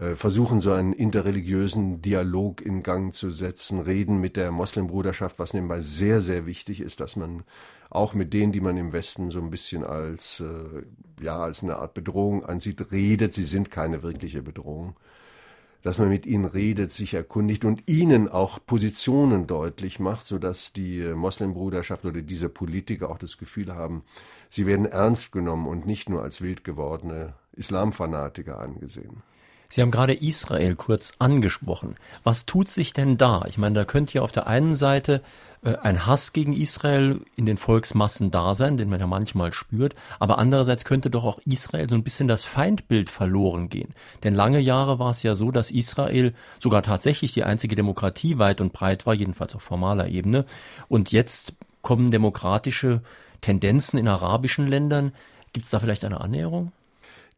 äh, 0.00 0.14
versuchen 0.14 0.60
so 0.60 0.72
einen 0.72 0.92
interreligiösen 0.92 2.02
Dialog 2.02 2.60
in 2.60 2.82
Gang 2.82 3.12
zu 3.12 3.30
setzen, 3.30 3.80
reden 3.80 4.20
mit 4.20 4.36
der 4.36 4.50
Moslembruderschaft, 4.52 5.38
was 5.38 5.54
nebenbei 5.54 5.80
sehr, 5.80 6.20
sehr 6.20 6.46
wichtig 6.46 6.80
ist, 6.80 7.00
dass 7.00 7.16
man 7.16 7.42
auch 7.90 8.14
mit 8.14 8.34
denen, 8.34 8.52
die 8.52 8.60
man 8.60 8.76
im 8.76 8.92
Westen 8.92 9.30
so 9.30 9.40
ein 9.40 9.50
bisschen 9.50 9.84
als, 9.84 10.40
äh, 10.40 11.24
ja, 11.24 11.38
als 11.38 11.62
eine 11.62 11.76
Art 11.76 11.94
Bedrohung 11.94 12.44
ansieht, 12.44 12.92
redet. 12.92 13.32
Sie 13.32 13.44
sind 13.44 13.70
keine 13.70 14.02
wirkliche 14.02 14.42
Bedrohung. 14.42 14.96
Dass 15.82 15.98
man 15.98 16.08
mit 16.08 16.26
ihnen 16.26 16.44
redet, 16.44 16.90
sich 16.90 17.14
erkundigt 17.14 17.64
und 17.64 17.88
ihnen 17.88 18.28
auch 18.28 18.58
Positionen 18.66 19.46
deutlich 19.46 20.00
macht, 20.00 20.26
sodass 20.26 20.72
die 20.72 21.00
Moslembruderschaft 21.14 22.04
oder 22.04 22.20
diese 22.20 22.48
Politiker 22.48 23.08
auch 23.10 23.18
das 23.18 23.38
Gefühl 23.38 23.74
haben, 23.74 24.02
sie 24.50 24.66
werden 24.66 24.86
ernst 24.86 25.30
genommen 25.30 25.68
und 25.68 25.86
nicht 25.86 26.08
nur 26.08 26.22
als 26.22 26.40
wild 26.40 26.64
gewordene 26.64 27.34
Islamfanatiker 27.52 28.58
angesehen. 28.58 29.22
Sie 29.70 29.82
haben 29.82 29.90
gerade 29.90 30.14
Israel 30.14 30.76
kurz 30.76 31.12
angesprochen. 31.18 31.96
Was 32.24 32.46
tut 32.46 32.68
sich 32.68 32.94
denn 32.94 33.18
da? 33.18 33.42
Ich 33.48 33.58
meine, 33.58 33.74
da 33.74 33.84
könnte 33.84 34.14
ja 34.14 34.22
auf 34.22 34.32
der 34.32 34.46
einen 34.46 34.74
Seite 34.74 35.22
ein 35.62 36.06
Hass 36.06 36.32
gegen 36.32 36.52
Israel 36.52 37.20
in 37.36 37.46
den 37.46 37.56
Volksmassen 37.56 38.30
da 38.30 38.54
sein, 38.54 38.76
den 38.76 38.88
man 38.88 39.00
ja 39.00 39.06
manchmal 39.06 39.52
spürt, 39.52 39.94
aber 40.18 40.38
andererseits 40.38 40.84
könnte 40.84 41.10
doch 41.10 41.24
auch 41.24 41.38
Israel 41.44 41.88
so 41.88 41.94
ein 41.94 42.04
bisschen 42.04 42.28
das 42.28 42.44
Feindbild 42.44 43.10
verloren 43.10 43.68
gehen. 43.68 43.94
Denn 44.22 44.34
lange 44.34 44.60
Jahre 44.60 44.98
war 44.98 45.10
es 45.10 45.22
ja 45.22 45.34
so, 45.34 45.50
dass 45.50 45.70
Israel 45.70 46.32
sogar 46.58 46.82
tatsächlich 46.82 47.32
die 47.32 47.44
einzige 47.44 47.76
Demokratie 47.76 48.38
weit 48.38 48.60
und 48.60 48.72
breit 48.72 49.06
war, 49.06 49.14
jedenfalls 49.14 49.54
auf 49.56 49.62
formaler 49.62 50.08
Ebene. 50.08 50.44
Und 50.88 51.12
jetzt 51.12 51.54
kommen 51.82 52.10
demokratische 52.10 53.02
Tendenzen 53.40 53.98
in 53.98 54.08
arabischen 54.08 54.66
Ländern. 54.66 55.12
Gibt 55.52 55.64
es 55.64 55.70
da 55.70 55.80
vielleicht 55.80 56.04
eine 56.04 56.20
Annäherung? 56.20 56.72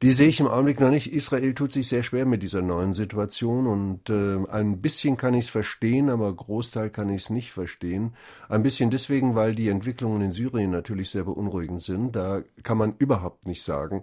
Die 0.03 0.13
sehe 0.13 0.29
ich 0.29 0.41
im 0.41 0.49
Augenblick 0.49 0.81
noch 0.81 0.89
nicht. 0.89 1.13
Israel 1.13 1.53
tut 1.53 1.73
sich 1.73 1.89
sehr 1.89 2.03
schwer 2.03 2.25
mit 2.25 2.43
dieser 2.43 2.63
neuen 2.63 2.95
Situation 2.95 3.67
und 3.67 4.09
äh, 4.09 4.39
ein 4.51 4.81
bisschen 4.81 5.19
kann 5.19 5.35
ich 5.35 5.45
es 5.45 5.51
verstehen, 5.51 6.09
aber 6.09 6.33
Großteil 6.35 6.89
kann 6.89 7.11
ich 7.11 7.23
es 7.23 7.31
nicht 7.31 7.53
verstehen. 7.53 8.15
Ein 8.49 8.63
bisschen 8.63 8.89
deswegen, 8.89 9.35
weil 9.35 9.55
die 9.55 9.69
Entwicklungen 9.69 10.23
in 10.23 10.33
Syrien 10.33 10.71
natürlich 10.71 11.11
sehr 11.11 11.25
beunruhigend 11.25 11.83
sind. 11.83 12.17
Da 12.17 12.43
kann 12.63 12.79
man 12.79 12.95
überhaupt 12.99 13.47
nicht 13.47 13.63
sagen, 13.63 14.01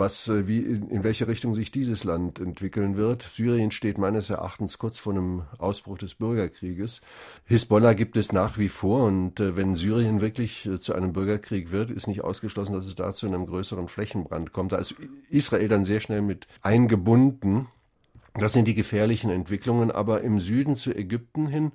was, 0.00 0.26
äh, 0.26 0.48
wie, 0.48 0.58
in, 0.58 0.90
in 0.90 1.04
welche 1.04 1.28
Richtung 1.28 1.54
sich 1.54 1.70
dieses 1.70 2.02
Land 2.02 2.40
entwickeln 2.40 2.96
wird. 2.96 3.22
Syrien 3.22 3.70
steht 3.70 3.98
meines 3.98 4.30
Erachtens 4.30 4.78
kurz 4.78 4.98
vor 4.98 5.12
einem 5.12 5.42
Ausbruch 5.58 5.98
des 5.98 6.16
Bürgerkrieges. 6.16 7.02
Hisbollah 7.44 7.92
gibt 7.92 8.16
es 8.16 8.32
nach 8.32 8.58
wie 8.58 8.68
vor 8.68 9.04
und 9.06 9.38
äh, 9.38 9.54
wenn 9.54 9.76
Syrien 9.76 10.20
wirklich 10.20 10.66
äh, 10.66 10.80
zu 10.80 10.94
einem 10.94 11.12
Bürgerkrieg 11.12 11.70
wird, 11.70 11.92
ist 11.92 12.08
nicht 12.08 12.24
ausgeschlossen, 12.24 12.72
dass 12.72 12.86
es 12.86 12.96
da 12.96 13.12
zu 13.12 13.28
einem 13.28 13.46
größeren 13.46 13.86
Flächenbrand 13.86 14.52
kommt. 14.52 14.72
Da 14.72 14.78
ist 14.78 14.96
Israel 15.28 15.68
dann 15.68 15.84
sehr 15.84 16.00
schnell 16.00 16.22
mit 16.22 16.48
eingebunden. 16.62 17.68
Das 18.34 18.52
sind 18.52 18.66
die 18.66 18.74
gefährlichen 18.74 19.30
Entwicklungen, 19.30 19.90
aber 19.90 20.22
im 20.22 20.40
Süden 20.40 20.76
zu 20.76 20.92
Ägypten 20.92 21.46
hin 21.46 21.72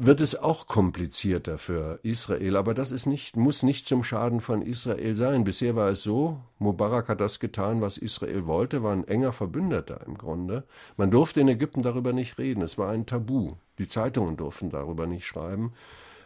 wird 0.00 0.20
es 0.20 0.36
auch 0.36 0.68
komplizierter 0.68 1.58
für 1.58 1.98
Israel, 2.04 2.56
aber 2.56 2.72
das 2.72 2.92
ist 2.92 3.06
nicht, 3.06 3.36
muss 3.36 3.64
nicht 3.64 3.88
zum 3.88 4.04
Schaden 4.04 4.40
von 4.40 4.62
Israel 4.62 5.16
sein. 5.16 5.42
Bisher 5.42 5.74
war 5.74 5.90
es 5.90 6.02
so, 6.02 6.40
Mubarak 6.60 7.08
hat 7.08 7.20
das 7.20 7.40
getan, 7.40 7.80
was 7.80 7.98
Israel 7.98 8.46
wollte, 8.46 8.84
war 8.84 8.92
ein 8.92 9.08
enger 9.08 9.32
Verbündeter 9.32 10.06
im 10.06 10.16
Grunde. 10.16 10.62
Man 10.96 11.10
durfte 11.10 11.40
in 11.40 11.48
Ägypten 11.48 11.82
darüber 11.82 12.12
nicht 12.12 12.38
reden, 12.38 12.62
es 12.62 12.78
war 12.78 12.90
ein 12.90 13.06
Tabu. 13.06 13.54
Die 13.78 13.88
Zeitungen 13.88 14.36
durften 14.36 14.70
darüber 14.70 15.08
nicht 15.08 15.26
schreiben, 15.26 15.72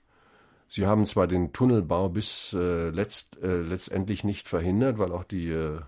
Sie 0.73 0.85
haben 0.85 1.05
zwar 1.05 1.27
den 1.27 1.51
Tunnelbau 1.51 2.07
bis 2.07 2.53
äh, 2.53 2.91
letzt, 2.91 3.37
äh, 3.43 3.59
letztendlich 3.59 4.23
nicht 4.23 4.47
verhindert, 4.47 4.99
weil 4.99 5.11
auch 5.11 5.25
die 5.25 5.49
äh, 5.49 5.81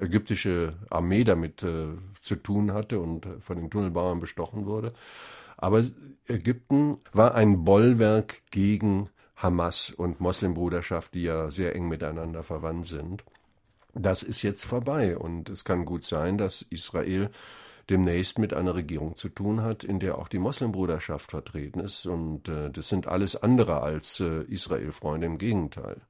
ägyptische 0.00 0.72
Armee 0.88 1.24
damit 1.24 1.62
äh, 1.62 1.88
zu 2.22 2.36
tun 2.36 2.72
hatte 2.72 3.00
und 3.00 3.28
von 3.40 3.58
den 3.58 3.68
Tunnelbauern 3.68 4.20
bestochen 4.20 4.64
wurde. 4.64 4.94
Aber 5.58 5.82
Ägypten 6.26 7.02
war 7.12 7.34
ein 7.34 7.64
Bollwerk 7.64 8.36
gegen 8.50 9.10
Hamas 9.36 9.90
und 9.90 10.20
Moslembruderschaft, 10.20 11.12
die 11.12 11.24
ja 11.24 11.50
sehr 11.50 11.76
eng 11.76 11.88
miteinander 11.88 12.42
verwandt 12.42 12.86
sind. 12.86 13.24
Das 13.92 14.22
ist 14.22 14.40
jetzt 14.40 14.64
vorbei 14.64 15.18
und 15.18 15.50
es 15.50 15.64
kann 15.64 15.84
gut 15.84 16.06
sein, 16.06 16.38
dass 16.38 16.62
Israel 16.62 17.28
demnächst 17.90 18.38
mit 18.38 18.54
einer 18.54 18.74
Regierung 18.74 19.16
zu 19.16 19.28
tun 19.28 19.62
hat, 19.62 19.84
in 19.84 20.00
der 20.00 20.18
auch 20.18 20.28
die 20.28 20.38
Moslembruderschaft 20.38 21.30
vertreten 21.30 21.80
ist. 21.80 22.06
Und 22.06 22.48
äh, 22.48 22.70
das 22.70 22.88
sind 22.88 23.06
alles 23.06 23.36
andere 23.36 23.80
als 23.80 24.20
äh, 24.20 24.42
Israel-Freunde, 24.42 25.26
im 25.26 25.38
Gegenteil. 25.38 26.00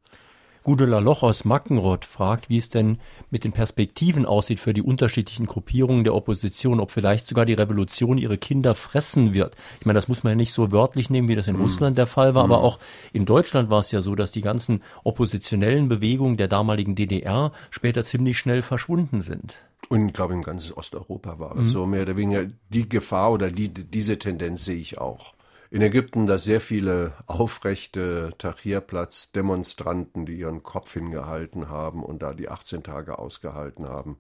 Gudula 0.65 0.99
Loch 0.99 1.23
aus 1.23 1.45
Mackenroth 1.45 2.07
fragt, 2.07 2.49
wie 2.49 2.57
es 2.57 2.71
denn 2.71 2.97
mit 3.31 3.45
den 3.45 3.53
Perspektiven 3.53 4.25
aussieht 4.25 4.59
für 4.59 4.73
die 4.73 4.81
unterschiedlichen 4.81 5.45
Gruppierungen 5.45 6.05
der 6.05 6.15
Opposition, 6.15 6.81
ob 6.81 6.91
vielleicht 6.91 7.27
sogar 7.27 7.45
die 7.45 7.53
Revolution 7.53 8.17
ihre 8.17 8.39
Kinder 8.39 8.75
fressen 8.75 9.35
wird. 9.35 9.57
Ich 9.81 9.85
meine, 9.85 9.99
das 9.99 10.09
muss 10.09 10.25
man 10.25 10.31
ja 10.31 10.37
nicht 10.37 10.55
so 10.55 10.73
wörtlich 10.73 11.11
nehmen, 11.11 11.29
wie 11.29 11.37
das 11.37 11.49
in 11.49 11.59
mm. 11.59 11.61
Russland 11.61 11.99
der 11.99 12.07
Fall 12.07 12.35
war, 12.35 12.47
mm. 12.47 12.51
aber 12.51 12.63
auch 12.63 12.79
in 13.13 13.27
Deutschland 13.27 13.69
war 13.69 13.81
es 13.81 13.93
ja 13.93 14.01
so, 14.01 14.15
dass 14.15 14.33
die 14.33 14.41
ganzen 14.41 14.83
oppositionellen 15.05 15.91
Bewegungen 15.91 16.39
der 16.39 16.49
damaligen 16.49 16.95
DDR 16.95 17.53
später 17.69 18.03
ziemlich 18.03 18.39
schnell 18.39 18.63
verschwunden 18.63 19.21
sind. 19.21 19.57
Und 19.91 20.07
ich 20.07 20.15
glaube, 20.15 20.33
in 20.33 20.41
ganz 20.41 20.73
Osteuropa 20.75 21.39
war 21.39 21.57
es 21.57 21.69
mm. 21.69 21.73
so 21.73 21.85
mehr 21.85 22.03
oder 22.03 22.17
weniger 22.17 22.47
die 22.71 22.89
Gefahr 22.89 23.33
oder 23.33 23.51
die, 23.51 23.69
diese 23.69 24.19
Tendenz 24.19 24.65
sehe 24.65 24.79
ich 24.79 24.97
auch 24.97 25.35
in 25.75 25.83
Ägypten, 25.83 26.27
dass 26.27 26.45
sehr 26.45 26.61
viele 26.61 27.15
aufrechte 27.27 28.31
Tahrirplatz-Demonstranten, 28.39 30.25
die 30.25 30.37
ihren 30.37 30.63
Kopf 30.63 30.93
hingehalten 30.93 31.69
haben 31.69 32.05
und 32.05 32.23
da 32.23 32.33
die 32.33 32.49
18 32.49 32.85
Tage 32.85 33.19
ausgehalten 33.19 33.89
haben, 33.89 34.19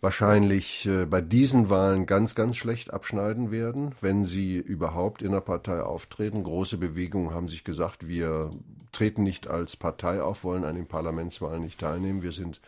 wahrscheinlich 0.00 0.86
äh, 0.86 1.04
bei 1.04 1.20
diesen 1.20 1.68
Wahlen 1.68 2.06
ganz, 2.06 2.34
ganz 2.34 2.56
schlecht 2.56 2.90
abschneiden 2.90 3.50
werden, 3.50 3.94
wenn 4.00 4.24
sie 4.24 4.56
überhaupt 4.56 5.20
in 5.20 5.32
der 5.32 5.42
Partei 5.42 5.82
auftreten. 5.82 6.42
Große 6.42 6.78
Bewegungen 6.78 7.34
haben 7.34 7.48
sich 7.48 7.64
gesagt, 7.64 8.08
wir 8.08 8.48
treten 8.92 9.24
nicht 9.24 9.50
als 9.50 9.76
Partei 9.76 10.22
auf, 10.22 10.42
wollen 10.42 10.64
an 10.64 10.76
den 10.76 10.86
Parlamentswahlen 10.86 11.60
nicht 11.60 11.80
teilnehmen. 11.80 12.22
Wir 12.22 12.32
sind 12.32 12.62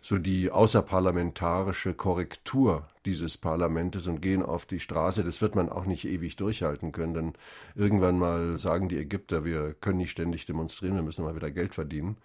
so 0.00 0.16
die 0.16 0.50
außerparlamentarische 0.50 1.92
Korrektur 1.92 2.86
dieses 3.04 3.36
Parlamentes 3.36 4.06
und 4.06 4.20
gehen 4.20 4.42
auf 4.42 4.66
die 4.66 4.80
Straße. 4.80 5.24
Das 5.24 5.42
wird 5.42 5.54
man 5.54 5.68
auch 5.68 5.86
nicht 5.86 6.06
ewig 6.06 6.36
durchhalten 6.36 6.92
können, 6.92 7.14
denn 7.14 7.32
irgendwann 7.74 8.18
mal 8.18 8.58
sagen 8.58 8.88
die 8.88 8.98
Ägypter, 8.98 9.44
wir 9.44 9.74
können 9.74 9.98
nicht 9.98 10.10
ständig 10.10 10.46
demonstrieren, 10.46 10.96
wir 10.96 11.02
müssen 11.02 11.24
mal 11.24 11.36
wieder 11.36 11.50
Geld 11.50 11.74
verdienen 11.74 12.16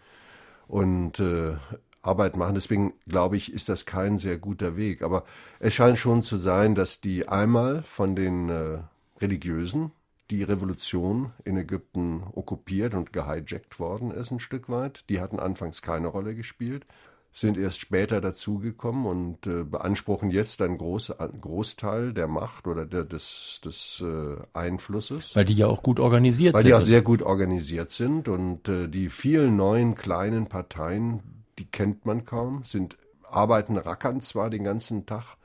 und 0.68 1.20
äh, 1.20 1.56
Arbeit 2.02 2.38
machen. 2.38 2.56
Deswegen 2.56 2.94
glaube 3.08 3.38
ich, 3.38 3.52
ist 3.52 3.70
das 3.70 3.86
kein 3.86 4.18
sehr 4.18 4.38
guter 4.38 4.78
Weg. 4.78 5.02
Aber 5.02 5.26
es 5.60 5.74
scheint 5.74 5.98
schon 5.98 6.22
zu 6.22 6.38
sein, 6.38 6.76
dass 6.76 7.02
die 7.02 7.28
einmal 7.28 7.84
von 7.84 8.16
den 8.16 8.50
äh, 8.50 8.80
Religiösen 9.20 9.92
die 10.32 10.44
Revolution 10.44 11.34
in 11.44 11.58
Ägypten 11.58 12.24
okkupiert 12.34 12.94
und 12.94 13.12
gehijackt 13.12 13.80
worden 13.80 14.12
ist 14.12 14.32
ein 14.32 14.40
Stück 14.40 14.70
weit. 14.70 15.10
Die 15.10 15.20
hatten 15.20 15.40
anfangs 15.40 15.82
keine 15.82 16.08
Rolle 16.08 16.36
gespielt 16.36 16.86
sind 17.32 17.58
erst 17.58 17.80
später 17.80 18.22
dazugekommen 18.22 19.06
und 19.06 19.48
äh, 19.48 19.64
beanspruchen 19.64 20.32
jetzt 20.32 20.62
einen 20.62 20.78
Groß, 20.78 21.14
Großteil 21.40 22.14
der 22.14 22.28
Macht 22.28 22.68
oder 22.68 22.86
der, 22.86 23.06
des, 23.06 23.62
des 23.64 24.04
äh, 24.06 24.36
Einflusses. 24.54 25.36
Weil 25.36 25.46
die 25.46 25.54
ja 25.54 25.68
auch 25.68 25.84
gut 25.84 26.00
organisiert 26.00 26.56
Weil 26.56 26.64
sind. 26.64 26.72
Weil 26.72 26.80
die 26.80 26.84
auch 26.84 26.88
sehr 26.88 27.02
gut 27.02 27.22
organisiert 27.22 27.92
sind 27.92 28.28
und 28.30 28.68
äh, 28.68 28.88
die 28.88 29.10
vielen 29.10 29.56
neuen 29.56 29.96
kleinen 29.96 30.48
Parteien, 30.48 31.22
die 31.60 31.66
kennt 31.66 32.06
man 32.06 32.26
kaum, 32.26 32.64
sind 32.64 32.98
arbeiten 33.24 33.78
rackern 33.78 34.22
zwar 34.22 34.50
den 34.50 34.64
ganzen 34.64 35.06
Tag 35.06 35.38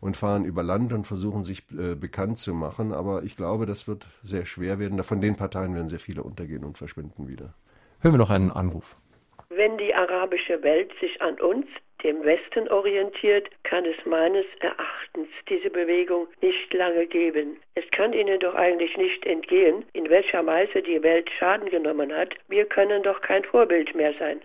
und 0.00 0.16
fahren 0.16 0.44
über 0.44 0.62
Land 0.62 0.92
und 0.92 1.06
versuchen 1.06 1.44
sich 1.44 1.64
äh, 1.70 1.94
bekannt 1.94 2.36
zu 2.38 2.52
machen, 2.54 2.92
aber 2.92 3.22
ich 3.22 3.36
glaube, 3.36 3.66
das 3.66 3.86
wird 3.86 4.08
sehr 4.22 4.44
schwer 4.44 4.78
werden. 4.78 5.02
Von 5.04 5.20
den 5.20 5.36
Parteien 5.36 5.74
werden 5.74 5.88
sehr 5.88 6.00
viele 6.00 6.22
untergehen 6.22 6.64
und 6.64 6.76
verschwinden 6.76 7.28
wieder. 7.28 7.54
Hören 8.00 8.14
wir 8.14 8.18
noch 8.18 8.30
einen 8.30 8.50
Anruf. 8.50 8.96
Wenn 9.56 9.76
die 9.78 9.94
arabische 9.94 10.62
Welt 10.62 10.92
sich 11.00 11.20
an 11.20 11.40
uns, 11.40 11.66
dem 12.02 12.24
Westen, 12.24 12.68
orientiert, 12.68 13.48
kann 13.62 13.84
es 13.84 13.96
meines 14.06 14.46
Erachtens 14.60 15.28
diese 15.48 15.70
Bewegung 15.70 16.26
nicht 16.40 16.72
lange 16.72 17.06
geben. 17.06 17.56
Es 17.74 17.84
kann 17.92 18.12
ihnen 18.12 18.40
doch 18.40 18.54
eigentlich 18.54 18.96
nicht 18.96 19.24
entgehen, 19.24 19.84
in 19.92 20.08
welcher 20.08 20.44
Weise 20.46 20.82
die 20.82 21.02
Welt 21.02 21.30
Schaden 21.38 21.68
genommen 21.70 22.12
hat. 22.12 22.34
Wir 22.48 22.64
können 22.64 23.02
doch 23.02 23.20
kein 23.20 23.44
Vorbild 23.44 23.94
mehr 23.94 24.14
sein. 24.18 24.40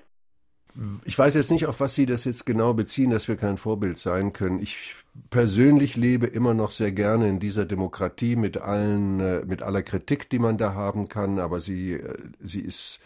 Ich 1.05 1.18
weiß 1.18 1.34
jetzt 1.34 1.49
nicht, 1.49 1.66
auf 1.66 1.80
was 1.80 1.95
Sie 1.95 2.05
das 2.05 2.26
jetzt 2.26 2.45
genau 2.45 2.74
beziehen, 2.74 3.10
dass 3.10 3.28
wir 3.28 3.36
kein 3.36 3.58
Vorbild 3.58 3.97
sein 3.97 4.34
können. 4.34 4.60
Ich 4.60 4.93
persönlich 5.32 5.95
lebe 5.95 6.28
immer 6.28 6.53
noch 6.53 6.70
sehr 6.70 6.91
gerne 6.91 7.28
in 7.28 7.39
dieser 7.39 7.66
Demokratie 7.66 8.36
mit 8.36 8.58
allen, 8.58 9.20
äh, 9.20 9.45
mit 9.45 9.64
aller 9.64 9.82
Kritik, 9.82 10.30
die 10.30 10.38
man 10.38 10.58
da 10.60 10.76
haben 10.76 11.08
kann, 11.10 11.39
aber 11.39 11.60
sie, 11.62 11.93
äh, 11.93 12.14
sie 12.39 12.62
ist 12.62 13.01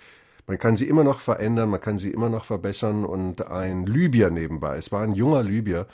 man 0.47 0.57
kann 0.57 0.75
sie 0.75 0.87
immer 0.87 1.03
noch 1.03 1.19
verändern, 1.19 1.69
man 1.69 1.81
kann 1.81 1.97
sie 1.97 2.11
immer 2.11 2.29
noch 2.29 2.45
verbessern 2.45 3.05
und 3.05 3.47
ein 3.47 3.85
Libyer 3.85 4.29
nebenbei, 4.29 4.77
es 4.77 4.91
war 4.91 5.03
ein 5.03 5.13
junger 5.13 5.43
Libyer, 5.43 5.87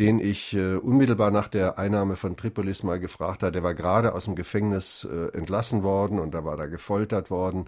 den 0.00 0.18
ich 0.18 0.54
äh, 0.54 0.76
unmittelbar 0.76 1.30
nach 1.30 1.48
der 1.48 1.78
Einnahme 1.78 2.16
von 2.16 2.34
Tripolis 2.34 2.82
mal 2.82 2.98
gefragt 2.98 3.42
habe. 3.42 3.52
Der 3.52 3.62
war 3.62 3.74
gerade 3.74 4.14
aus 4.14 4.24
dem 4.24 4.34
Gefängnis 4.34 5.06
äh, 5.10 5.36
entlassen 5.36 5.82
worden 5.82 6.18
und 6.18 6.32
da 6.32 6.42
war 6.42 6.56
da 6.56 6.64
gefoltert 6.66 7.30
worden, 7.30 7.66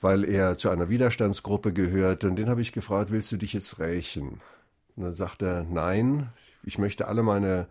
weil 0.00 0.24
er 0.24 0.56
zu 0.56 0.70
einer 0.70 0.88
Widerstandsgruppe 0.88 1.74
gehörte. 1.74 2.28
Und 2.28 2.36
den 2.36 2.48
habe 2.48 2.62
ich 2.62 2.72
gefragt, 2.72 3.10
willst 3.10 3.32
du 3.32 3.36
dich 3.36 3.52
jetzt 3.52 3.78
rächen? 3.80 4.40
Und 4.96 5.04
dann 5.04 5.14
sagt 5.14 5.42
er, 5.42 5.64
nein, 5.64 6.30
ich 6.62 6.78
möchte 6.78 7.06
alle 7.06 7.22
meine 7.22 7.66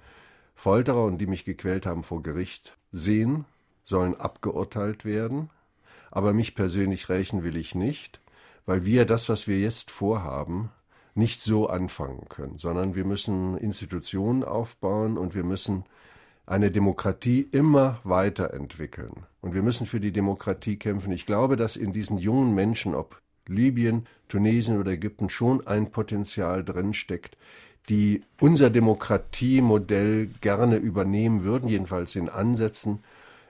Folterer 0.54 1.06
und 1.06 1.18
die 1.18 1.28
mich 1.28 1.44
gequält 1.44 1.88
haben 1.88 2.04
vor 2.04 2.22
Gericht 2.22 2.78
sehen, 2.92 3.46
sollen 3.84 4.14
abgeurteilt 4.20 5.06
werden. 5.06 5.50
Aber 6.16 6.32
mich 6.32 6.54
persönlich 6.54 7.10
rächen 7.10 7.44
will 7.44 7.58
ich 7.58 7.74
nicht, 7.74 8.22
weil 8.68 8.86
wir 8.86 9.06
das, 9.06 9.30
was 9.30 9.48
wir 9.48 9.60
jetzt 9.60 9.90
vorhaben, 9.90 10.70
nicht 11.16 11.42
so 11.42 11.68
anfangen 11.68 12.30
können, 12.30 12.60
sondern 12.60 12.94
wir 12.94 13.04
müssen 13.04 13.58
Institutionen 13.58 14.44
aufbauen 14.44 15.18
und 15.18 15.34
wir 15.34 15.44
müssen 15.44 15.86
eine 16.46 16.70
Demokratie 16.70 17.48
immer 17.52 18.00
weiterentwickeln. 18.04 19.26
Und 19.42 19.56
wir 19.56 19.64
müssen 19.64 19.88
für 19.88 20.00
die 20.00 20.12
Demokratie 20.12 20.78
kämpfen. 20.78 21.12
Ich 21.12 21.26
glaube, 21.26 21.56
dass 21.56 21.78
in 21.78 21.94
diesen 21.94 22.20
jungen 22.20 22.54
Menschen, 22.54 22.94
ob 22.94 23.20
Libyen, 23.48 24.06
Tunesien 24.28 24.80
oder 24.80 24.92
Ägypten, 24.92 25.30
schon 25.30 25.66
ein 25.66 25.90
Potenzial 25.90 26.64
drinsteckt, 26.64 27.38
die 27.90 28.22
unser 28.40 28.70
Demokratiemodell 28.70 30.30
gerne 30.42 30.76
übernehmen 30.76 31.44
würden, 31.44 31.68
jedenfalls 31.70 32.16
in 32.16 32.30
Ansätzen, 32.30 33.00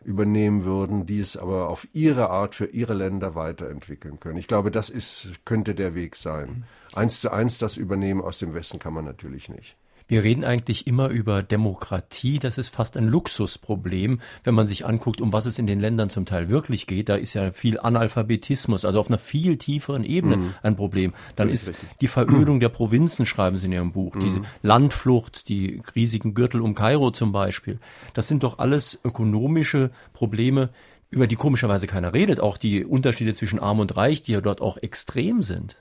übernehmen 0.05 0.63
würden, 0.63 1.05
die 1.05 1.19
es 1.19 1.37
aber 1.37 1.69
auf 1.69 1.87
ihre 1.93 2.29
Art 2.29 2.55
für 2.55 2.65
ihre 2.65 2.93
Länder 2.93 3.35
weiterentwickeln 3.35 4.19
können. 4.19 4.37
Ich 4.37 4.47
glaube, 4.47 4.71
das 4.71 4.89
ist, 4.89 5.29
könnte 5.45 5.75
der 5.75 5.95
Weg 5.95 6.15
sein. 6.15 6.65
Eins 6.93 7.21
zu 7.21 7.31
eins 7.31 7.57
das 7.57 7.77
Übernehmen 7.77 8.21
aus 8.21 8.39
dem 8.39 8.53
Westen 8.53 8.79
kann 8.79 8.93
man 8.93 9.05
natürlich 9.05 9.49
nicht. 9.49 9.75
Wir 10.07 10.23
reden 10.23 10.43
eigentlich 10.43 10.87
immer 10.87 11.09
über 11.09 11.43
Demokratie. 11.43 12.39
Das 12.39 12.57
ist 12.57 12.69
fast 12.69 12.97
ein 12.97 13.07
Luxusproblem, 13.07 14.21
wenn 14.43 14.55
man 14.55 14.67
sich 14.67 14.85
anguckt, 14.85 15.21
um 15.21 15.33
was 15.33 15.45
es 15.45 15.59
in 15.59 15.67
den 15.67 15.79
Ländern 15.79 16.09
zum 16.09 16.25
Teil 16.25 16.49
wirklich 16.49 16.87
geht. 16.87 17.09
Da 17.09 17.15
ist 17.15 17.33
ja 17.33 17.51
viel 17.51 17.79
Analphabetismus, 17.79 18.85
also 18.85 18.99
auf 18.99 19.07
einer 19.07 19.17
viel 19.17 19.57
tieferen 19.57 20.03
Ebene 20.03 20.37
mhm. 20.37 20.53
ein 20.61 20.75
Problem. 20.75 21.13
Dann 21.35 21.49
ist 21.49 21.69
richtig. 21.69 21.89
die 22.01 22.07
Verödung 22.07 22.59
der 22.59 22.69
Provinzen, 22.69 23.25
schreiben 23.25 23.57
Sie 23.57 23.67
in 23.67 23.71
Ihrem 23.71 23.91
Buch, 23.91 24.15
mhm. 24.15 24.19
diese 24.19 24.41
Landflucht, 24.61 25.47
die 25.49 25.81
riesigen 25.95 26.33
Gürtel 26.33 26.61
um 26.61 26.75
Kairo 26.75 27.11
zum 27.11 27.31
Beispiel. 27.31 27.79
Das 28.13 28.27
sind 28.27 28.43
doch 28.43 28.59
alles 28.59 28.99
ökonomische 29.03 29.91
Probleme, 30.13 30.69
über 31.09 31.27
die 31.27 31.35
komischerweise 31.35 31.85
keiner 31.85 32.13
redet, 32.13 32.39
auch 32.39 32.57
die 32.57 32.83
Unterschiede 32.83 33.35
zwischen 33.35 33.59
arm 33.59 33.79
und 33.79 33.95
reich, 33.95 34.23
die 34.23 34.31
ja 34.31 34.41
dort 34.41 34.61
auch 34.61 34.77
extrem 34.77 35.41
sind. 35.41 35.77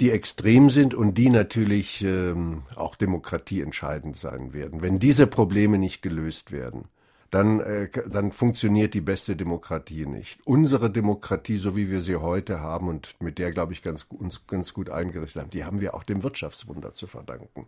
Die 0.00 0.10
extrem 0.10 0.70
sind 0.70 0.94
und 0.94 1.14
die 1.14 1.30
natürlich 1.30 2.02
ähm, 2.02 2.62
auch 2.76 2.96
demokratieentscheidend 2.96 4.16
sein 4.16 4.52
werden. 4.52 4.82
Wenn 4.82 4.98
diese 4.98 5.26
Probleme 5.26 5.78
nicht 5.78 6.02
gelöst 6.02 6.50
werden, 6.50 6.88
dann, 7.32 7.60
äh, 7.60 7.88
dann 8.08 8.30
funktioniert 8.30 8.92
die 8.92 9.00
beste 9.00 9.36
Demokratie 9.36 10.04
nicht. 10.04 10.40
Unsere 10.44 10.90
Demokratie, 10.90 11.56
so 11.56 11.74
wie 11.76 11.90
wir 11.90 12.02
sie 12.02 12.16
heute 12.16 12.60
haben 12.60 12.88
und 12.88 13.16
mit 13.20 13.38
der, 13.38 13.52
glaube 13.52 13.72
ich, 13.72 13.82
ganz, 13.82 14.06
uns 14.10 14.46
ganz 14.46 14.74
gut 14.74 14.90
eingerichtet 14.90 15.42
haben, 15.42 15.50
die 15.50 15.64
haben 15.64 15.80
wir 15.80 15.94
auch 15.94 16.02
dem 16.02 16.22
Wirtschaftswunder 16.22 16.92
zu 16.92 17.06
verdanken. 17.06 17.66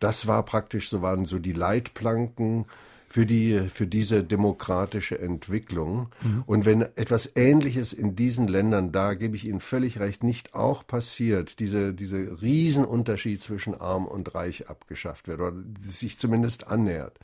Das 0.00 0.26
war 0.26 0.44
praktisch, 0.44 0.88
so 0.88 1.00
waren 1.00 1.26
so 1.26 1.38
die 1.38 1.52
Leitplanken 1.52 2.66
für 3.08 3.24
die, 3.24 3.68
für 3.68 3.86
diese 3.86 4.22
demokratische 4.22 5.18
Entwicklung. 5.18 6.08
Mhm. 6.22 6.42
Und 6.46 6.64
wenn 6.66 6.82
etwas 6.82 7.32
Ähnliches 7.36 7.92
in 7.92 8.14
diesen 8.14 8.48
Ländern, 8.48 8.92
da 8.92 9.14
gebe 9.14 9.34
ich 9.34 9.46
Ihnen 9.46 9.60
völlig 9.60 9.98
recht, 9.98 10.22
nicht 10.22 10.54
auch 10.54 10.86
passiert, 10.86 11.58
diese, 11.58 11.94
diese 11.94 12.40
Riesenunterschied 12.42 13.40
zwischen 13.40 13.74
arm 13.74 14.06
und 14.06 14.34
reich 14.34 14.68
abgeschafft 14.68 15.26
wird 15.26 15.40
oder 15.40 15.56
sich 15.80 16.18
zumindest 16.18 16.68
annähert, 16.68 17.18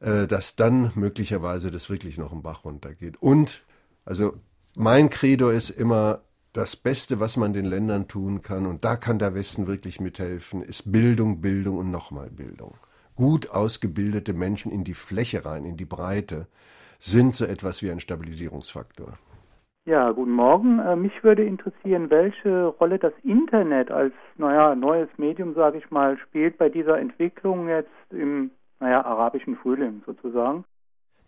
äh, 0.00 0.26
dass 0.26 0.56
dann 0.56 0.92
möglicherweise 0.94 1.70
das 1.70 1.88
wirklich 1.88 2.18
noch 2.18 2.32
im 2.32 2.42
Bach 2.42 2.64
runtergeht. 2.64 3.16
Und, 3.20 3.62
also 4.04 4.34
mein 4.74 5.08
Credo 5.08 5.50
ist 5.50 5.70
immer, 5.70 6.22
das 6.52 6.76
Beste, 6.76 7.20
was 7.20 7.36
man 7.36 7.52
den 7.52 7.66
Ländern 7.66 8.08
tun 8.08 8.42
kann, 8.42 8.66
und 8.66 8.84
da 8.84 8.96
kann 8.96 9.18
der 9.18 9.34
Westen 9.34 9.66
wirklich 9.66 10.00
mithelfen, 10.00 10.62
ist 10.62 10.90
Bildung, 10.90 11.40
Bildung 11.40 11.76
und 11.78 11.90
nochmal 11.90 12.30
Bildung. 12.30 12.74
Gut 13.18 13.50
ausgebildete 13.50 14.32
Menschen 14.32 14.70
in 14.70 14.84
die 14.84 14.94
Fläche 14.94 15.44
rein, 15.44 15.64
in 15.64 15.76
die 15.76 15.84
Breite, 15.84 16.46
sind 17.00 17.34
so 17.34 17.46
etwas 17.46 17.82
wie 17.82 17.90
ein 17.90 17.98
Stabilisierungsfaktor. 17.98 19.14
Ja, 19.86 20.12
guten 20.12 20.30
Morgen. 20.30 20.78
Äh, 20.78 20.94
mich 20.94 21.24
würde 21.24 21.44
interessieren, 21.44 22.10
welche 22.10 22.66
Rolle 22.66 23.00
das 23.00 23.12
Internet 23.24 23.90
als 23.90 24.12
naja, 24.36 24.76
neues 24.76 25.08
Medium, 25.16 25.54
sage 25.54 25.78
ich 25.78 25.90
mal, 25.90 26.16
spielt 26.18 26.58
bei 26.58 26.68
dieser 26.68 27.00
Entwicklung 27.00 27.66
jetzt 27.68 27.90
im 28.10 28.52
naja, 28.78 29.04
arabischen 29.04 29.56
Frühling 29.56 30.00
sozusagen. 30.06 30.64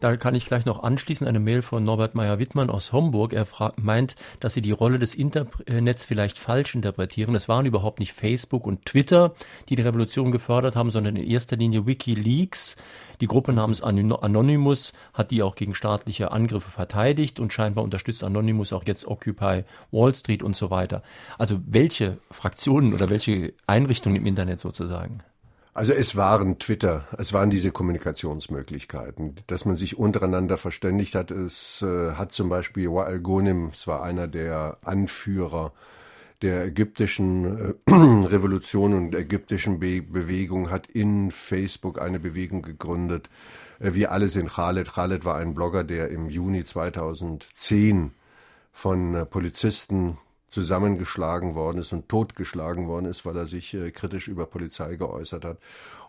Da 0.01 0.17
kann 0.17 0.35
ich 0.35 0.47
gleich 0.47 0.65
noch 0.65 0.83
anschließen, 0.83 1.27
eine 1.27 1.41
Mail 1.41 1.61
von 1.61 1.85
Norbert 1.85 2.15
Meyer-Wittmann 2.15 2.71
aus 2.71 2.91
Homburg. 2.95 3.35
Er 3.35 3.47
meint, 3.77 4.17
dass 4.41 4.55
sie 4.55 4.63
die 4.63 4.73
Rolle 4.73 4.99
des 4.99 5.15
Internets 5.15 6.05
vielleicht 6.05 6.39
falsch 6.39 6.75
interpretieren. 6.75 7.35
Es 7.35 7.51
waren 7.51 7.67
überhaupt 7.67 8.01
nicht 8.01 8.15
Facebook 8.15 8.67
und 8.67 8.87
Twitter, 8.87 9.35
die 9.69 9.77
die 9.77 9.83
Revolution 9.83 10.33
gefördert 10.33 10.75
haben, 10.75 10.91
sondern 10.91 11.17
in 11.17 11.27
erster 11.27 11.57
Linie 11.57 11.87
WikiLeaks. 11.87 12.79
Die 13.21 13.27
Gruppe 13.27 13.53
namens 13.53 13.83
Anonymous 13.83 14.95
hat 15.13 15.31
die 15.31 15.43
auch 15.43 15.55
gegen 15.55 15.75
staatliche 15.75 16.33
Angriffe 16.33 16.71
verteidigt 16.71 17.39
und 17.39 17.53
scheinbar 17.53 17.85
unterstützt 17.85 18.25
Anonymous 18.25 18.73
auch 18.73 18.85
jetzt 18.87 19.07
Occupy 19.07 19.65
Wall 19.91 20.15
Street 20.15 20.43
und 20.43 20.57
so 20.57 20.71
weiter. 20.71 21.03
Also 21.37 21.61
welche 21.67 22.17
Fraktionen 22.31 22.95
oder 22.95 23.11
welche 23.11 23.53
Einrichtungen 23.67 24.17
im 24.17 24.25
Internet 24.25 24.61
sozusagen? 24.61 25.23
Also 25.81 25.95
es 25.95 26.15
waren 26.15 26.59
Twitter, 26.59 27.07
es 27.17 27.33
waren 27.33 27.49
diese 27.49 27.71
Kommunikationsmöglichkeiten, 27.71 29.37
dass 29.47 29.65
man 29.65 29.77
sich 29.77 29.99
untereinander 29.99 30.59
verständigt 30.59 31.15
hat. 31.15 31.31
Es 31.31 31.81
äh, 31.81 32.13
hat 32.17 32.33
zum 32.33 32.51
Beispiel 32.51 32.89
Wa'al 32.89 33.19
Ghonim, 33.19 33.71
es 33.73 33.87
war 33.87 34.03
einer 34.03 34.29
der 34.29 34.77
Anführer 34.83 35.73
der 36.43 36.67
ägyptischen 36.67 37.77
äh, 37.87 37.91
Revolution 37.91 38.93
und 38.93 39.15
ägyptischen 39.15 39.81
Be 39.81 40.03
Bewegung, 40.03 40.71
hat 40.71 40.87
in 40.87 41.31
Facebook 41.31 41.99
eine 41.99 42.21
Bewegung 42.21 42.61
gegründet. 42.61 43.31
Äh, 43.79 43.95
wir 43.95 44.13
alle 44.13 44.29
sind 44.29 44.51
Khaled. 44.51 44.93
Khaled 44.93 45.25
war 45.25 45.37
ein 45.37 45.55
Blogger, 45.55 45.83
der 45.83 46.11
im 46.11 46.29
Juni 46.29 46.63
2010 46.63 48.13
von 48.71 49.15
äh, 49.15 49.25
Polizisten 49.25 50.19
zusammengeschlagen 50.51 51.55
worden 51.55 51.79
ist 51.79 51.93
und 51.93 52.09
totgeschlagen 52.09 52.89
worden 52.89 53.07
ist, 53.07 53.25
weil 53.25 53.37
er 53.37 53.47
sich 53.47 53.73
äh, 53.73 53.93
kritisch 53.93 54.29
über 54.29 54.47
Polizei 54.47 54.97
geäußert 54.97 55.45
hat. 55.45 55.59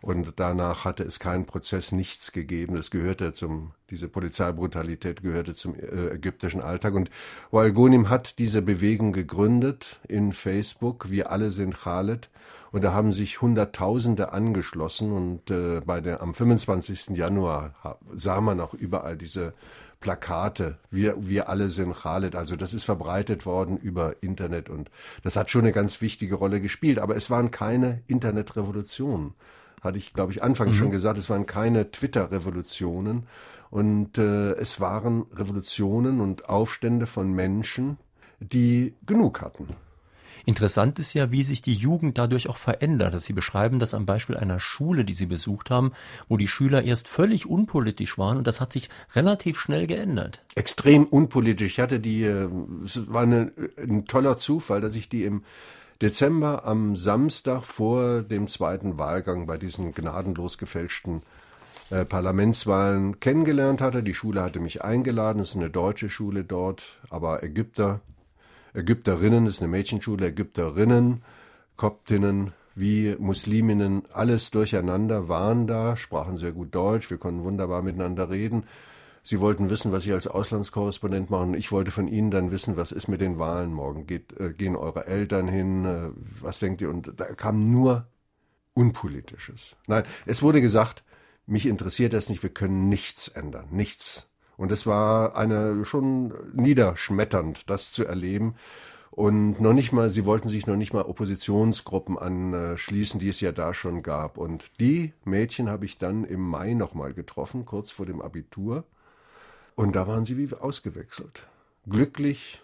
Und 0.02 0.34
danach 0.38 0.84
hatte 0.84 1.04
es 1.04 1.20
keinen 1.20 1.46
Prozess, 1.46 1.92
nichts 1.92 2.32
gegeben. 2.32 2.76
Das 2.76 2.90
gehörte 2.90 3.34
zum, 3.34 3.72
diese 3.92 4.08
Polizeibrutalität 4.08 5.22
gehörte 5.22 5.54
zum 5.54 5.76
äh, 5.76 6.16
ägyptischen 6.16 6.60
Alltag. 6.60 6.96
Und 6.96 7.12
Wael 7.52 7.72
Ghunim 7.72 8.10
hat 8.10 8.40
diese 8.40 8.64
Bewegung 8.64 9.14
gegründet 9.14 10.00
in 10.08 10.34
Facebook. 10.34 11.12
Wir 11.12 11.32
alle 11.32 11.52
sind 11.52 11.78
Khaled. 11.78 12.30
Und 12.72 12.84
da 12.84 12.94
haben 12.94 13.12
sich 13.12 13.42
Hunderttausende 13.42 14.34
angeschlossen. 14.34 15.12
Und 15.12 15.52
äh, 15.52 15.82
bei 15.86 16.02
der, 16.02 16.22
am 16.22 16.34
25. 16.34 17.16
Januar 17.16 17.76
sah 18.16 18.42
man 18.42 18.60
auch 18.60 18.74
überall 18.74 19.18
diese 19.18 19.54
Plakate. 20.02 20.78
Wir, 20.90 21.16
wir 21.20 21.48
alle 21.48 21.70
sind 21.70 21.94
Khaled. 21.94 22.36
Also 22.36 22.58
das 22.58 22.74
ist 22.74 22.84
verbreitet 22.84 23.46
worden 23.46 23.78
über 23.78 24.22
Internet 24.22 24.70
und 24.70 24.92
das 25.24 25.38
hat 25.38 25.50
schon 25.50 25.62
eine 25.62 25.72
ganz 25.72 26.02
wichtige 26.02 26.36
Rolle 26.36 26.60
gespielt. 26.60 27.00
Aber 27.00 27.16
es 27.16 27.30
waren 27.30 27.52
keine 27.52 28.02
Internetrevolutionen. 28.08 29.34
Hatte 29.82 29.98
ich, 29.98 30.14
glaube 30.14 30.34
ich, 30.34 30.44
anfangs 30.44 30.76
mhm. 30.76 30.80
schon 30.80 30.92
gesagt, 30.92 31.18
es 31.18 31.30
waren 31.30 31.46
keine 31.46 31.92
Twitter-Revolutionen. 31.92 33.28
Und 33.70 34.18
äh, 34.18 34.52
es 34.54 34.82
waren 34.82 35.26
Revolutionen 35.34 36.20
und 36.20 36.50
Aufstände 36.50 37.08
von 37.08 37.32
Menschen, 37.32 37.98
die 38.42 38.96
genug 39.06 39.40
hatten. 39.42 39.70
Interessant 40.46 41.00
ist 41.00 41.14
ja, 41.14 41.32
wie 41.32 41.44
sich 41.44 41.62
die 41.62 41.74
Jugend 41.74 42.18
dadurch 42.18 42.50
auch 42.50 42.58
verändert. 42.58 43.20
Sie 43.22 43.34
beschreiben 43.34 43.80
das 43.80 43.94
am 43.94 44.06
Beispiel 44.06 44.38
einer 44.38 44.60
Schule, 44.60 45.06
die 45.06 45.14
Sie 45.14 45.26
besucht 45.26 45.70
haben, 45.70 45.92
wo 46.28 46.38
die 46.38 46.48
Schüler 46.48 46.84
erst 46.84 47.08
völlig 47.08 47.46
unpolitisch 47.46 48.18
waren 48.18 48.38
und 48.38 48.48
das 48.48 48.62
hat 48.62 48.72
sich 48.72 48.90
relativ 49.16 49.60
schnell 49.60 49.88
geändert. 49.88 50.42
Extrem 50.56 51.06
unpolitisch. 51.06 51.74
Ich 51.74 51.80
hatte 51.80 52.00
die, 52.00 52.24
äh, 52.24 52.50
es 52.84 53.02
war 53.08 53.24
eine, 53.24 53.52
ein 53.78 54.06
toller 54.06 54.38
Zufall, 54.38 54.82
dass 54.82 54.96
ich 54.96 55.10
die 55.10 55.24
im 55.24 55.44
Dezember 56.02 56.66
am 56.66 56.96
Samstag 56.96 57.64
vor 57.64 58.24
dem 58.24 58.48
zweiten 58.48 58.98
Wahlgang 58.98 59.46
bei 59.46 59.58
diesen 59.58 59.94
gnadenlos 59.94 60.58
gefälschten 60.58 61.22
äh, 61.92 62.06
Parlamentswahlen 62.06 63.20
kennengelernt 63.20 63.82
hatte. 63.82 64.02
Die 64.02 64.16
Schule 64.16 64.42
hatte 64.42 64.60
mich 64.60 64.84
eingeladen, 64.84 65.40
es 65.40 65.50
ist 65.50 65.58
eine 65.58 65.70
deutsche 65.70 66.10
Schule 66.10 66.44
dort, 66.44 67.00
aber 67.10 67.44
Ägypter 67.44 68.02
Ägypterinnen, 68.74 69.46
das 69.46 69.56
ist 69.56 69.62
eine 69.62 69.70
Mädchenschule, 69.70 70.28
Ägypterinnen, 70.28 71.24
Koptinnen 71.76 72.54
wie 72.76 73.16
Musliminnen, 73.20 74.04
alles 74.14 74.50
durcheinander 74.52 75.28
waren 75.28 75.68
da, 75.68 75.98
sprachen 75.98 76.38
sehr 76.38 76.52
gut 76.54 76.74
Deutsch, 76.74 77.10
wir 77.10 77.18
konnten 77.18 77.44
wunderbar 77.44 77.82
miteinander 77.82 78.30
reden. 78.30 78.66
Sie 79.24 79.40
wollten 79.40 79.70
wissen, 79.70 79.92
was 79.92 80.06
ich 80.06 80.14
als 80.14 80.26
Auslandskorrespondent 80.26 81.30
mache. 81.30 81.44
Und 81.44 81.54
ich 81.54 81.72
wollte 81.72 81.92
von 81.92 82.08
Ihnen 82.08 82.32
dann 82.32 82.50
wissen, 82.50 82.76
was 82.76 82.92
ist 82.92 83.08
mit 83.08 83.22
den 83.22 83.38
Wahlen 83.38 83.72
morgen? 83.72 84.08
Geht, 84.08 84.40
äh, 84.40 84.52
gehen 84.52 84.76
eure 84.76 85.06
Eltern 85.06 85.48
hin? 85.48 85.86
Äh, 85.86 86.10
was 86.42 86.58
denkt 86.58 86.82
ihr? 86.82 86.90
Und 86.90 87.14
da 87.18 87.26
kam 87.26 87.72
nur 87.72 88.08
Unpolitisches. 88.74 89.76
Nein, 89.88 90.06
es 90.26 90.42
wurde 90.42 90.62
gesagt, 90.62 91.04
mich 91.46 91.66
interessiert 91.66 92.14
das 92.14 92.30
nicht, 92.30 92.42
wir 92.42 92.52
können 92.52 92.88
nichts 92.88 93.28
ändern, 93.28 93.68
nichts. 93.72 94.31
Und 94.58 94.72
es 94.72 94.86
war 94.86 95.36
eine 95.36 95.86
schon 95.86 96.34
niederschmetternd, 96.54 97.70
das 97.70 97.92
zu 97.92 98.06
erleben. 98.06 98.56
Und 99.12 99.60
noch 99.60 99.74
nicht 99.74 99.92
mal, 99.92 100.10
sie 100.10 100.26
wollten 100.26 100.48
sich 100.48 100.68
noch 100.68 100.78
nicht 100.78 100.94
mal 100.94 101.04
Oppositionsgruppen 101.04 102.18
anschließen, 102.18 103.20
die 103.20 103.28
es 103.28 103.42
ja 103.42 103.52
da 103.52 103.74
schon 103.74 104.04
gab. 104.04 104.38
Und 104.38 104.80
die 104.80 105.14
Mädchen 105.26 105.70
habe 105.70 105.86
ich 105.86 105.98
dann 105.98 106.24
im 106.24 106.42
Mai 106.42 106.74
nochmal 106.74 107.14
getroffen, 107.14 107.66
kurz 107.66 107.92
vor 107.92 108.06
dem 108.06 108.22
Abitur. 108.22 108.86
Und 109.76 109.96
da 109.96 110.08
waren 110.08 110.24
sie 110.24 110.38
wie 110.38 110.54
ausgewechselt. 110.56 111.48
Glücklich, 111.90 112.62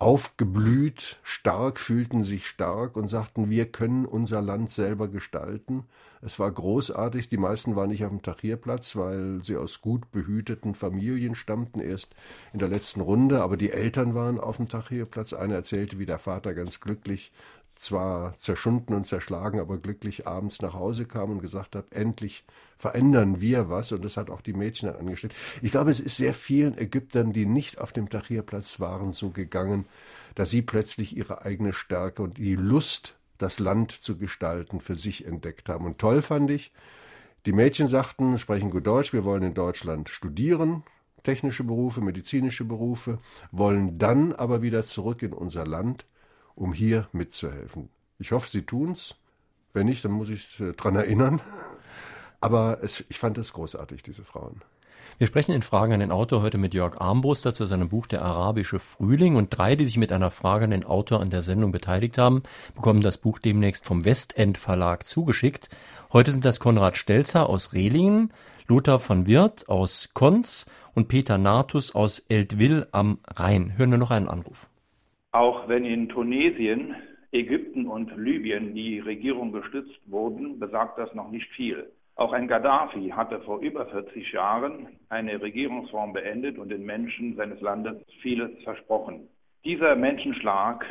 aufgeblüht, 0.00 1.18
stark, 1.24 1.80
fühlten 1.80 2.22
sich 2.22 2.46
stark 2.46 2.96
und 2.96 3.08
sagten, 3.08 3.50
wir 3.50 3.66
können 3.66 4.06
unser 4.06 4.40
Land 4.40 4.70
selber 4.70 5.08
gestalten. 5.08 5.84
Es 6.22 6.38
war 6.38 6.50
großartig. 6.50 7.28
Die 7.28 7.36
meisten 7.36 7.74
waren 7.74 7.90
nicht 7.90 8.04
auf 8.04 8.10
dem 8.10 8.22
Tahrirplatz, 8.22 8.94
weil 8.94 9.42
sie 9.42 9.56
aus 9.56 9.80
gut 9.80 10.10
behüteten 10.12 10.76
Familien 10.76 11.34
stammten, 11.34 11.80
erst 11.80 12.14
in 12.52 12.60
der 12.60 12.68
letzten 12.68 13.00
Runde. 13.00 13.42
Aber 13.42 13.56
die 13.56 13.72
Eltern 13.72 14.14
waren 14.14 14.38
auf 14.38 14.58
dem 14.58 14.68
Tahrirplatz. 14.68 15.32
Einer 15.32 15.56
erzählte, 15.56 15.98
wie 15.98 16.06
der 16.06 16.18
Vater 16.20 16.54
ganz 16.54 16.78
glücklich 16.80 17.32
zwar 17.78 18.36
zerschunden 18.38 18.94
und 18.94 19.06
zerschlagen, 19.06 19.60
aber 19.60 19.78
glücklich 19.78 20.26
abends 20.26 20.60
nach 20.60 20.74
Hause 20.74 21.04
kam 21.04 21.30
und 21.30 21.40
gesagt 21.40 21.76
hat, 21.76 21.92
endlich 21.92 22.44
verändern 22.76 23.40
wir 23.40 23.70
was. 23.70 23.92
Und 23.92 24.04
das 24.04 24.16
hat 24.16 24.30
auch 24.30 24.40
die 24.40 24.52
Mädchen 24.52 24.88
dann 24.88 24.98
angestellt. 24.98 25.34
Ich 25.62 25.70
glaube, 25.70 25.90
es 25.90 26.00
ist 26.00 26.16
sehr 26.16 26.34
vielen 26.34 26.76
Ägyptern, 26.76 27.32
die 27.32 27.46
nicht 27.46 27.80
auf 27.80 27.92
dem 27.92 28.08
Tahrirplatz 28.08 28.80
waren, 28.80 29.12
so 29.12 29.30
gegangen, 29.30 29.86
dass 30.34 30.50
sie 30.50 30.62
plötzlich 30.62 31.16
ihre 31.16 31.44
eigene 31.44 31.72
Stärke 31.72 32.22
und 32.22 32.38
die 32.38 32.56
Lust, 32.56 33.14
das 33.38 33.60
Land 33.60 33.92
zu 33.92 34.18
gestalten, 34.18 34.80
für 34.80 34.96
sich 34.96 35.24
entdeckt 35.24 35.68
haben. 35.68 35.86
Und 35.86 35.98
toll 35.98 36.22
fand 36.22 36.50
ich, 36.50 36.72
die 37.46 37.52
Mädchen 37.52 37.86
sagten, 37.86 38.36
sprechen 38.38 38.70
gut 38.70 38.88
Deutsch, 38.88 39.12
wir 39.12 39.24
wollen 39.24 39.44
in 39.44 39.54
Deutschland 39.54 40.08
studieren, 40.08 40.82
technische 41.22 41.62
Berufe, 41.62 42.00
medizinische 42.00 42.64
Berufe, 42.64 43.18
wollen 43.52 43.98
dann 43.98 44.32
aber 44.32 44.62
wieder 44.62 44.84
zurück 44.84 45.22
in 45.22 45.32
unser 45.32 45.64
Land 45.64 46.04
um 46.58 46.72
hier 46.72 47.08
mitzuhelfen. 47.12 47.88
Ich 48.18 48.32
hoffe, 48.32 48.50
Sie 48.50 48.62
tun's. 48.62 49.14
Wenn 49.72 49.86
nicht, 49.86 50.04
dann 50.04 50.12
muss 50.12 50.28
ich 50.28 50.58
äh, 50.60 50.72
dran 50.72 50.96
erinnern. 50.96 51.40
Aber 52.40 52.78
es, 52.82 53.04
ich 53.08 53.18
fand 53.18 53.38
es 53.38 53.52
großartig, 53.52 54.02
diese 54.02 54.24
Frauen. 54.24 54.62
Wir 55.18 55.26
sprechen 55.26 55.52
in 55.52 55.62
Fragen 55.62 55.92
an 55.92 56.00
den 56.00 56.12
Autor 56.12 56.42
heute 56.42 56.58
mit 56.58 56.74
Jörg 56.74 57.00
Armbruster 57.00 57.52
zu 57.52 57.66
seinem 57.66 57.88
Buch 57.88 58.06
Der 58.06 58.22
arabische 58.22 58.78
Frühling 58.78 59.36
und 59.36 59.50
drei, 59.50 59.74
die 59.74 59.84
sich 59.84 59.96
mit 59.96 60.12
einer 60.12 60.30
Frage 60.30 60.64
an 60.64 60.70
den 60.70 60.84
Autor 60.84 61.20
an 61.20 61.30
der 61.30 61.42
Sendung 61.42 61.72
beteiligt 61.72 62.18
haben, 62.18 62.42
bekommen 62.74 63.00
das 63.00 63.18
Buch 63.18 63.38
demnächst 63.38 63.84
vom 63.84 64.04
Westend 64.04 64.58
Verlag 64.58 65.06
zugeschickt. 65.06 65.70
Heute 66.12 66.32
sind 66.32 66.44
das 66.44 66.60
Konrad 66.60 66.96
Stelzer 66.96 67.48
aus 67.48 67.72
Rehlingen, 67.72 68.32
Lothar 68.66 69.00
von 69.00 69.26
Wirth 69.26 69.68
aus 69.68 70.10
Konz 70.14 70.66
und 70.94 71.08
Peter 71.08 71.38
Natus 71.38 71.94
aus 71.94 72.20
Eltville 72.28 72.88
am 72.92 73.18
Rhein. 73.26 73.76
Hören 73.76 73.90
wir 73.90 73.98
noch 73.98 74.10
einen 74.10 74.28
Anruf. 74.28 74.68
Auch 75.32 75.68
wenn 75.68 75.84
in 75.84 76.08
Tunesien, 76.08 76.96
Ägypten 77.32 77.86
und 77.86 78.16
Libyen 78.16 78.74
die 78.74 79.00
Regierung 79.00 79.52
gestützt 79.52 80.00
wurden, 80.06 80.58
besagt 80.58 80.98
das 80.98 81.14
noch 81.14 81.30
nicht 81.30 81.48
viel. 81.50 81.90
Auch 82.16 82.32
ein 82.32 82.48
Gaddafi 82.48 83.10
hatte 83.10 83.40
vor 83.42 83.60
über 83.60 83.86
40 83.86 84.32
Jahren 84.32 84.88
eine 85.08 85.40
Regierungsform 85.40 86.14
beendet 86.14 86.58
und 86.58 86.70
den 86.70 86.84
Menschen 86.84 87.36
seines 87.36 87.60
Landes 87.60 87.96
vieles 88.22 88.50
versprochen. 88.64 89.28
Dieser 89.64 89.94
Menschenschlag 89.94 90.84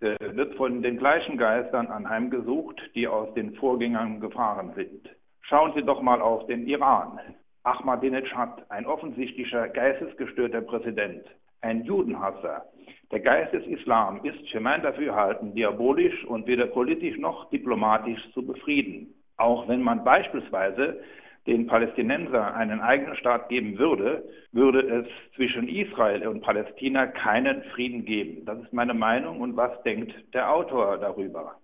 äh, 0.00 0.16
wird 0.34 0.54
von 0.54 0.82
den 0.82 0.96
gleichen 0.96 1.36
Geistern 1.36 1.88
anheimgesucht, 1.88 2.80
die 2.94 3.06
aus 3.06 3.32
den 3.34 3.54
Vorgängern 3.54 4.18
gefahren 4.18 4.72
sind. 4.74 5.10
Schauen 5.42 5.72
Sie 5.74 5.82
doch 5.82 6.00
mal 6.00 6.22
auf 6.22 6.46
den 6.46 6.66
Iran. 6.66 7.20
Ahmadinejad, 7.64 8.70
ein 8.70 8.86
offensichtlicher 8.86 9.68
geistesgestörter 9.68 10.62
Präsident, 10.62 11.24
ein 11.60 11.84
Judenhasser. 11.84 12.64
Der 13.10 13.20
Geist 13.20 13.54
des 13.54 13.66
Islam 13.66 14.20
ist 14.24 14.50
für 14.50 14.60
mein 14.60 14.82
Dafürhalten 14.82 15.54
diabolisch 15.54 16.24
und 16.26 16.46
weder 16.46 16.66
politisch 16.66 17.16
noch 17.18 17.48
diplomatisch 17.50 18.20
zu 18.34 18.44
befrieden. 18.44 19.14
Auch 19.38 19.66
wenn 19.68 19.80
man 19.82 20.04
beispielsweise 20.04 21.00
den 21.46 21.66
Palästinensern 21.66 22.52
einen 22.52 22.80
eigenen 22.80 23.16
Staat 23.16 23.48
geben 23.48 23.78
würde, 23.78 24.22
würde 24.52 24.80
es 24.80 25.06
zwischen 25.34 25.68
Israel 25.68 26.28
und 26.28 26.42
Palästina 26.42 27.06
keinen 27.06 27.62
Frieden 27.74 28.04
geben. 28.04 28.44
Das 28.44 28.58
ist 28.58 28.74
meine 28.74 28.92
Meinung 28.92 29.40
und 29.40 29.56
was 29.56 29.82
denkt 29.84 30.12
der 30.34 30.52
Autor 30.52 30.98
darüber? 30.98 31.56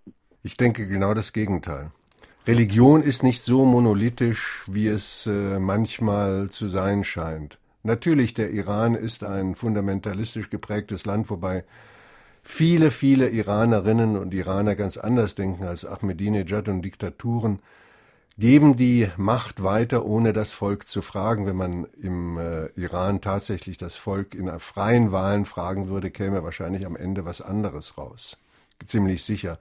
Ich 0.42 0.57
denke 0.57 0.86
genau 0.86 1.12
das 1.12 1.34
Gegenteil. 1.34 1.90
Religion 2.47 3.03
ist 3.03 3.22
nicht 3.22 3.42
so 3.42 3.66
monolithisch, 3.66 4.64
wie 4.66 4.86
es 4.86 5.26
äh, 5.26 5.59
manchmal 5.59 6.49
zu 6.51 6.68
sein 6.68 7.05
scheint. 7.05 7.59
Natürlich, 7.85 8.32
der 8.32 8.51
Iran 8.51 8.95
ist 8.95 9.24
ein 9.24 9.55
fundamentalistisch 9.55 10.49
geprägtes 10.49 11.05
Land, 11.05 11.28
wobei 11.28 11.64
viele, 12.43 12.91
viele 12.91 13.28
Iranerinnen 13.28 14.16
und 14.16 14.32
Iraner 14.32 14.74
ganz 14.74 14.97
anders 14.97 15.35
denken 15.35 15.64
als 15.64 15.85
Ahmadinejad 15.85 16.70
und 16.70 16.80
Diktaturen, 16.80 17.61
geben 18.39 18.76
die 18.76 19.11
Macht 19.18 19.62
weiter, 19.62 20.07
ohne 20.07 20.32
das 20.32 20.55
Volk 20.55 20.89
zu 20.89 21.03
fragen. 21.03 21.45
Wenn 21.45 21.57
man 21.57 21.87
im 22.01 22.39
äh, 22.39 22.68
Iran 22.74 23.20
tatsächlich 23.20 23.76
das 23.76 23.97
Volk 23.97 24.35
in 24.35 24.49
freien 24.61 25.12
Wahlen 25.12 25.45
fragen 25.45 25.89
würde, 25.89 26.11
käme 26.11 26.43
wahrscheinlich 26.43 26.87
am 26.87 26.97
Ende 26.97 27.26
was 27.26 27.43
anderes 27.43 27.99
raus. 27.99 28.39
Ziemlich 28.85 29.24
sicher. 29.24 29.59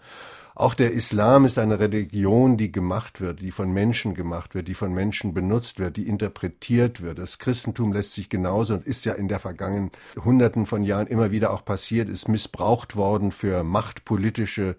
Auch 0.55 0.75
der 0.75 0.91
Islam 0.91 1.45
ist 1.45 1.57
eine 1.57 1.79
Religion, 1.79 2.57
die 2.57 2.71
gemacht 2.71 3.21
wird, 3.21 3.41
die 3.41 3.51
von 3.51 3.71
Menschen 3.71 4.13
gemacht 4.13 4.53
wird, 4.53 4.67
die 4.67 4.75
von 4.75 4.93
Menschen 4.93 5.33
benutzt 5.33 5.79
wird, 5.79 5.97
die 5.97 6.07
interpretiert 6.07 7.01
wird. 7.01 7.17
Das 7.17 7.39
Christentum 7.39 7.91
lässt 7.91 8.13
sich 8.13 8.29
genauso 8.29 8.75
und 8.75 8.85
ist 8.85 9.05
ja 9.05 9.13
in 9.13 9.27
der 9.27 9.39
vergangenen 9.39 9.91
Hunderten 10.23 10.67
von 10.67 10.83
Jahren 10.83 11.07
immer 11.07 11.31
wieder 11.31 11.51
auch 11.51 11.65
passiert, 11.65 12.07
ist 12.07 12.27
missbraucht 12.27 12.95
worden 12.95 13.31
für 13.31 13.63
machtpolitische 13.63 14.75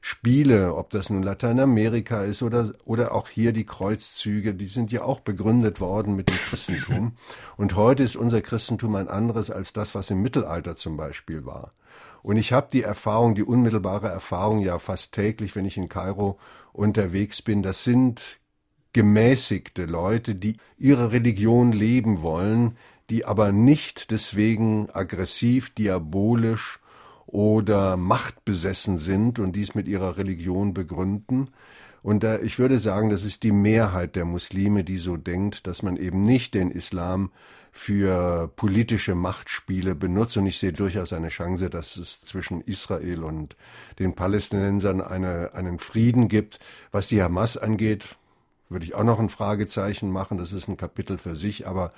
Spiele, 0.00 0.74
ob 0.74 0.90
das 0.90 1.10
nun 1.10 1.22
Lateinamerika 1.22 2.22
ist 2.22 2.42
oder, 2.42 2.72
oder 2.84 3.14
auch 3.14 3.28
hier 3.28 3.52
die 3.52 3.66
Kreuzzüge, 3.66 4.54
die 4.54 4.66
sind 4.66 4.92
ja 4.92 5.02
auch 5.02 5.20
begründet 5.20 5.80
worden 5.80 6.16
mit 6.16 6.28
dem 6.28 6.36
Christentum. 6.36 7.12
Und 7.56 7.76
heute 7.76 8.02
ist 8.02 8.16
unser 8.16 8.40
Christentum 8.40 8.94
ein 8.94 9.08
anderes 9.08 9.50
als 9.50 9.72
das, 9.72 9.94
was 9.94 10.10
im 10.10 10.22
Mittelalter 10.22 10.76
zum 10.76 10.96
Beispiel 10.96 11.44
war. 11.44 11.70
Und 12.22 12.36
ich 12.36 12.52
habe 12.52 12.68
die 12.72 12.82
Erfahrung, 12.82 13.34
die 13.34 13.44
unmittelbare 13.44 14.08
Erfahrung 14.08 14.60
ja 14.60 14.78
fast 14.78 15.14
täglich, 15.14 15.54
wenn 15.56 15.64
ich 15.64 15.76
in 15.76 15.88
Kairo 15.88 16.38
unterwegs 16.72 17.42
bin. 17.42 17.62
Das 17.62 17.84
sind 17.84 18.40
gemäßigte 18.92 19.84
Leute, 19.84 20.34
die 20.34 20.56
ihre 20.76 21.12
Religion 21.12 21.72
leben 21.72 22.22
wollen, 22.22 22.76
die 23.10 23.24
aber 23.24 23.52
nicht 23.52 24.10
deswegen 24.10 24.88
aggressiv, 24.92 25.70
diabolisch 25.70 26.77
oder 27.28 27.98
machtbesessen 27.98 28.96
sind 28.96 29.38
und 29.38 29.52
dies 29.52 29.74
mit 29.74 29.86
ihrer 29.86 30.16
Religion 30.16 30.72
begründen. 30.72 31.50
Und 32.02 32.22
da, 32.24 32.38
ich 32.38 32.58
würde 32.58 32.78
sagen, 32.78 33.10
das 33.10 33.22
ist 33.22 33.42
die 33.42 33.52
Mehrheit 33.52 34.16
der 34.16 34.24
Muslime, 34.24 34.82
die 34.82 34.96
so 34.96 35.18
denkt, 35.18 35.66
dass 35.66 35.82
man 35.82 35.96
eben 35.96 36.22
nicht 36.22 36.54
den 36.54 36.70
Islam 36.70 37.30
für 37.70 38.50
politische 38.56 39.14
Machtspiele 39.14 39.94
benutzt. 39.94 40.38
Und 40.38 40.46
ich 40.46 40.58
sehe 40.58 40.72
durchaus 40.72 41.12
eine 41.12 41.28
Chance, 41.28 41.68
dass 41.68 41.98
es 41.98 42.22
zwischen 42.22 42.62
Israel 42.62 43.22
und 43.22 43.56
den 43.98 44.14
Palästinensern 44.14 45.02
eine, 45.02 45.52
einen 45.52 45.78
Frieden 45.78 46.28
gibt. 46.28 46.60
Was 46.92 47.08
die 47.08 47.22
Hamas 47.22 47.58
angeht, 47.58 48.16
würde 48.70 48.86
ich 48.86 48.94
auch 48.94 49.04
noch 49.04 49.18
ein 49.18 49.28
Fragezeichen 49.28 50.10
machen. 50.10 50.38
Das 50.38 50.52
ist 50.52 50.66
ein 50.66 50.78
Kapitel 50.78 51.18
für 51.18 51.36
sich. 51.36 51.68
Aber 51.68 51.92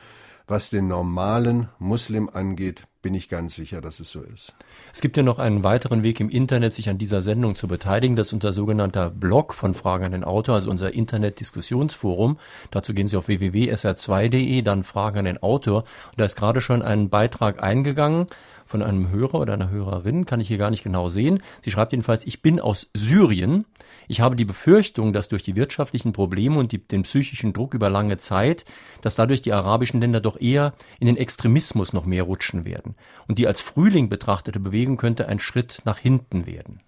was 0.50 0.70
den 0.70 0.88
normalen 0.88 1.68
Muslim 1.78 2.28
angeht, 2.28 2.86
bin 3.02 3.14
ich 3.14 3.28
ganz 3.28 3.54
sicher, 3.54 3.80
dass 3.80 4.00
es 4.00 4.10
so 4.10 4.20
ist. 4.20 4.54
Es 4.92 5.00
gibt 5.00 5.16
ja 5.16 5.22
noch 5.22 5.38
einen 5.38 5.62
weiteren 5.62 6.02
Weg 6.02 6.20
im 6.20 6.28
Internet, 6.28 6.74
sich 6.74 6.90
an 6.90 6.98
dieser 6.98 7.22
Sendung 7.22 7.54
zu 7.54 7.66
beteiligen. 7.66 8.16
Das 8.16 8.26
ist 8.28 8.32
unser 8.34 8.52
sogenannter 8.52 9.08
Blog 9.08 9.54
von 9.54 9.74
Fragen 9.74 10.04
an 10.04 10.12
den 10.12 10.24
Autor, 10.24 10.56
also 10.56 10.70
unser 10.70 10.92
Internet-Diskussionsforum. 10.92 12.38
Dazu 12.70 12.92
gehen 12.92 13.06
Sie 13.06 13.16
auf 13.16 13.28
www.sr2.de, 13.28 14.60
dann 14.62 14.84
Fragen 14.84 15.20
an 15.20 15.24
den 15.24 15.42
Autor. 15.42 15.84
Und 16.10 16.20
da 16.20 16.24
ist 16.24 16.36
gerade 16.36 16.60
schon 16.60 16.82
ein 16.82 17.08
Beitrag 17.08 17.62
eingegangen 17.62 18.26
von 18.70 18.82
einem 18.84 19.10
Hörer 19.10 19.34
oder 19.40 19.54
einer 19.54 19.70
Hörerin, 19.70 20.26
kann 20.26 20.40
ich 20.40 20.46
hier 20.46 20.56
gar 20.56 20.70
nicht 20.70 20.84
genau 20.84 21.08
sehen. 21.08 21.42
Sie 21.60 21.72
schreibt 21.72 21.90
jedenfalls, 21.90 22.24
ich 22.24 22.40
bin 22.40 22.60
aus 22.60 22.88
Syrien. 22.94 23.64
Ich 24.06 24.20
habe 24.20 24.36
die 24.36 24.44
Befürchtung, 24.44 25.12
dass 25.12 25.28
durch 25.28 25.42
die 25.42 25.56
wirtschaftlichen 25.56 26.12
Probleme 26.12 26.56
und 26.56 26.70
die, 26.70 26.78
den 26.78 27.02
psychischen 27.02 27.52
Druck 27.52 27.74
über 27.74 27.90
lange 27.90 28.18
Zeit, 28.18 28.64
dass 29.02 29.16
dadurch 29.16 29.42
die 29.42 29.52
arabischen 29.52 30.00
Länder 30.00 30.20
doch 30.20 30.40
eher 30.40 30.72
in 31.00 31.08
den 31.08 31.16
Extremismus 31.16 31.92
noch 31.92 32.06
mehr 32.06 32.22
rutschen 32.22 32.64
werden. 32.64 32.94
Und 33.26 33.38
die 33.38 33.48
als 33.48 33.60
Frühling 33.60 34.08
betrachtete 34.08 34.60
Bewegung 34.60 34.96
könnte 34.96 35.26
ein 35.26 35.40
Schritt 35.40 35.82
nach 35.84 35.98
hinten 35.98 36.46
werden. 36.46 36.80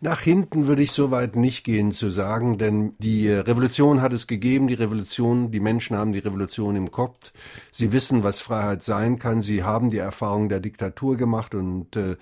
Nach 0.00 0.20
hinten 0.20 0.66
würde 0.66 0.82
ich 0.82 0.92
so 0.92 1.10
weit 1.10 1.36
nicht 1.36 1.64
gehen 1.64 1.92
zu 1.92 2.10
sagen, 2.10 2.58
denn 2.58 2.94
die 2.98 3.30
Revolution 3.30 4.02
hat 4.02 4.12
es 4.12 4.26
gegeben, 4.26 4.66
die 4.66 4.74
Revolution, 4.74 5.50
die 5.50 5.60
Menschen 5.60 5.96
haben 5.96 6.12
die 6.12 6.18
Revolution 6.18 6.76
im 6.76 6.90
Kopf. 6.90 7.32
Sie 7.70 7.92
wissen, 7.92 8.22
was 8.22 8.40
Freiheit 8.40 8.82
sein 8.82 9.18
kann. 9.18 9.40
Sie 9.40 9.62
haben 9.62 9.90
die 9.90 9.98
Erfahrung 9.98 10.48
der 10.48 10.60
Diktatur 10.60 11.16
gemacht 11.16 11.54
und 11.54 11.96
äh, 11.96 12.16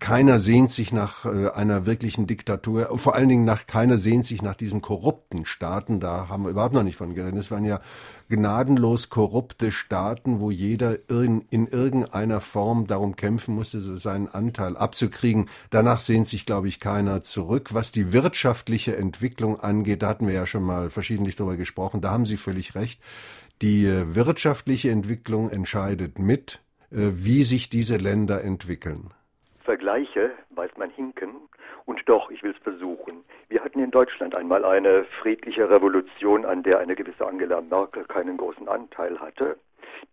keiner 0.00 0.38
sehnt 0.38 0.70
sich 0.72 0.92
nach 0.92 1.26
äh, 1.26 1.50
einer 1.50 1.86
wirklichen 1.86 2.26
Diktatur, 2.26 2.98
vor 2.98 3.14
allen 3.14 3.28
Dingen 3.28 3.44
nach 3.44 3.66
keiner 3.66 3.98
sehnt 3.98 4.26
sich 4.26 4.42
nach 4.42 4.56
diesen 4.56 4.80
korrupten 4.80 5.44
Staaten. 5.44 6.00
Da 6.00 6.28
haben 6.28 6.44
wir 6.44 6.50
überhaupt 6.50 6.74
noch 6.74 6.82
nicht 6.82 6.96
von 6.96 7.14
geredet. 7.14 7.38
Es 7.38 7.50
waren 7.50 7.64
ja 7.64 7.80
gnadenlos 8.28 9.10
korrupte 9.10 9.70
Staaten, 9.70 10.40
wo 10.40 10.50
jeder 10.50 10.98
in, 11.10 11.44
in 11.50 11.66
irgendeiner 11.66 12.40
Form 12.40 12.86
darum 12.86 13.14
kämpfen 13.14 13.54
musste, 13.54 13.80
seinen 13.80 14.28
Anteil 14.28 14.76
abzukriegen. 14.76 15.48
Danach 15.68 16.00
sehnt 16.00 16.26
sich, 16.26 16.46
glaube 16.46 16.68
ich, 16.68 16.80
keiner 16.80 17.22
zurück. 17.22 17.74
Was 17.74 17.92
die 17.92 18.12
wirtschaftliche 18.12 18.96
Entwicklung 18.96 19.60
angeht, 19.60 20.02
da 20.02 20.08
hatten 20.08 20.26
wir 20.26 20.34
ja 20.34 20.46
schon 20.46 20.62
mal 20.62 20.90
verschiedentlich 20.90 21.36
darüber 21.36 21.56
gesprochen. 21.56 22.00
Da 22.00 22.10
haben 22.10 22.26
Sie 22.26 22.38
völlig 22.38 22.74
recht. 22.74 23.00
Die 23.60 23.84
äh, 23.84 24.14
wirtschaftliche 24.14 24.90
Entwicklung 24.90 25.50
entscheidet 25.50 26.18
mit, 26.18 26.60
äh, 26.90 27.10
wie 27.12 27.44
sich 27.44 27.68
diese 27.68 27.98
Länder 27.98 28.42
entwickeln. 28.42 29.10
Vergleiche 29.70 30.32
weiß 30.56 30.72
man 30.78 30.90
hinken. 30.90 31.48
Und 31.86 32.00
doch, 32.08 32.28
ich 32.32 32.42
will 32.42 32.50
es 32.50 32.62
versuchen. 32.64 33.22
Wir 33.50 33.62
hatten 33.62 33.78
in 33.78 33.92
Deutschland 33.92 34.36
einmal 34.36 34.64
eine 34.64 35.04
friedliche 35.22 35.70
Revolution, 35.70 36.44
an 36.44 36.64
der 36.64 36.80
eine 36.80 36.96
gewisse 36.96 37.24
Angela 37.24 37.60
Merkel 37.60 38.02
keinen 38.06 38.36
großen 38.36 38.66
Anteil 38.66 39.20
hatte. 39.20 39.56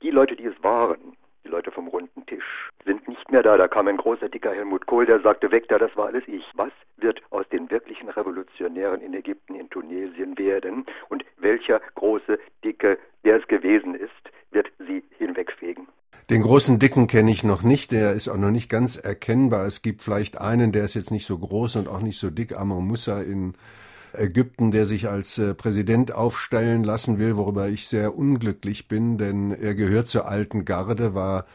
Die 0.03 0.11
Leute, 0.11 0.35
die 0.35 0.45
es 0.45 0.63
waren, 0.63 1.17
die 1.43 1.49
Leute 1.49 1.71
vom 1.71 1.87
runden 1.87 2.23
Tisch, 2.27 2.69
sind 2.85 3.07
nicht 3.07 3.31
mehr 3.31 3.41
da. 3.41 3.57
Da 3.57 3.67
kam 3.67 3.87
ein 3.87 3.97
großer, 3.97 4.29
dicker 4.29 4.53
Helmut 4.53 4.85
Kohl, 4.85 5.07
der 5.07 5.21
sagte, 5.21 5.49
weg 5.49 5.67
da, 5.69 5.79
das 5.79 5.97
war 5.97 6.05
alles 6.05 6.27
ich. 6.27 6.45
Was 6.53 6.71
wird 6.97 7.19
aus 7.31 7.49
den 7.49 7.71
wirklichen 7.71 8.09
Revolutionären 8.09 9.01
in 9.01 9.15
Ägypten, 9.15 9.55
in 9.55 9.71
Tunesien 9.71 10.37
werden? 10.37 10.85
Und 11.09 11.25
welcher 11.37 11.81
große, 11.95 12.37
dicke, 12.63 12.99
der 13.25 13.37
es 13.37 13.47
gewesen 13.47 13.95
ist, 13.95 14.11
wird 14.51 14.67
sie 14.79 15.03
hinwegfegen? 15.17 15.87
Den 16.29 16.41
großen 16.41 16.77
Dicken 16.77 17.07
kenne 17.07 17.31
ich 17.31 17.43
noch 17.43 17.63
nicht, 17.63 17.91
der 17.91 18.11
ist 18.11 18.27
auch 18.27 18.37
noch 18.37 18.51
nicht 18.51 18.69
ganz 18.69 18.97
erkennbar. 18.97 19.65
Es 19.65 19.81
gibt 19.81 20.01
vielleicht 20.01 20.41
einen, 20.41 20.73
der 20.73 20.83
ist 20.83 20.93
jetzt 20.93 21.11
nicht 21.11 21.25
so 21.25 21.37
groß 21.37 21.77
und 21.77 21.87
auch 21.87 22.01
nicht 22.01 22.19
so 22.19 22.29
dick, 22.29 22.57
Amr 22.57 22.81
Musa 22.81 23.21
in 23.21 23.53
Ägypten, 24.13 24.71
der 24.71 24.85
sich 24.85 25.07
als 25.07 25.37
äh, 25.37 25.53
Präsident 25.53 26.13
aufstellen 26.13 26.83
lassen 26.83 27.17
will, 27.19 27.37
worüber 27.37 27.69
ich 27.69 27.87
sehr 27.87 28.17
unglücklich 28.17 28.87
bin, 28.87 29.17
denn 29.17 29.51
er 29.51 29.75
gehört 29.75 30.07
zur 30.07 30.27
alten 30.27 30.65
Garde, 30.65 31.13
war 31.13 31.45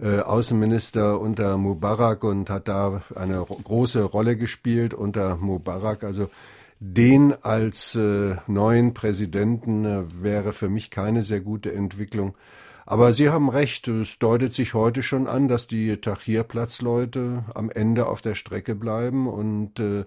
äh, 0.00 0.20
Außenminister 0.20 1.20
unter 1.20 1.56
Mubarak 1.56 2.24
und 2.24 2.50
hat 2.50 2.68
da 2.68 3.02
eine 3.14 3.44
große 3.44 4.02
Rolle 4.02 4.36
gespielt 4.36 4.94
unter 4.94 5.36
Mubarak. 5.36 6.04
Also 6.04 6.30
den 6.78 7.32
als 7.42 7.94
äh, 7.94 8.36
neuen 8.46 8.94
Präsidenten 8.94 9.84
äh, 9.84 10.22
wäre 10.22 10.52
für 10.52 10.68
mich 10.68 10.90
keine 10.90 11.22
sehr 11.22 11.40
gute 11.40 11.72
Entwicklung. 11.72 12.36
Aber 12.84 13.12
Sie 13.12 13.30
haben 13.30 13.48
recht, 13.48 13.88
es 13.88 14.18
deutet 14.20 14.54
sich 14.54 14.74
heute 14.74 15.02
schon 15.02 15.26
an, 15.26 15.48
dass 15.48 15.66
die 15.66 15.96
Tahrirplatzleute 15.96 17.44
am 17.52 17.68
Ende 17.68 18.06
auf 18.06 18.22
der 18.22 18.36
Strecke 18.36 18.76
bleiben 18.76 19.26
und 19.26 19.80
äh, 19.80 20.04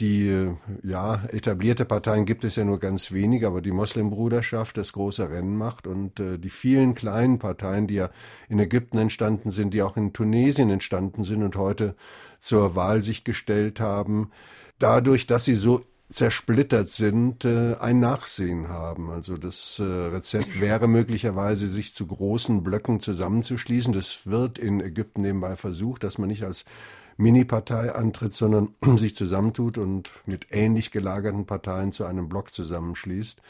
die 0.00 0.28
äh, 0.28 0.54
ja 0.82 1.22
etablierte 1.28 1.84
Parteien 1.84 2.24
gibt 2.24 2.44
es 2.44 2.56
ja 2.56 2.64
nur 2.64 2.80
ganz 2.80 3.12
wenige, 3.12 3.46
aber 3.46 3.62
die 3.62 3.70
Moslembruderschaft 3.70 4.76
das 4.76 4.92
große 4.92 5.30
Rennen 5.30 5.56
macht 5.56 5.86
und 5.86 6.18
äh, 6.18 6.38
die 6.38 6.50
vielen 6.50 6.94
kleinen 6.94 7.38
Parteien, 7.38 7.86
die 7.86 7.94
ja 7.94 8.10
in 8.48 8.58
Ägypten 8.58 8.98
entstanden 8.98 9.50
sind, 9.50 9.72
die 9.72 9.82
auch 9.82 9.96
in 9.96 10.12
Tunesien 10.12 10.70
entstanden 10.70 11.22
sind 11.22 11.42
und 11.42 11.56
heute 11.56 11.94
zur 12.40 12.74
Wahl 12.74 13.02
sich 13.02 13.22
gestellt 13.24 13.80
haben, 13.80 14.30
dadurch, 14.78 15.26
dass 15.26 15.44
sie 15.44 15.54
so 15.54 15.82
zersplittert 16.08 16.88
sind, 16.90 17.44
äh, 17.44 17.74
ein 17.80 17.98
Nachsehen 17.98 18.68
haben. 18.68 19.10
Also 19.10 19.36
das 19.36 19.80
äh, 19.80 19.84
Rezept 19.84 20.60
wäre 20.60 20.86
möglicherweise, 20.86 21.68
sich 21.68 21.94
zu 21.94 22.06
großen 22.06 22.62
Blöcken 22.62 23.00
zusammenzuschließen. 23.00 23.92
Das 23.92 24.26
wird 24.26 24.58
in 24.58 24.80
Ägypten 24.80 25.22
nebenbei 25.22 25.56
versucht, 25.56 26.04
dass 26.04 26.18
man 26.18 26.28
nicht 26.28 26.44
als 26.44 26.64
Mini-Partei 27.16 27.94
antritt, 27.94 28.34
sondern 28.34 28.74
sich 28.96 29.16
zusammentut 29.16 29.78
und 29.78 30.10
mit 30.26 30.48
ähnlich 30.50 30.90
gelagerten 30.90 31.46
Parteien 31.46 31.92
zu 31.92 32.04
einem 32.04 32.28
Block 32.28 32.52
zusammenschließt. 32.52 33.40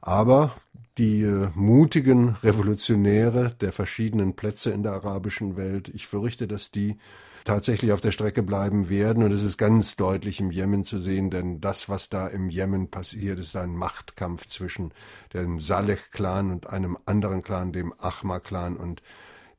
Aber 0.00 0.56
die 0.98 1.22
äh, 1.22 1.48
mutigen 1.54 2.30
Revolutionäre 2.42 3.54
der 3.60 3.72
verschiedenen 3.72 4.34
Plätze 4.34 4.72
in 4.72 4.82
der 4.82 4.92
arabischen 4.92 5.56
Welt, 5.56 5.88
ich 5.88 6.06
fürchte, 6.06 6.48
dass 6.48 6.70
die 6.72 6.98
tatsächlich 7.44 7.92
auf 7.92 8.00
der 8.00 8.10
Strecke 8.10 8.42
bleiben 8.42 8.88
werden. 8.88 9.22
Und 9.22 9.32
es 9.32 9.42
ist 9.42 9.58
ganz 9.58 9.96
deutlich 9.96 10.40
im 10.40 10.50
Jemen 10.50 10.84
zu 10.84 10.98
sehen, 10.98 11.30
denn 11.30 11.60
das, 11.60 11.88
was 11.88 12.08
da 12.08 12.26
im 12.26 12.48
Jemen 12.48 12.88
passiert, 12.88 13.38
ist 13.38 13.56
ein 13.56 13.74
Machtkampf 13.76 14.46
zwischen 14.46 14.92
dem 15.32 15.60
Saleh-Clan 15.60 16.50
und 16.50 16.68
einem 16.68 16.98
anderen 17.06 17.42
Clan, 17.42 17.72
dem 17.72 17.92
Ahmar-Clan 17.98 18.76
und 18.76 19.02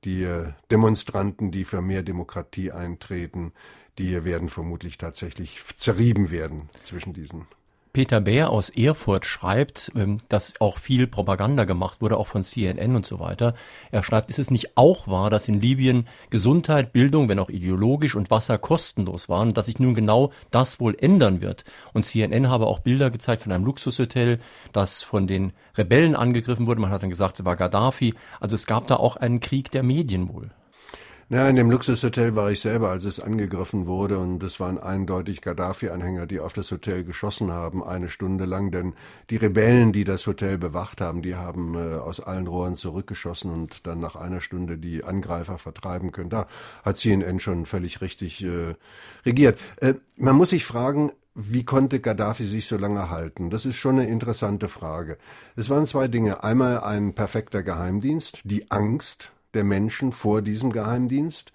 die 0.03 0.23
äh, 0.23 0.51
Demonstranten, 0.69 1.51
die 1.51 1.65
für 1.65 1.81
mehr 1.81 2.03
Demokratie 2.03 2.71
eintreten, 2.71 3.53
die 3.97 4.23
werden 4.25 4.49
vermutlich 4.49 4.97
tatsächlich 4.97 5.59
zerrieben 5.77 6.31
werden 6.31 6.69
zwischen 6.81 7.13
diesen 7.13 7.47
Peter 7.94 8.22
Bär 8.22 8.50
aus 8.50 8.70
Erfurt 8.70 9.24
schreibt, 9.24 9.91
ähm, 9.96 10.20
dass 10.28 10.60
auch 10.60 10.80
viel 10.80 11.06
Propaganda 11.06 11.64
gemacht 11.64 12.02
wurde, 12.02 12.18
auch 12.18 12.26
von 12.26 12.41
CNN 12.41 12.96
und 12.96 13.06
so 13.06 13.20
weiter. 13.20 13.54
Er 13.91 14.02
schreibt, 14.02 14.32
ist 14.32 14.39
es 14.39 14.50
nicht 14.50 14.76
auch 14.78 15.08
wahr, 15.08 15.30
dass 15.30 15.48
in 15.48 15.62
Libyen 15.62 16.08
Gesundheit, 16.32 16.91
Bildung, 16.91 17.30
wenn 17.30 17.38
auch 17.38 17.52
ideologisch 17.52 18.16
und 18.16 18.32
Wasser 18.32 18.58
kostenlos 18.58 19.30
waren, 19.30 19.54
dass 19.54 19.68
sich 19.68 19.78
nun 19.78 19.94
genau 19.94 20.32
das 20.50 20.80
wohl 20.80 20.98
ändern 21.00 21.41
wird? 21.41 21.66
Und 21.94 22.04
CNN 22.04 22.50
habe 22.50 22.66
auch 22.66 22.80
Bilder 22.80 23.12
gezeigt 23.12 23.44
von 23.44 23.52
einem 23.52 23.66
Luxushotel, 23.66 24.39
das 24.72 25.04
von 25.04 25.28
den 25.28 25.54
Rebellen 25.78 26.16
angegriffen 26.16 26.66
wurde. 26.66 26.82
Man 26.82 26.89
hat 26.89 27.04
dann 27.04 27.12
gesagt, 27.12 27.39
es 27.39 27.46
war 27.46 27.56
Gaddafi. 27.56 28.16
Also 28.39 28.56
es 28.56 28.66
gab 28.66 28.88
da 28.88 28.96
auch 28.96 29.18
einen 29.18 29.39
Krieg 29.39 29.70
der 29.70 29.84
Medien 29.84 30.34
wohl. 30.34 30.50
Ja, 31.30 31.47
in 31.47 31.55
dem 31.55 31.71
Luxushotel 31.71 32.36
war 32.36 32.51
ich 32.51 32.59
selber, 32.59 32.89
als 32.89 33.05
es 33.05 33.21
angegriffen 33.21 33.88
wurde 33.88 34.19
und 34.19 34.43
es 34.43 34.59
waren 34.59 34.78
eindeutig 34.78 35.41
Gaddafi-Anhänger, 35.41 36.28
die 36.28 36.41
auf 36.41 36.51
das 36.51 36.69
Hotel 36.69 37.05
geschossen 37.05 37.49
haben, 37.49 37.82
eine 37.82 38.09
Stunde 38.09 38.43
lang, 38.43 38.71
denn 38.71 38.93
die 39.30 39.38
Rebellen, 39.38 39.93
die 39.93 40.03
das 40.03 40.28
Hotel 40.28 40.57
bewacht 40.57 40.99
haben, 40.99 41.21
die 41.21 41.36
haben 41.36 41.76
äh, 41.76 41.95
aus 41.95 42.19
allen 42.19 42.45
Rohren 42.45 42.76
zurückgeschossen 42.76 43.51
und 43.51 43.88
dann 43.88 44.01
nach 44.01 44.17
einer 44.17 44.41
Stunde 44.41 44.78
die 44.78 45.05
Angreifer 45.05 45.57
vertreiben 45.57 46.11
können. 46.11 46.30
Da 46.30 46.45
hat 46.84 46.97
CNN 46.97 47.39
schon 47.39 47.65
völlig 47.65 48.01
richtig 48.01 48.43
äh, 48.43 48.76
regiert. 49.26 49.57
Äh, 49.78 49.93
man 50.17 50.36
muss 50.36 50.49
sich 50.49 50.65
fragen, 50.65 51.13
wie 51.36 51.63
konnte 51.63 51.99
Gaddafi 51.99 52.43
sich 52.43 52.67
so 52.67 52.78
lange 52.78 53.09
halten? 53.09 53.49
Das 53.49 53.65
ist 53.65 53.78
schon 53.78 53.97
eine 53.97 54.09
interessante 54.09 54.67
Frage. 54.67 55.17
Es 55.55 55.69
waren 55.69 55.86
zwei 55.86 56.09
Dinge. 56.09 56.43
Einmal 56.43 56.82
ein 56.82 57.15
perfekter 57.15 57.63
Geheimdienst, 57.63 58.41
die 58.43 58.69
Angst, 58.69 59.32
der 59.54 59.64
Menschen 59.64 60.12
vor 60.12 60.41
diesem 60.41 60.72
Geheimdienst 60.72 61.54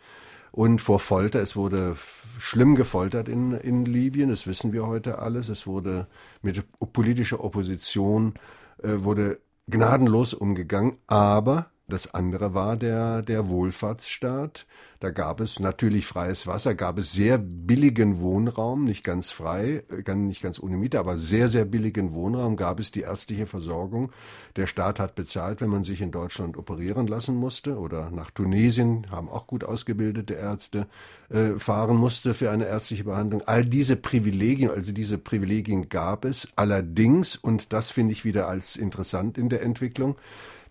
und 0.53 0.81
vor 0.81 0.99
Folter. 0.99 1.41
Es 1.41 1.57
wurde 1.57 1.97
schlimm 2.39 2.75
gefoltert 2.75 3.29
in, 3.29 3.53
in 3.53 3.85
Libyen, 3.85 4.29
das 4.29 4.47
wissen 4.47 4.73
wir 4.73 4.87
heute 4.87 5.19
alles. 5.19 5.49
Es 5.49 5.67
wurde 5.67 6.07
mit 6.43 6.63
politischer 6.93 7.43
Opposition, 7.43 8.35
äh, 8.83 8.95
wurde 8.99 9.41
gnadenlos 9.67 10.35
umgegangen, 10.35 10.97
aber 11.07 11.71
das 11.89 12.13
andere 12.13 12.53
war 12.53 12.77
der, 12.77 13.23
der 13.23 13.49
Wohlfahrtsstaat. 13.49 14.67
Da 15.01 15.11
gab 15.11 15.41
es 15.41 15.59
natürlich 15.59 16.07
freies 16.07 16.47
Wasser, 16.47 16.75
gab 16.75 16.99
es 16.99 17.13
sehr 17.13 17.39
billigen 17.39 18.21
Wohnraum, 18.21 18.85
nicht 18.85 19.05
ganz 19.05 19.31
frei, 19.31 19.85
äh, 19.89 20.15
nicht 20.15 20.43
ganz 20.43 20.61
ohne 20.61 20.77
Miete, 20.77 20.99
aber 20.99 21.17
sehr, 21.17 21.49
sehr 21.49 21.65
billigen 21.65 22.13
Wohnraum 22.13 22.57
gab 22.57 22.79
es 22.79 22.91
die 22.91 23.03
ärztliche 23.03 23.47
Versorgung. 23.47 24.13
Der 24.57 24.67
Staat 24.67 25.01
hat 25.01 25.15
bezahlt, 25.15 25.63
wenn 25.63 25.71
man 25.71 25.83
sich 25.83 26.03
in 26.03 26.11
Deutschland 26.11 26.59
operieren 26.59 27.07
lassen 27.07 27.37
musste 27.37 27.79
oder 27.79 28.11
nach 28.11 28.31
Tunesien, 28.33 29.07
haben 29.11 29.31
auch 29.31 29.47
gut 29.47 29.65
ausgebildete 29.65 30.35
Ärzte, 30.35 30.89
äh, 31.31 31.53
fahren 31.59 31.97
musste 31.97 32.35
für 32.35 32.51
eine 32.51 32.67
ärztliche 32.67 33.05
Behandlung. 33.05 33.43
All 33.47 33.65
diese 33.65 33.97
Privilegien, 33.97 34.71
also 34.71 34.93
diese 34.93 35.17
Privilegien 35.17 35.89
gab 35.89 36.27
es. 36.27 36.49
Allerdings, 36.55 37.37
und 37.37 37.73
das 37.73 37.91
finde 37.91 38.13
ich 38.13 38.27
wieder 38.27 38.47
als 38.47 38.77
interessant 38.77 39.39
in 39.39 39.49
der 39.49 39.63
Entwicklung, 39.63 40.17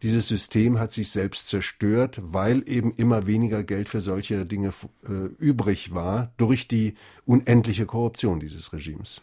dieses 0.02 0.28
System 0.28 0.80
hat 0.80 0.92
sich 0.92 1.10
selbst 1.10 1.48
zerstört, 1.48 2.20
weil 2.22 2.64
eben 2.68 2.94
immer 2.96 3.28
weniger 3.28 3.64
Geld 3.64 3.90
für 3.90 4.02
solche 4.02 4.46
Dinge 4.46 4.74
äh, 5.08 5.12
übrig 5.40 5.94
war 5.94 6.32
durch 6.38 6.68
die 6.68 6.96
unendliche 7.26 7.86
Korruption 7.86 8.40
dieses 8.40 8.74
Regimes. 8.74 9.22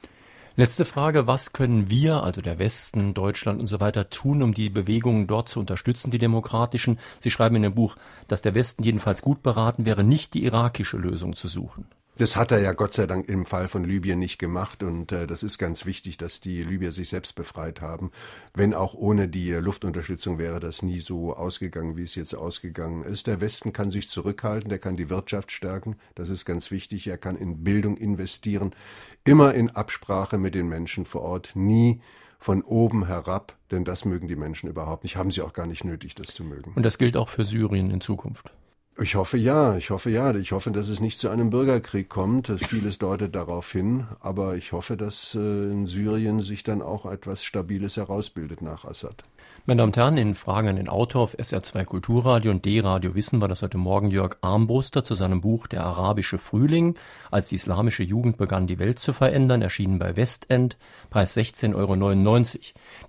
Letzte 0.57 0.85
Frage, 0.85 1.27
was 1.27 1.53
können 1.53 1.91
wir, 1.91 2.23
also 2.23 2.41
der 2.41 2.61
Westen, 2.61 3.13
Deutschland 3.13 3.59
und 3.59 3.67
so 3.67 3.81
weiter, 3.81 4.09
tun, 4.09 4.41
um 4.41 4.55
die 4.55 4.71
Bewegungen 4.71 5.27
dort 5.27 5.49
zu 5.49 5.59
unterstützen, 5.59 6.13
die 6.13 6.19
demokratischen? 6.19 7.01
Sie 7.19 7.33
schreiben 7.33 7.57
in 7.57 7.63
dem 7.63 7.75
Buch, 7.75 7.97
dass 8.29 8.41
der 8.41 8.55
Westen 8.55 8.85
jedenfalls 8.85 9.21
gut 9.21 9.43
beraten 9.43 9.85
wäre, 9.85 10.05
nicht 10.05 10.33
die 10.33 10.45
irakische 10.45 10.97
Lösung 10.97 11.35
zu 11.35 11.49
suchen. 11.49 11.87
Das 12.17 12.37
hat 12.37 12.53
er 12.53 12.61
ja 12.61 12.75
Gott 12.75 12.93
sei 12.93 13.09
Dank 13.09 13.29
im 13.29 13.45
Fall 13.45 13.67
von 13.67 13.83
Libyen 13.83 14.21
nicht 14.21 14.39
gemacht 14.39 14.85
und 14.85 15.11
äh, 15.11 15.27
das 15.27 15.43
ist 15.43 15.59
ganz 15.59 15.85
wichtig, 15.85 16.17
dass 16.17 16.41
die 16.41 16.63
Libyer 16.63 16.93
sich 16.93 17.09
selbst 17.09 17.35
befreit 17.35 17.81
haben. 17.81 18.13
Wenn 18.55 18.73
auch 18.73 18.95
ohne 18.95 19.27
die 19.27 19.51
Luftunterstützung 19.51 20.39
wäre 20.39 20.61
das 20.61 20.83
nie 20.83 21.01
so 21.01 21.35
ausgegangen, 21.35 21.97
wie 21.97 22.05
es 22.05 22.15
jetzt 22.15 22.35
ausgegangen 22.35 23.03
ist. 23.03 23.27
Der 23.27 23.41
Westen 23.41 23.73
kann 23.73 23.91
sich 23.91 24.09
zurückhalten, 24.09 24.69
der 24.69 24.79
kann 24.79 24.97
die 24.97 25.11
Wirtschaft 25.11 25.51
stärken, 25.51 25.97
das 26.15 26.29
ist 26.31 26.45
ganz 26.45 26.71
wichtig. 26.71 27.09
Er 27.09 27.19
kann 27.19 27.37
in 27.37 27.65
Bildung 27.65 27.97
investieren, 27.97 28.77
immer 29.25 29.53
in 29.55 29.71
Absprache 29.71 30.39
mit 30.39 30.55
den 30.55 30.69
Menschen 30.69 31.07
vor 31.07 31.23
Ort, 31.23 31.57
nie 31.57 32.01
von 32.39 32.63
oben 32.63 33.07
herab, 33.07 33.57
denn 33.73 33.85
das 33.85 34.05
mögen 34.05 34.29
die 34.29 34.37
Menschen 34.37 34.69
überhaupt 34.69 35.03
nicht, 35.03 35.17
haben 35.17 35.33
sie 35.33 35.43
auch 35.43 35.53
gar 35.53 35.67
nicht 35.67 35.83
nötig, 35.83 36.15
das 36.15 36.29
zu 36.29 36.45
mögen. 36.45 36.75
Und 36.77 36.85
das 36.85 36.99
gilt 36.99 37.17
auch 37.17 37.29
für 37.29 37.45
Syrien 37.45 37.91
in 37.91 38.01
Zukunft. 38.01 38.53
Ich 39.01 39.17
hoffe 39.17 39.37
ja, 39.39 39.77
ich 39.77 39.91
hoffe 39.91 40.09
ja. 40.11 40.33
Ich 40.37 40.53
hoffe, 40.53 40.71
dass 40.71 40.89
es 40.89 41.01
nicht 41.01 41.19
zu 41.19 41.29
einem 41.29 41.51
Bürgerkrieg 41.51 42.09
kommt. 42.09 42.53
Vieles 42.69 42.99
deutet 42.99 43.35
darauf 43.35 43.73
hin, 43.73 44.07
aber 44.21 44.55
ich 44.55 44.71
hoffe, 44.71 44.97
dass 44.97 45.35
äh, 45.35 45.39
in 45.41 45.87
Syrien 45.87 46.41
sich 46.41 46.63
dann 46.63 46.81
auch 46.81 47.05
etwas 47.05 47.43
Stabiles 47.43 47.97
herausbildet 47.97 48.63
nach 48.63 48.85
Assad. 48.85 49.25
Meine 49.67 49.79
Damen 49.79 49.89
und 49.89 49.97
Herren, 49.97 50.19
in 50.19 50.35
Fragen 50.35 50.69
an 50.69 50.77
den 50.77 50.91
Autor 50.91 51.23
auf 51.23 51.39
SR2 51.39 51.87
Kulturradio 51.87 52.51
und 52.51 52.67
D-Radio 52.67 53.15
Wissen 53.15 53.41
war 53.41 53.49
das 53.49 53.63
heute 53.63 53.79
Morgen 53.79 54.11
Jörg 54.11 54.37
Armbruster 54.43 55.05
zu 55.05 55.15
seinem 55.15 55.41
Buch 55.41 55.69
Der 55.69 55.85
arabische 55.85 56.37
Frühling, 56.37 56.97
als 57.31 57.49
die 57.49 57.55
islamische 57.55 58.03
Jugend 58.03 58.37
begann, 58.37 58.67
die 58.67 58.79
Welt 58.79 58.99
zu 58.99 59.15
verändern, 59.15 59.63
erschienen 59.63 59.99
bei 59.99 60.17
Westend, 60.17 60.77
Preis 61.09 61.35
16,99 61.35 61.75
Euro. 61.75 62.59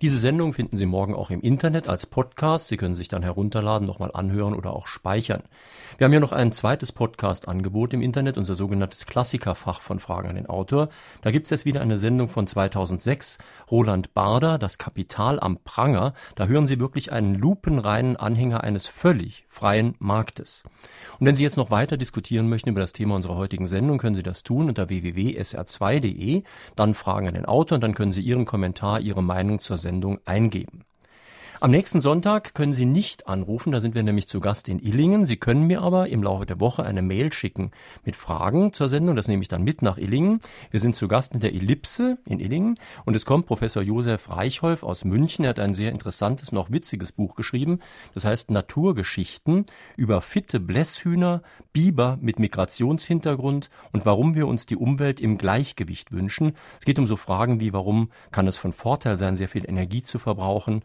Diese 0.02 0.18
Sendung 0.18 0.54
finden 0.54 0.78
Sie 0.78 0.86
morgen 0.86 1.14
auch 1.14 1.30
im 1.30 1.42
Internet 1.42 1.90
als 1.90 2.06
Podcast. 2.06 2.70
Sie 2.70 2.78
können 2.78 2.96
sich 2.96 3.10
dann 3.10 3.22
herunterladen, 3.22 3.86
nochmal 3.86 4.12
anhören 4.14 4.54
oder 4.54 4.72
auch 4.72 4.88
speichern. 4.88 5.44
Wir 5.98 6.06
haben 6.06 6.14
hier 6.14 6.22
noch 6.22 6.32
ein 6.32 6.54
zweites 6.54 6.94
Podcast-Angebot 6.94 7.94
im 7.94 8.02
Internet, 8.02 8.38
unser 8.38 8.56
sogenanntes 8.56 9.06
Klassikerfach 9.06 9.82
von 9.82 10.00
Fragen 10.00 10.30
an 10.30 10.36
den 10.36 10.48
Autor. 10.48 10.88
Da 11.22 11.32
gibt 11.32 11.48
es 11.48 11.50
jetzt 11.50 11.66
wieder 11.66 11.82
eine 11.82 11.98
Sendung 11.98 12.30
von 12.30 12.48
2006, 12.48 13.40
Roland 13.70 14.14
Barder, 14.14 14.58
Das 14.58 14.78
Kapital 14.78 15.38
am 15.38 15.58
Pranger. 15.66 16.14
Da 16.34 16.48
hören 16.48 16.66
Sie 16.66 16.80
wirklich 16.80 17.12
einen 17.12 17.36
lupenreinen 17.36 18.16
Anhänger 18.16 18.64
eines 18.64 18.88
völlig 18.88 19.44
freien 19.48 19.96
Marktes. 20.00 20.64
Und 21.20 21.28
wenn 21.28 21.36
Sie 21.36 21.44
jetzt 21.44 21.58
noch 21.58 21.72
weiter 21.72 21.98
diskutieren 21.98 22.50
möchten 22.50 22.70
über 22.70 22.82
das 22.82 22.94
Thema 22.94 23.16
unserer 23.16 23.36
heutigen 23.36 23.68
Sendung, 23.68 23.98
können 24.00 24.16
Sie 24.16 24.24
das 24.24 24.44
tun 24.44 24.70
unter 24.70 24.90
www.sr2.de, 24.90 26.44
dann 26.76 26.94
Fragen 26.94 27.28
an 27.28 27.36
den 27.36 27.46
Autor 27.46 27.76
und 27.76 27.84
dann 27.84 27.94
können 27.94 28.12
Sie 28.12 28.22
Ihren 28.22 28.46
Kommentar, 28.46 29.00
Ihre 29.00 29.24
Meinung 29.24 29.60
zur 29.60 29.78
Sendung 29.78 30.20
eingeben. 30.26 30.86
Am 31.66 31.72
nächsten 31.72 32.00
Sonntag 32.00 32.54
können 32.54 32.76
Sie 32.76 32.86
nicht 32.86 33.28
anrufen, 33.28 33.72
da 33.72 33.80
sind 33.80 33.96
wir 33.96 34.04
nämlich 34.04 34.28
zu 34.28 34.40
Gast 34.40 34.70
in 34.70 34.78
Illingen. 34.78 35.26
Sie 35.26 35.38
können 35.38 35.64
mir 35.64 35.82
aber 35.82 36.10
im 36.10 36.22
Laufe 36.22 36.46
der 36.46 36.60
Woche 36.60 36.84
eine 36.84 37.02
Mail 37.02 37.34
schicken 37.34 37.72
mit 38.04 38.16
Fragen 38.16 38.72
zur 38.72 38.88
Sendung. 38.88 39.16
Das 39.16 39.28
nehme 39.28 39.42
ich 39.42 39.48
dann 39.48 39.64
mit 39.64 39.82
nach 39.82 39.98
Illingen. 39.98 40.42
Wir 40.70 40.80
sind 40.80 40.96
zu 40.96 41.08
Gast 41.08 41.34
in 41.34 41.40
der 41.40 41.56
Ellipse 41.56 42.20
in 42.28 42.40
Illingen 42.40 42.76
und 43.06 43.16
es 43.16 43.26
kommt 43.26 43.48
Professor 43.48 43.82
Josef 43.82 44.30
Reichholf 44.30 44.84
aus 44.84 45.06
München. 45.06 45.44
Er 45.44 45.50
hat 45.50 45.60
ein 45.60 45.74
sehr 45.74 45.92
interessantes, 45.92 46.52
noch 46.52 46.70
witziges 46.70 47.12
Buch 47.12 47.34
geschrieben. 47.34 47.80
Das 48.14 48.26
heißt 48.26 48.52
Naturgeschichten 48.52 49.66
über 49.98 50.22
fitte 50.22 50.60
Blässhühner, 50.60 51.42
Biber 51.74 52.20
mit 52.22 52.38
Migrationshintergrund 52.38 53.72
und 53.92 54.06
warum 54.06 54.36
wir 54.36 54.46
uns 54.46 54.68
die 54.68 54.78
Umwelt 54.78 55.20
im 55.20 55.40
Gleichgewicht 55.40 56.12
wünschen. 56.12 56.56
Es 56.78 56.86
geht 56.86 57.00
um 57.00 57.08
so 57.08 57.16
Fragen 57.16 57.60
wie, 57.60 57.74
warum 57.74 58.12
kann 58.30 58.46
es 58.46 58.60
von 58.60 58.72
Vorteil 58.72 59.18
sein, 59.18 59.36
sehr 59.36 59.50
viel 59.50 59.68
Energie 59.68 60.04
zu 60.04 60.20
verbrauchen? 60.20 60.84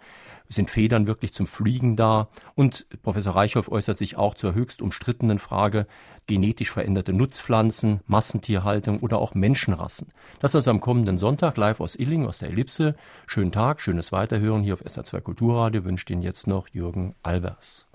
Sind 0.53 0.69
Federn 0.69 1.07
wirklich 1.07 1.33
zum 1.33 1.47
Fliegen 1.47 1.95
da? 1.95 2.29
Und 2.57 2.87
Professor 3.03 3.37
Reichhoff 3.37 3.71
äußert 3.71 3.97
sich 3.97 4.17
auch 4.17 4.35
zur 4.35 4.53
höchst 4.53 4.83
umstrittenen 4.83 5.39
Frage 5.39 5.87
genetisch 6.27 6.73
veränderte 6.73 7.13
Nutzpflanzen, 7.13 8.01
Massentierhaltung 8.07 8.99
oder 8.99 9.19
auch 9.19 9.35
Menschenrassen. 9.35 10.09
Das 10.41 10.57
also 10.57 10.71
am 10.73 10.81
kommenden 10.81 11.19
Sonntag 11.19 11.57
live 11.57 11.81
aus 11.81 11.95
Illing, 11.95 12.27
aus 12.27 12.39
der 12.39 12.51
Ellipse. 12.51 12.97
Schönen 13.29 13.53
Tag, 13.53 13.81
schönes 13.81 14.11
Weiterhören 14.11 14.63
hier 14.63 14.75
auf 14.75 14.85
SA2 14.85 15.21
Kulturradio 15.21 15.85
wünscht 15.85 16.11
Ihnen 16.11 16.23
jetzt 16.23 16.49
noch 16.49 16.69
Jürgen 16.69 17.15
Albers. 17.23 17.90